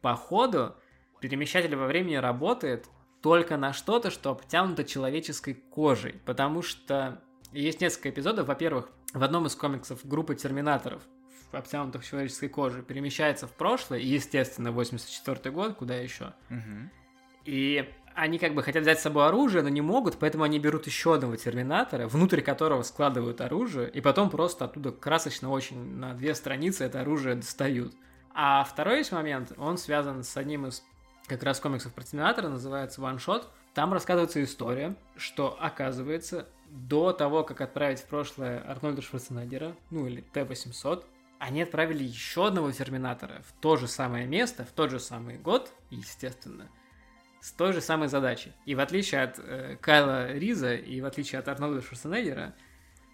[0.00, 0.76] По ходу
[1.20, 2.86] перемещатель во времени работает
[3.22, 6.14] только на что-то, что обтянуто человеческой кожей.
[6.24, 8.48] Потому что есть несколько эпизодов.
[8.48, 11.02] Во-первых, в одном из комиксов группа терминаторов
[11.52, 16.32] обтянутых человеческой кожей перемещается в прошлое, естественно, 84 год, куда еще.
[16.48, 16.90] Угу.
[17.46, 20.86] И они как бы хотят взять с собой оружие, но не могут, поэтому они берут
[20.86, 26.34] еще одного терминатора, внутрь которого складывают оружие, и потом просто оттуда красочно очень на две
[26.34, 27.94] страницы это оружие достают.
[28.32, 30.84] А второй есть момент, он связан с одним из
[31.26, 33.44] как раз комиксов про терминатора, называется One Shot.
[33.74, 40.20] Там рассказывается история, что оказывается до того, как отправить в прошлое Арнольда Шварценеггера, ну или
[40.20, 41.04] Т-800,
[41.38, 45.72] они отправили еще одного терминатора в то же самое место, в тот же самый год,
[45.90, 46.68] естественно–
[47.40, 48.52] с той же самой задачей.
[48.66, 52.54] И в отличие от э, Кайла Риза и в отличие от Арнольда Шварценеггера,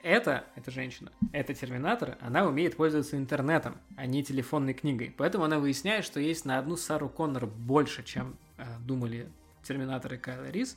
[0.02, 5.12] это, эта женщина, это Терминатор, она умеет пользоваться интернетом, а не телефонной книгой.
[5.16, 9.28] Поэтому она выясняет, что есть на одну Сару Коннор больше, чем э, думали
[9.62, 10.76] Терминатор и Кайла Риз.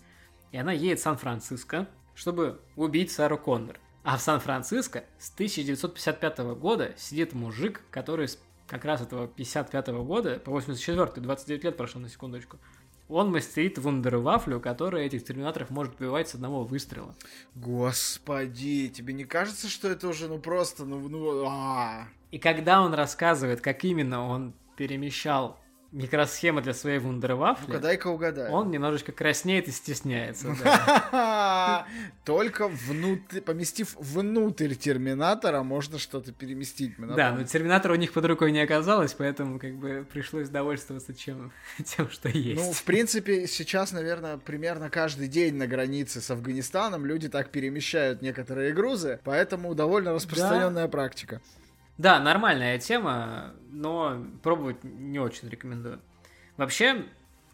[0.51, 3.79] И она едет в Сан-Франциско, чтобы убить Сару Коннор.
[4.03, 8.27] А в Сан-Франциско с 1955 года сидит мужик, который
[8.67, 12.57] как раз этого 55 года, по 84 29 лет прошло на секундочку,
[13.09, 17.15] он мастерит вундервафлю, которая этих терминаторов может убивать с одного выстрела.
[17.55, 22.93] Господи, тебе не кажется, что это уже ну просто, ну, ну, а, И когда он
[22.93, 25.59] рассказывает, как именно он перемещал
[25.91, 27.67] микросхема для своей вундервафли.
[27.67, 28.49] Ну-ка, дай-ка угадай.
[28.51, 30.55] Он немножечко краснеет и стесняется.
[32.25, 36.93] Только внутрь, поместив внутрь терминатора, можно что-то переместить.
[36.97, 41.51] Да, но терминатора у них под рукой не оказалось, поэтому как бы пришлось довольствоваться чем,
[41.85, 42.61] тем, что есть.
[42.61, 48.21] Ну, в принципе, сейчас, наверное, примерно каждый день на границе с Афганистаном люди так перемещают
[48.21, 51.41] некоторые грузы, поэтому довольно распространенная практика.
[51.99, 55.99] Да, нормальная тема, но пробовать не очень рекомендую.
[56.55, 57.05] Вообще,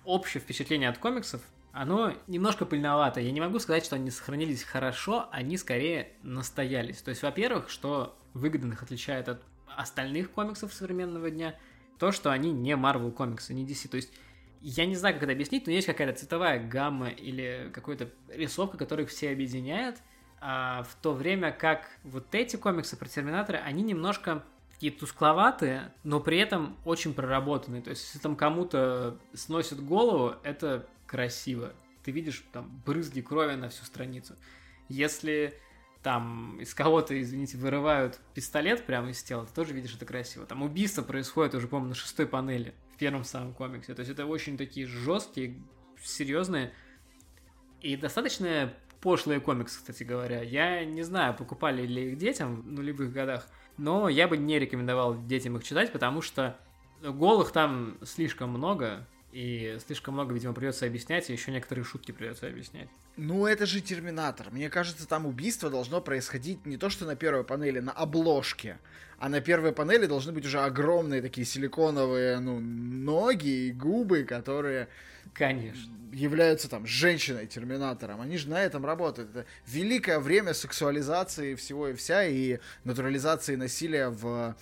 [0.04, 1.42] общее впечатление от комиксов,
[1.72, 3.20] оно немножко пыльновато.
[3.22, 7.02] Я не могу сказать, что они сохранились хорошо, они скорее настоялись.
[7.02, 9.42] То есть, во-первых, что выгодно их отличает от
[9.76, 11.56] остальных комиксов современного дня,
[11.98, 13.90] то, что они не Marvel комиксы, не DC.
[13.90, 14.14] То есть,
[14.62, 19.08] я не знаю, как это объяснить, но есть какая-то цветовая гамма или какая-то рисовка, которая
[19.08, 19.98] их все объединяет–
[20.42, 24.44] а, в то время как вот эти комиксы про Терминатора, они немножко
[24.74, 27.82] такие тускловатые, но при этом очень проработанные.
[27.82, 31.74] То есть, если там кому-то сносит голову, это красиво.
[32.04, 34.36] Ты видишь там брызги крови на всю страницу.
[34.90, 35.60] Если
[36.04, 40.46] там из кого-то, извините, вырывают пистолет прямо из тела, ты тоже видишь это красиво.
[40.46, 43.96] Там убийство происходит уже, по-моему, на шестой панели в первом самом комиксе.
[43.96, 45.56] То есть это очень такие жесткие,
[46.04, 46.74] серьезные
[47.82, 48.74] и достаточно
[49.06, 50.42] пошлые комиксы, кстати говоря.
[50.42, 55.24] Я не знаю, покупали ли их детям в нулевых годах, но я бы не рекомендовал
[55.28, 56.58] детям их читать, потому что
[57.04, 62.48] голых там слишком много, и слишком много, видимо, придется объяснять, и еще некоторые шутки придется
[62.48, 62.88] объяснять.
[63.18, 64.48] Ну, это же Терминатор.
[64.50, 68.78] Мне кажется, там убийство должно происходить не то, что на первой панели, на обложке.
[69.20, 74.88] А на первой панели должны быть уже огромные такие силиконовые, ну, ноги и губы, которые...
[75.34, 75.92] Конечно.
[76.14, 78.22] Являются там женщиной-терминатором.
[78.22, 79.32] Они же на этом работают.
[79.32, 84.56] Это великое время сексуализации всего и вся и натурализации насилия в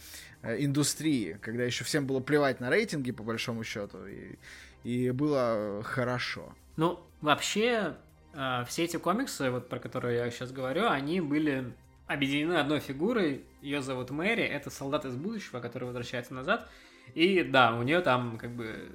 [0.44, 4.36] Э, индустрии, когда еще всем было плевать на рейтинги, по большому счету, и,
[4.84, 6.54] и было хорошо.
[6.76, 7.96] Ну, вообще,
[8.34, 11.74] э, все эти комиксы, вот про которые я сейчас говорю, они были
[12.08, 13.46] объединены одной фигурой.
[13.62, 16.70] Ее зовут Мэри, это солдат из будущего, который возвращается назад.
[17.14, 18.90] И да, у нее там как бы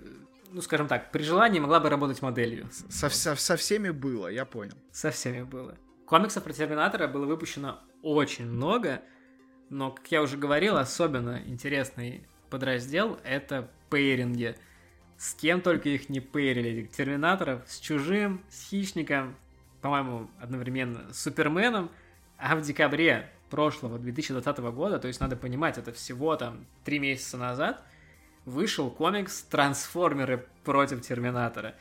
[0.51, 2.69] ну, скажем так, при желании могла бы работать моделью.
[2.89, 4.75] Со, со, со всеми было, я понял.
[4.93, 5.77] Со всеми было.
[6.07, 9.03] Комиксов про Терминатора было выпущено очень много,
[9.69, 14.57] но, как я уже говорил, особенно интересный подраздел— это пейринги.
[15.19, 16.87] С кем только их не пейрили.
[16.87, 19.37] Терминаторов с Чужим, с Хищником,
[19.83, 21.91] по-моему, одновременно с Суперменом.
[22.39, 27.37] А в декабре прошлого 2020 года, то есть надо понимать, это всего там три месяца
[27.37, 27.83] назад,
[28.45, 31.75] вышел комикс «Трансформеры против Терминатора».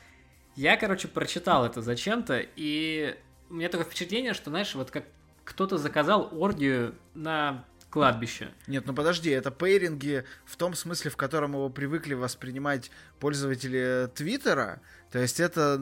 [0.55, 3.15] Я, короче, прочитал это зачем-то, и
[3.49, 5.05] у меня такое впечатление, что, знаешь, вот как
[5.43, 8.49] кто-то заказал оргию на кладбище.
[8.67, 14.81] Нет, ну подожди, это пейринги в том смысле, в котором его привыкли воспринимать пользователи Твиттера.
[15.11, 15.79] То есть это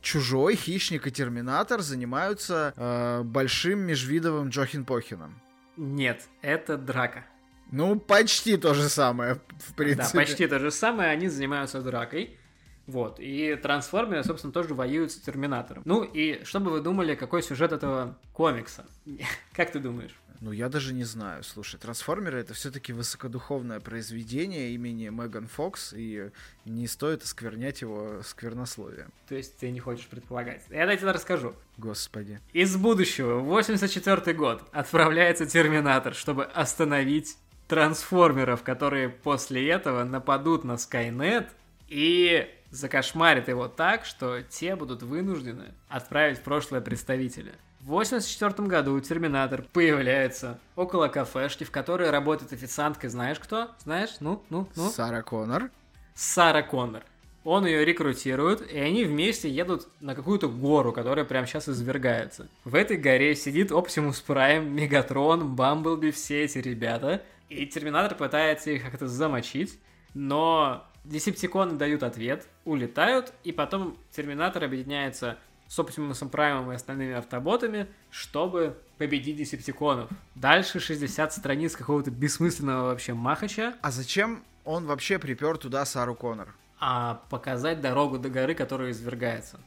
[0.00, 5.40] чужой хищник и терминатор занимаются э, большим межвидовым Джохин Похином.
[5.76, 7.24] Нет, это драка.
[7.70, 10.18] Ну, почти то же самое, в принципе.
[10.18, 12.38] Да, почти то же самое, они занимаются дракой.
[12.86, 15.82] Вот, и трансформеры, собственно, тоже воюют с Терминатором.
[15.86, 18.84] Ну, и что бы вы думали, какой сюжет этого комикса?
[19.54, 20.14] как ты думаешь?
[20.44, 21.42] Ну, я даже не знаю.
[21.42, 26.32] Слушай, трансформеры это все-таки высокодуховное произведение имени Меган Фокс, и
[26.66, 29.10] не стоит осквернять его сквернословием.
[29.26, 30.60] То есть ты не хочешь предполагать?
[30.68, 31.54] Я тебе расскажу.
[31.78, 32.40] Господи.
[32.52, 41.48] Из будущего, 84 год, отправляется Терминатор, чтобы остановить трансформеров, которые после этого нападут на Скайнет
[41.88, 47.52] и закошмарят его так, что те будут вынуждены отправить в прошлое представителя.
[47.80, 53.10] В 1984 году Терминатор появляется около кафешки, в которой работает официанткой.
[53.10, 53.70] Знаешь кто?
[53.82, 54.16] Знаешь?
[54.20, 54.88] Ну, ну, ну.
[54.88, 55.70] Сара Коннор.
[56.14, 57.04] Сара Коннор.
[57.44, 62.48] Он ее рекрутирует, и они вместе едут на какую-то гору, которая прямо сейчас извергается.
[62.64, 67.22] В этой горе сидит Оптимус Прайм, Мегатрон, Бамблби, все эти ребята.
[67.50, 69.78] И Терминатор пытается их как-то замочить,
[70.14, 77.86] но Десептиконы дают ответ, улетают, и потом Терминатор объединяется с Оптимусом Праймом и остальными автоботами,
[78.10, 80.08] чтобы победить Десептиконов.
[80.34, 83.74] Дальше 60 страниц какого-то бессмысленного вообще махача.
[83.82, 86.54] А зачем он вообще припер туда Сару Коннор?
[86.80, 89.60] А показать дорогу до горы, которая извергается.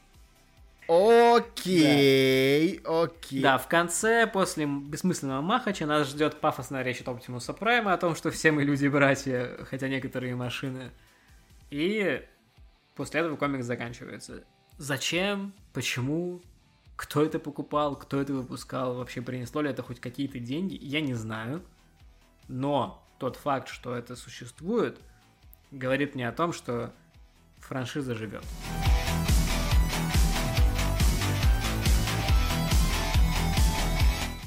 [0.88, 3.02] Окей, да.
[3.02, 3.42] окей.
[3.42, 8.16] Да, в конце, после бессмысленного махача, нас ждет пафосная речь от Оптимуса Прайма о том,
[8.16, 10.90] что все мы люди-братья, хотя некоторые машины.
[11.70, 12.24] И
[12.94, 14.44] после этого комикс заканчивается.
[14.76, 15.54] Зачем?
[15.72, 16.40] Почему?
[16.96, 17.96] Кто это покупал?
[17.96, 18.96] Кто это выпускал?
[18.96, 20.78] Вообще принесло ли это хоть какие-то деньги?
[20.80, 21.62] Я не знаю.
[22.48, 24.98] Но тот факт, что это существует,
[25.70, 26.92] говорит мне о том, что
[27.58, 28.44] франшиза живет.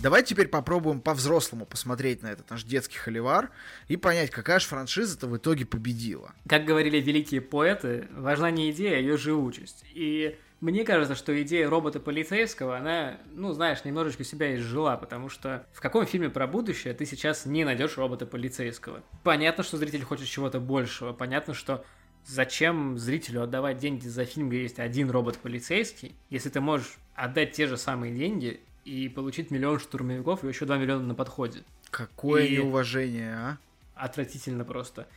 [0.02, 3.52] Давай теперь попробуем по-взрослому посмотреть на этот наш детский холивар
[3.88, 6.34] и понять, какая же франшиза-то в итоге победила.
[6.48, 9.86] Как говорили великие поэты, важна не идея, а ее живучесть.
[9.94, 15.68] И мне кажется, что идея робота полицейского, она, ну, знаешь, немножечко себя изжила, потому что
[15.72, 19.04] в каком фильме про будущее ты сейчас не найдешь робота полицейского?
[19.24, 21.86] Понятно, что зритель хочет чего-то большего, понятно, что
[22.26, 27.52] зачем зрителю отдавать деньги за фильм, где есть один робот полицейский, если ты можешь отдать
[27.52, 31.64] те же самые деньги и получить миллион штурмовиков и еще 2 миллиона на подходе.
[31.90, 32.58] Какое и...
[32.58, 33.58] неуважение, а?
[33.96, 35.08] Отвратительно просто.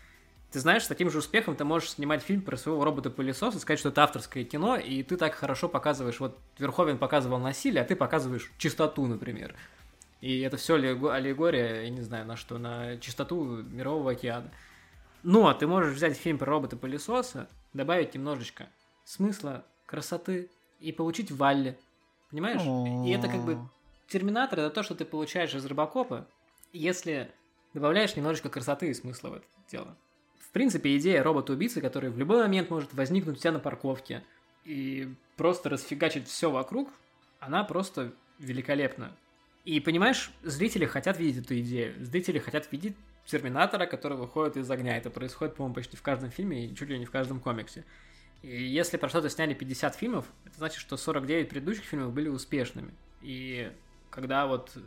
[0.51, 3.89] Ты знаешь, с таким же успехом ты можешь снимать фильм про своего робота-пылесоса, сказать, что
[3.89, 8.53] это авторское кино, и ты так хорошо показываешь, вот Верховен показывал насилие, а ты показываешь
[8.57, 9.57] чистоту, например.
[10.21, 14.51] И это все аллегория, я не знаю, на что, на чистоту мирового океана.
[15.25, 18.69] Ну, а ты можешь взять фильм про робота-пылесоса, добавить немножечко
[19.05, 20.51] смысла, красоты
[20.81, 21.77] и получить Валли.
[22.35, 23.07] Понимаешь?
[23.07, 23.59] И это как бы
[24.09, 26.27] Терминатор это то, что ты получаешь из Робокопа,
[26.73, 27.31] если
[27.75, 29.97] добавляешь немножечко красоты и смысла в это дело.
[30.41, 34.25] В принципе, идея робота-убийцы, который в любой момент может возникнуть у тебя на парковке
[34.65, 36.91] и просто расфигачить все вокруг,
[37.39, 39.17] она просто великолепна.
[39.65, 41.95] И понимаешь, зрители хотят видеть эту идею.
[42.05, 42.97] Зрители хотят видеть
[43.27, 44.97] Терминатора, который выходит из огня.
[44.97, 47.85] Это происходит, по-моему, почти в каждом фильме и чуть ли не в каждом комиксе.
[48.45, 52.93] И если про что-то сняли 50 фильмов, это значит, что 49 предыдущих фильмов были успешными.
[53.23, 53.73] И
[54.11, 54.81] когда вот э,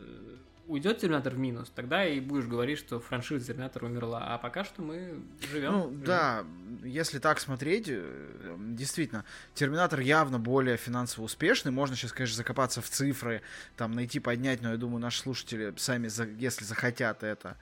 [0.68, 4.32] уйдет Терминатор в минус, тогда и будешь говорить, что франшиза Терминатора умерла.
[4.32, 5.20] А пока что мы
[5.50, 5.72] живем.
[5.72, 6.04] Ну живем.
[6.04, 6.44] да,
[6.84, 9.24] если так смотреть, э, действительно,
[9.54, 11.72] Терминатор явно более финансово успешный.
[11.72, 13.42] Можно сейчас, конечно, закопаться в цифры,
[13.76, 16.08] там найти, поднять, но я думаю, наши слушатели сами,
[16.40, 17.56] если захотят это,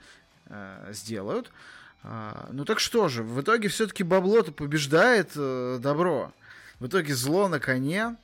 [0.45, 1.51] э, сделают.
[2.03, 6.33] А, ну так что же, в итоге все-таки бабло-то побеждает э, добро.
[6.79, 8.17] В итоге зло на коне.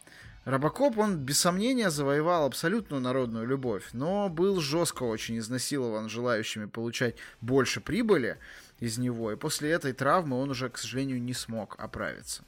[0.44, 7.14] Робокоп, он без сомнения завоевал абсолютную народную любовь, но был жестко очень изнасилован желающими получать
[7.40, 8.38] больше прибыли
[8.80, 12.42] из него, и после этой травмы он уже, к сожалению, не смог оправиться.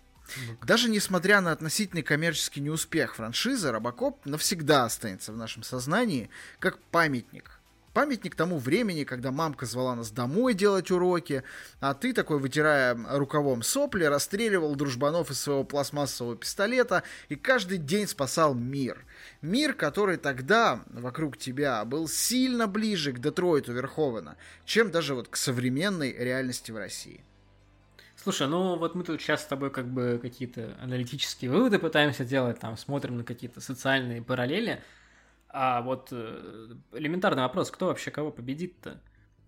[0.67, 7.54] Даже несмотря на относительный коммерческий неуспех франшизы, Робокоп навсегда останется в нашем сознании как памятник
[7.95, 11.43] памятник тому времени, когда мамка звала нас домой делать уроки,
[11.81, 18.07] а ты такой, вытирая рукавом сопли, расстреливал дружбанов из своего пластмассового пистолета и каждый день
[18.07, 19.07] спасал мир.
[19.41, 25.37] Мир, который тогда вокруг тебя был сильно ближе к Детройту Верховена, чем даже вот к
[25.37, 27.25] современной реальности в России.
[28.17, 32.59] Слушай, ну вот мы тут сейчас с тобой как бы какие-то аналитические выводы пытаемся делать,
[32.59, 34.83] там смотрим на какие-то социальные параллели.
[35.57, 39.01] А вот э, элементарный вопрос, кто вообще кого победит-то?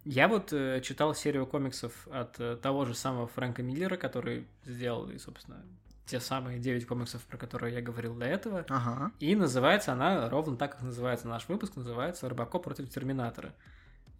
[0.04, 5.10] Я вот э, читал серию комиксов от э, того же самого Фрэнка Миллера, который сделал,
[5.10, 5.64] и, собственно,
[6.06, 8.64] те самые 9 комиксов, про которые я говорил до этого.
[8.68, 9.10] Ага.
[9.18, 13.52] И называется она ровно так, как называется наш выпуск, называется «Робокоп против Терминатора».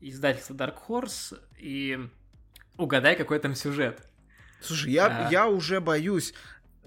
[0.01, 2.01] Издательство Dark Horse, и
[2.77, 4.09] угадай, какой там сюжет.
[4.61, 5.31] Слушай, я, а...
[5.31, 6.35] я уже боюсь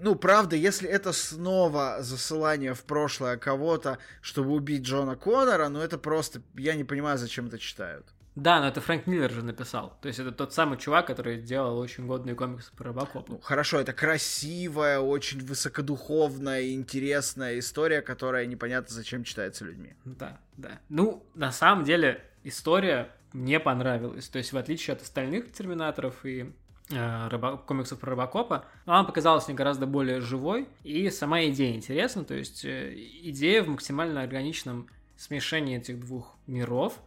[0.00, 5.98] ну, правда, если это снова засылание в прошлое кого-то, чтобы убить Джона Коннора, ну это
[5.98, 8.06] просто, я не понимаю, зачем это читают.
[8.36, 9.98] Да, но это Фрэнк Миллер же написал.
[10.00, 13.32] То есть это тот самый чувак, который делал очень годные комиксы про Робокопа.
[13.32, 19.94] Ну, хорошо, это красивая, очень высокодуховная, интересная история, которая непонятно зачем читается людьми.
[20.04, 20.80] Да, да.
[20.88, 24.28] Ну, на самом деле, история мне понравилась.
[24.28, 26.52] То есть, в отличие от остальных Терминаторов и
[26.90, 27.56] рыбо...
[27.56, 32.34] комиксов про Робокопа, но она показалась мне гораздо более живой, и сама идея интересна, то
[32.34, 37.00] есть э, идея в максимально органичном смешении этих двух миров,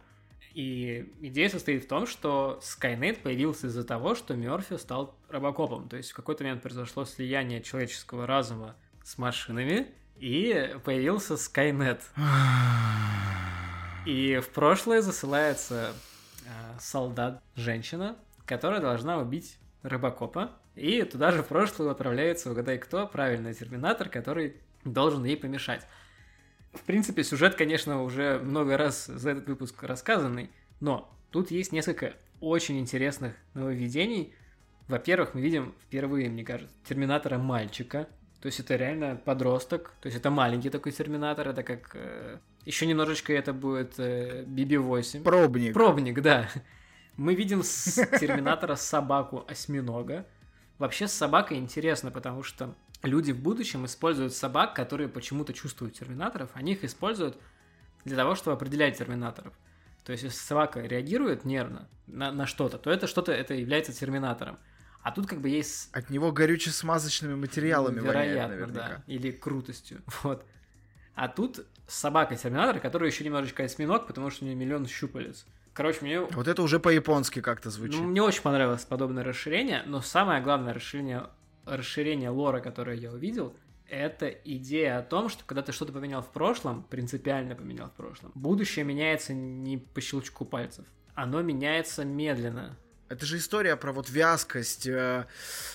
[0.54, 5.88] и идея состоит в том, что Skynet появился из-за того, что Мерфи стал робокопом.
[5.88, 12.00] То есть в какой-то момент произошло слияние человеческого разума с машинами, и появился Skynet.
[14.06, 15.94] И в прошлое засылается
[16.44, 23.54] э, солдат-женщина, которая должна убить Робокопа, и туда же в прошлое отправляется, угадай кто, правильный
[23.54, 25.86] Терминатор, который должен ей помешать.
[26.72, 30.50] В принципе, сюжет, конечно, уже много раз за этот выпуск рассказанный,
[30.80, 34.34] но тут есть несколько очень интересных нововведений.
[34.88, 38.08] Во-первых, мы видим впервые, мне кажется, Терминатора мальчика,
[38.40, 41.90] то есть это реально подросток, то есть это маленький такой Терминатор, это как...
[41.94, 45.22] Э, еще немножечко это будет э, BB-8.
[45.22, 45.74] Пробник.
[45.74, 46.48] Пробник, да.
[47.16, 50.26] Мы видим с Терминатора собаку-осьминога.
[50.78, 56.50] Вообще с собакой интересно, потому что люди в будущем используют собак, которые почему-то чувствуют терминаторов,
[56.54, 57.38] они их используют
[58.04, 59.54] для того, чтобы определять терминаторов.
[60.04, 64.58] То есть, если собака реагирует нервно на, на что-то, то это что-то это является терминатором.
[65.02, 65.94] А тут как бы есть...
[65.94, 69.02] От него горюче-смазочными материалами Вероятно, воняет, да.
[69.06, 70.02] Или крутостью.
[70.22, 70.44] Вот.
[71.14, 75.46] А тут собака-терминатор, который еще немножечко осьминог, потому что у него миллион щупалец.
[75.74, 76.20] Короче, мне...
[76.20, 78.00] Вот это уже по-японски как-то звучит.
[78.00, 81.26] Ну, мне очень понравилось подобное расширение, но самое главное расширение,
[81.66, 83.54] расширение лора, которое я увидел,
[83.88, 88.30] это идея о том, что когда ты что-то поменял в прошлом, принципиально поменял в прошлом,
[88.34, 90.86] будущее меняется не по щелчку пальцев.
[91.14, 92.76] Оно меняется медленно.
[93.08, 94.86] Это же история про вот вязкость.
[94.86, 95.26] Э,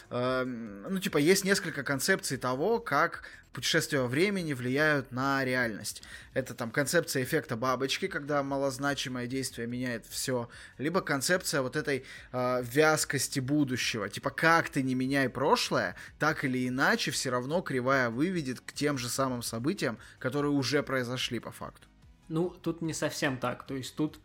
[0.10, 3.24] э, ну, типа, есть несколько концепций того, как
[3.54, 6.04] путешествия во времени влияют на реальность.
[6.34, 12.64] Это там концепция эффекта бабочки, когда малозначимое действие меняет все, либо концепция вот этой э,
[12.64, 14.10] вязкости будущего.
[14.10, 18.98] Типа, как ты не меняй прошлое, так или иначе, все равно кривая выведет к тем
[18.98, 21.88] же самым событиям, которые уже произошли по факту.
[22.28, 23.66] Ну, тут не совсем так.
[23.66, 24.20] То есть тут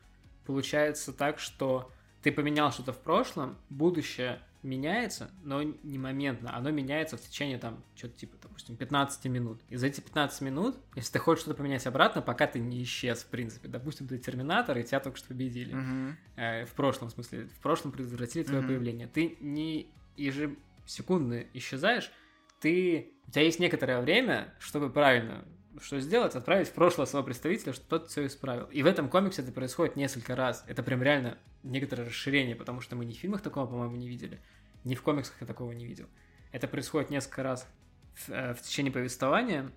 [0.47, 1.91] получается так, что
[2.25, 6.57] ты поменял что-то в прошлом, будущее меняется, но не моментно.
[6.57, 9.61] Оно меняется в течение, там, что-то типа, допустим, 15 минут.
[9.69, 13.25] И за эти 15 минут, если ты хочешь что-то поменять обратно, пока ты не исчез,
[13.25, 13.69] в принципе.
[13.69, 15.75] Допустим, ты Терминатор, и тебя только что победили.
[15.75, 16.17] Мгм.
[16.37, 17.45] Э, в прошлом смысле.
[17.45, 18.69] В прошлом предотвратили твое Мгм.
[18.69, 19.07] появление.
[19.07, 22.11] Ты не ежесекундно исчезаешь,
[22.59, 23.13] ты...
[23.29, 25.45] У тебя есть некоторое время, чтобы правильно
[25.81, 28.67] что сделать, отправить в прошлое своего представителя, чтобы тот все исправил.
[28.67, 30.65] И в этом комиксе это происходит несколько раз.
[30.67, 34.41] Это прям реально некоторое расширение, потому что мы ни в фильмах такого, по-моему, не видели,
[34.85, 36.07] ни в комиксах я такого не видел.
[36.53, 37.69] Это происходит несколько раз
[38.15, 39.71] в, э, в течение повествования.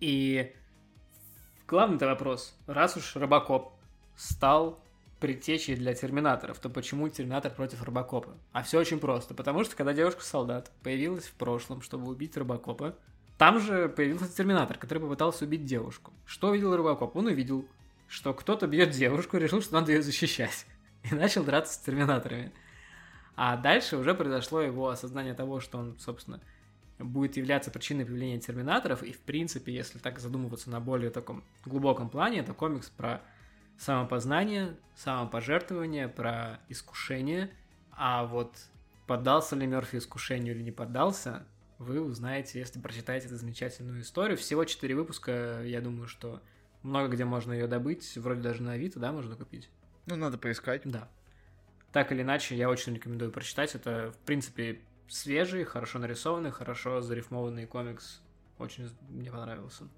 [0.00, 0.54] И
[1.66, 3.72] главный-то вопрос, раз уж Робокоп
[4.16, 4.82] стал
[5.20, 8.36] предтечей для терминаторов, то почему терминатор против Робокопа?
[8.52, 12.96] А все очень просто, потому что когда девушка-солдат появилась в прошлом, чтобы убить Робокопа,
[13.38, 16.12] там же появился терминатор, который попытался убить девушку.
[16.26, 17.14] Что увидел Робокоп?
[17.16, 17.64] Он увидел,
[18.08, 20.66] что кто-то бьет девушку, и решил, что надо ее защищать.
[21.10, 22.52] И начал драться с терминаторами.
[23.36, 26.40] А дальше уже произошло его осознание того, что он, собственно,
[26.98, 29.04] будет являться причиной появления терминаторов.
[29.04, 33.22] И, в принципе, если так задумываться на более таком глубоком плане, это комикс про
[33.78, 37.50] самопознание, самопожертвование, про искушение.
[37.92, 38.56] А вот
[39.06, 41.46] поддался ли Мерфи искушению или не поддался,
[41.78, 44.36] вы узнаете, если прочитаете эту замечательную историю.
[44.36, 46.42] Всего четыре выпуска, я думаю, что
[46.82, 49.68] много где можно ее добыть, вроде даже на Авито, да, можно купить.
[50.06, 50.82] Ну, надо поискать.
[50.84, 51.08] Да.
[51.92, 53.74] Так или иначе, я очень рекомендую прочитать.
[53.74, 58.20] Это, в принципе, свежий, хорошо нарисованный, хорошо зарифмованный комикс.
[58.58, 59.88] Очень мне понравился.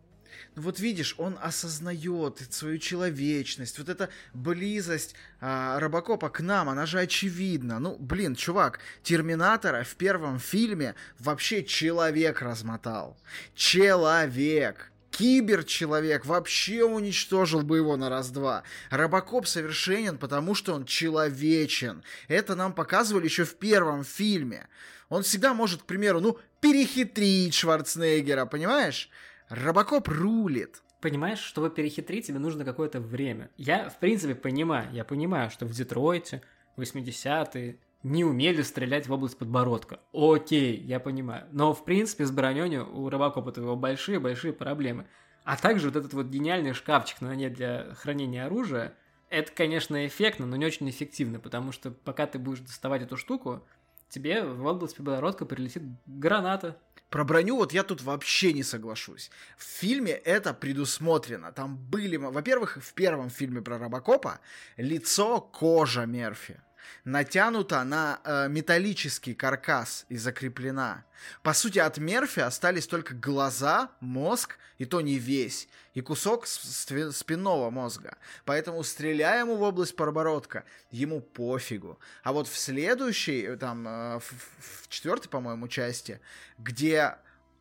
[0.55, 6.86] Ну вот видишь, он осознает свою человечность, вот эта близость а, Робокопа к нам, она
[6.86, 7.78] же очевидна.
[7.78, 13.19] Ну, блин, чувак, Терминатора в первом фильме вообще человек размотал.
[13.55, 14.90] Человек.
[15.11, 18.62] Киберчеловек вообще уничтожил бы его на раз-два.
[18.90, 22.02] Робокоп совершенен, потому что он человечен.
[22.28, 24.69] Это нам показывали еще в первом фильме.
[25.09, 29.11] Он всегда может, к примеру, ну, перехитрить Шварценеггера, понимаешь?
[29.51, 30.81] Робокоп рулит.
[31.01, 33.51] Понимаешь, чтобы перехитрить, тебе нужно какое-то время.
[33.56, 36.43] Я, в принципе, понимаю, я понимаю, что в Детройте
[36.77, 39.98] 80-е не умели стрелять в область подбородка.
[40.12, 41.48] Окей, я понимаю.
[41.51, 45.06] Но, в принципе, с бронёй у Робокопа твоего большие-большие проблемы.
[45.43, 48.94] А также вот этот вот гениальный шкафчик на ней для хранения оружия,
[49.31, 53.66] это, конечно, эффектно, но не очень эффективно, потому что пока ты будешь доставать эту штуку,
[54.09, 56.77] тебе в область подбородка прилетит граната.
[57.11, 59.31] Про броню вот я тут вообще не соглашусь.
[59.57, 61.53] В фильме это предусмотрено.
[61.53, 64.39] Там были, во-первых, в первом фильме про Робокопа
[64.77, 66.61] лицо кожа Мерфи
[67.05, 71.05] натянута на э, металлический каркас и закреплена.
[71.43, 77.71] По сути, от Мерфи остались только глаза, мозг, и то не весь, и кусок спинного
[77.71, 78.17] мозга.
[78.45, 81.99] Поэтому стреляя ему в область подбородка, ему пофигу.
[82.23, 86.21] А вот в следующей, там, э, в, в четвертой, по-моему, части,
[86.59, 87.17] где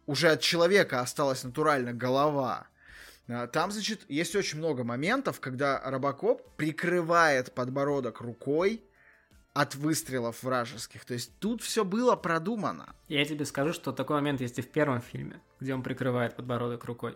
[0.05, 2.67] уже от человека осталась натурально голова,
[3.53, 8.83] там, значит, есть очень много моментов, когда Робокоп прикрывает подбородок рукой,
[9.53, 11.05] от выстрелов вражеских.
[11.05, 12.95] То есть тут все было продумано.
[13.07, 16.85] Я тебе скажу, что такой момент есть и в первом фильме, где он прикрывает подбородок
[16.85, 17.15] рукой.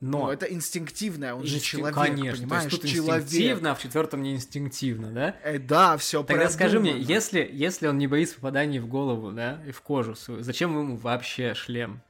[0.00, 1.58] Но ну, это инстинктивное, он Инстин...
[1.58, 2.62] же человек, Конечно, понимаешь?
[2.62, 3.24] То есть тут человек.
[3.24, 5.36] инстинктивно, а в четвертом не инстинктивно, да?
[5.42, 9.62] Э, да, все Тогда скажи мне, если, если он не боится попаданий в голову, да,
[9.66, 12.00] и в кожу свою, зачем ему вообще шлем?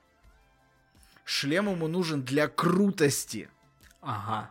[1.24, 3.48] Шлем ему нужен для крутости.
[4.00, 4.50] Ага.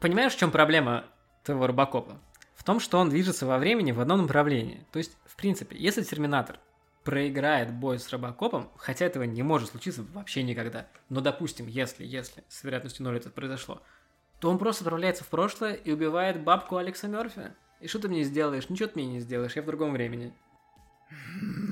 [0.00, 1.04] Понимаешь, в чем проблема
[1.44, 2.18] твоего Робокопа?
[2.60, 4.86] В том, что он движется во времени в одном направлении.
[4.92, 6.60] То есть, в принципе, если Терминатор
[7.04, 12.44] проиграет бой с Робокопом, хотя этого не может случиться вообще никогда, но, допустим, если, если
[12.48, 13.80] с вероятностью 0 это произошло,
[14.40, 17.54] то он просто отправляется в прошлое и убивает бабку Алекса Мерфи.
[17.80, 18.68] И что ты мне сделаешь?
[18.68, 20.34] Ничего ты мне не сделаешь, я в другом времени.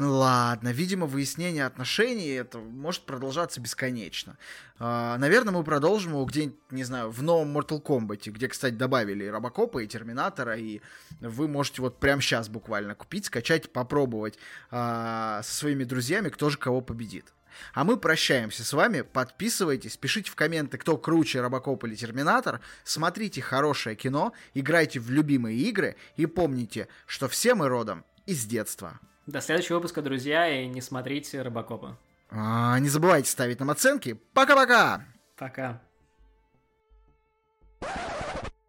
[0.01, 4.37] Ладно, видимо, выяснение отношений это может продолжаться бесконечно.
[4.79, 9.25] А, наверное, мы продолжим его где-нибудь, не знаю, в новом Mortal Kombat, где, кстати, добавили
[9.25, 10.81] и Робокопа, и Терминатора, и
[11.21, 14.39] вы можете вот прямо сейчас буквально купить, скачать, попробовать
[14.71, 17.27] а, со своими друзьями, кто же кого победит.
[17.75, 19.03] А мы прощаемся с вами.
[19.03, 22.61] Подписывайтесь, пишите в комменты, кто круче, Робокоп или Терминатор.
[22.85, 29.01] Смотрите хорошее кино, играйте в любимые игры и помните, что все мы родом из детства.
[29.29, 31.99] До следующего выпуска, друзья, и не смотрите Робокопа.
[32.31, 34.15] А, не забывайте ставить нам оценки.
[34.33, 35.05] Пока-пока!
[35.37, 35.83] Пока.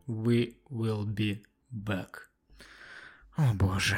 [0.05, 2.09] We will be back.
[3.37, 3.95] О боже.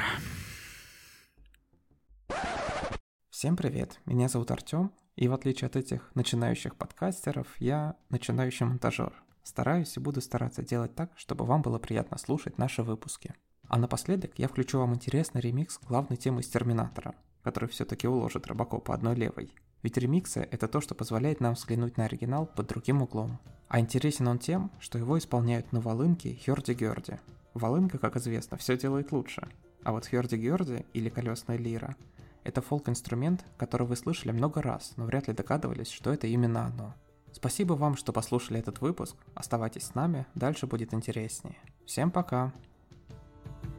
[3.31, 9.11] Всем привет, меня зовут Артём, и в отличие от этих начинающих подкастеров, я начинающий монтажер.
[9.41, 13.33] Стараюсь и буду стараться делать так, чтобы вам было приятно слушать наши выпуски.
[13.71, 18.93] А напоследок я включу вам интересный ремикс главной темы из Терминатора, который все-таки уложит Робокопа
[18.93, 19.55] одной левой.
[19.81, 23.39] Ведь ремиксы— это то, что позволяет нам взглянуть на оригинал под другим углом.
[23.69, 27.21] А интересен он тем, что его исполняют на волынке Хёрди-Гёрди.
[27.53, 29.47] Волынка, как известно, все делает лучше.
[29.83, 31.95] А вот Хёрди-Гёрди или колесная лира—
[32.43, 36.93] это фолк-инструмент, который вы слышали много раз, но вряд ли догадывались, что это именно оно.
[37.31, 39.15] Спасибо вам, что послушали этот выпуск.
[39.33, 41.55] Оставайтесь с нами, дальше будет интереснее.
[41.85, 42.51] Всем пока!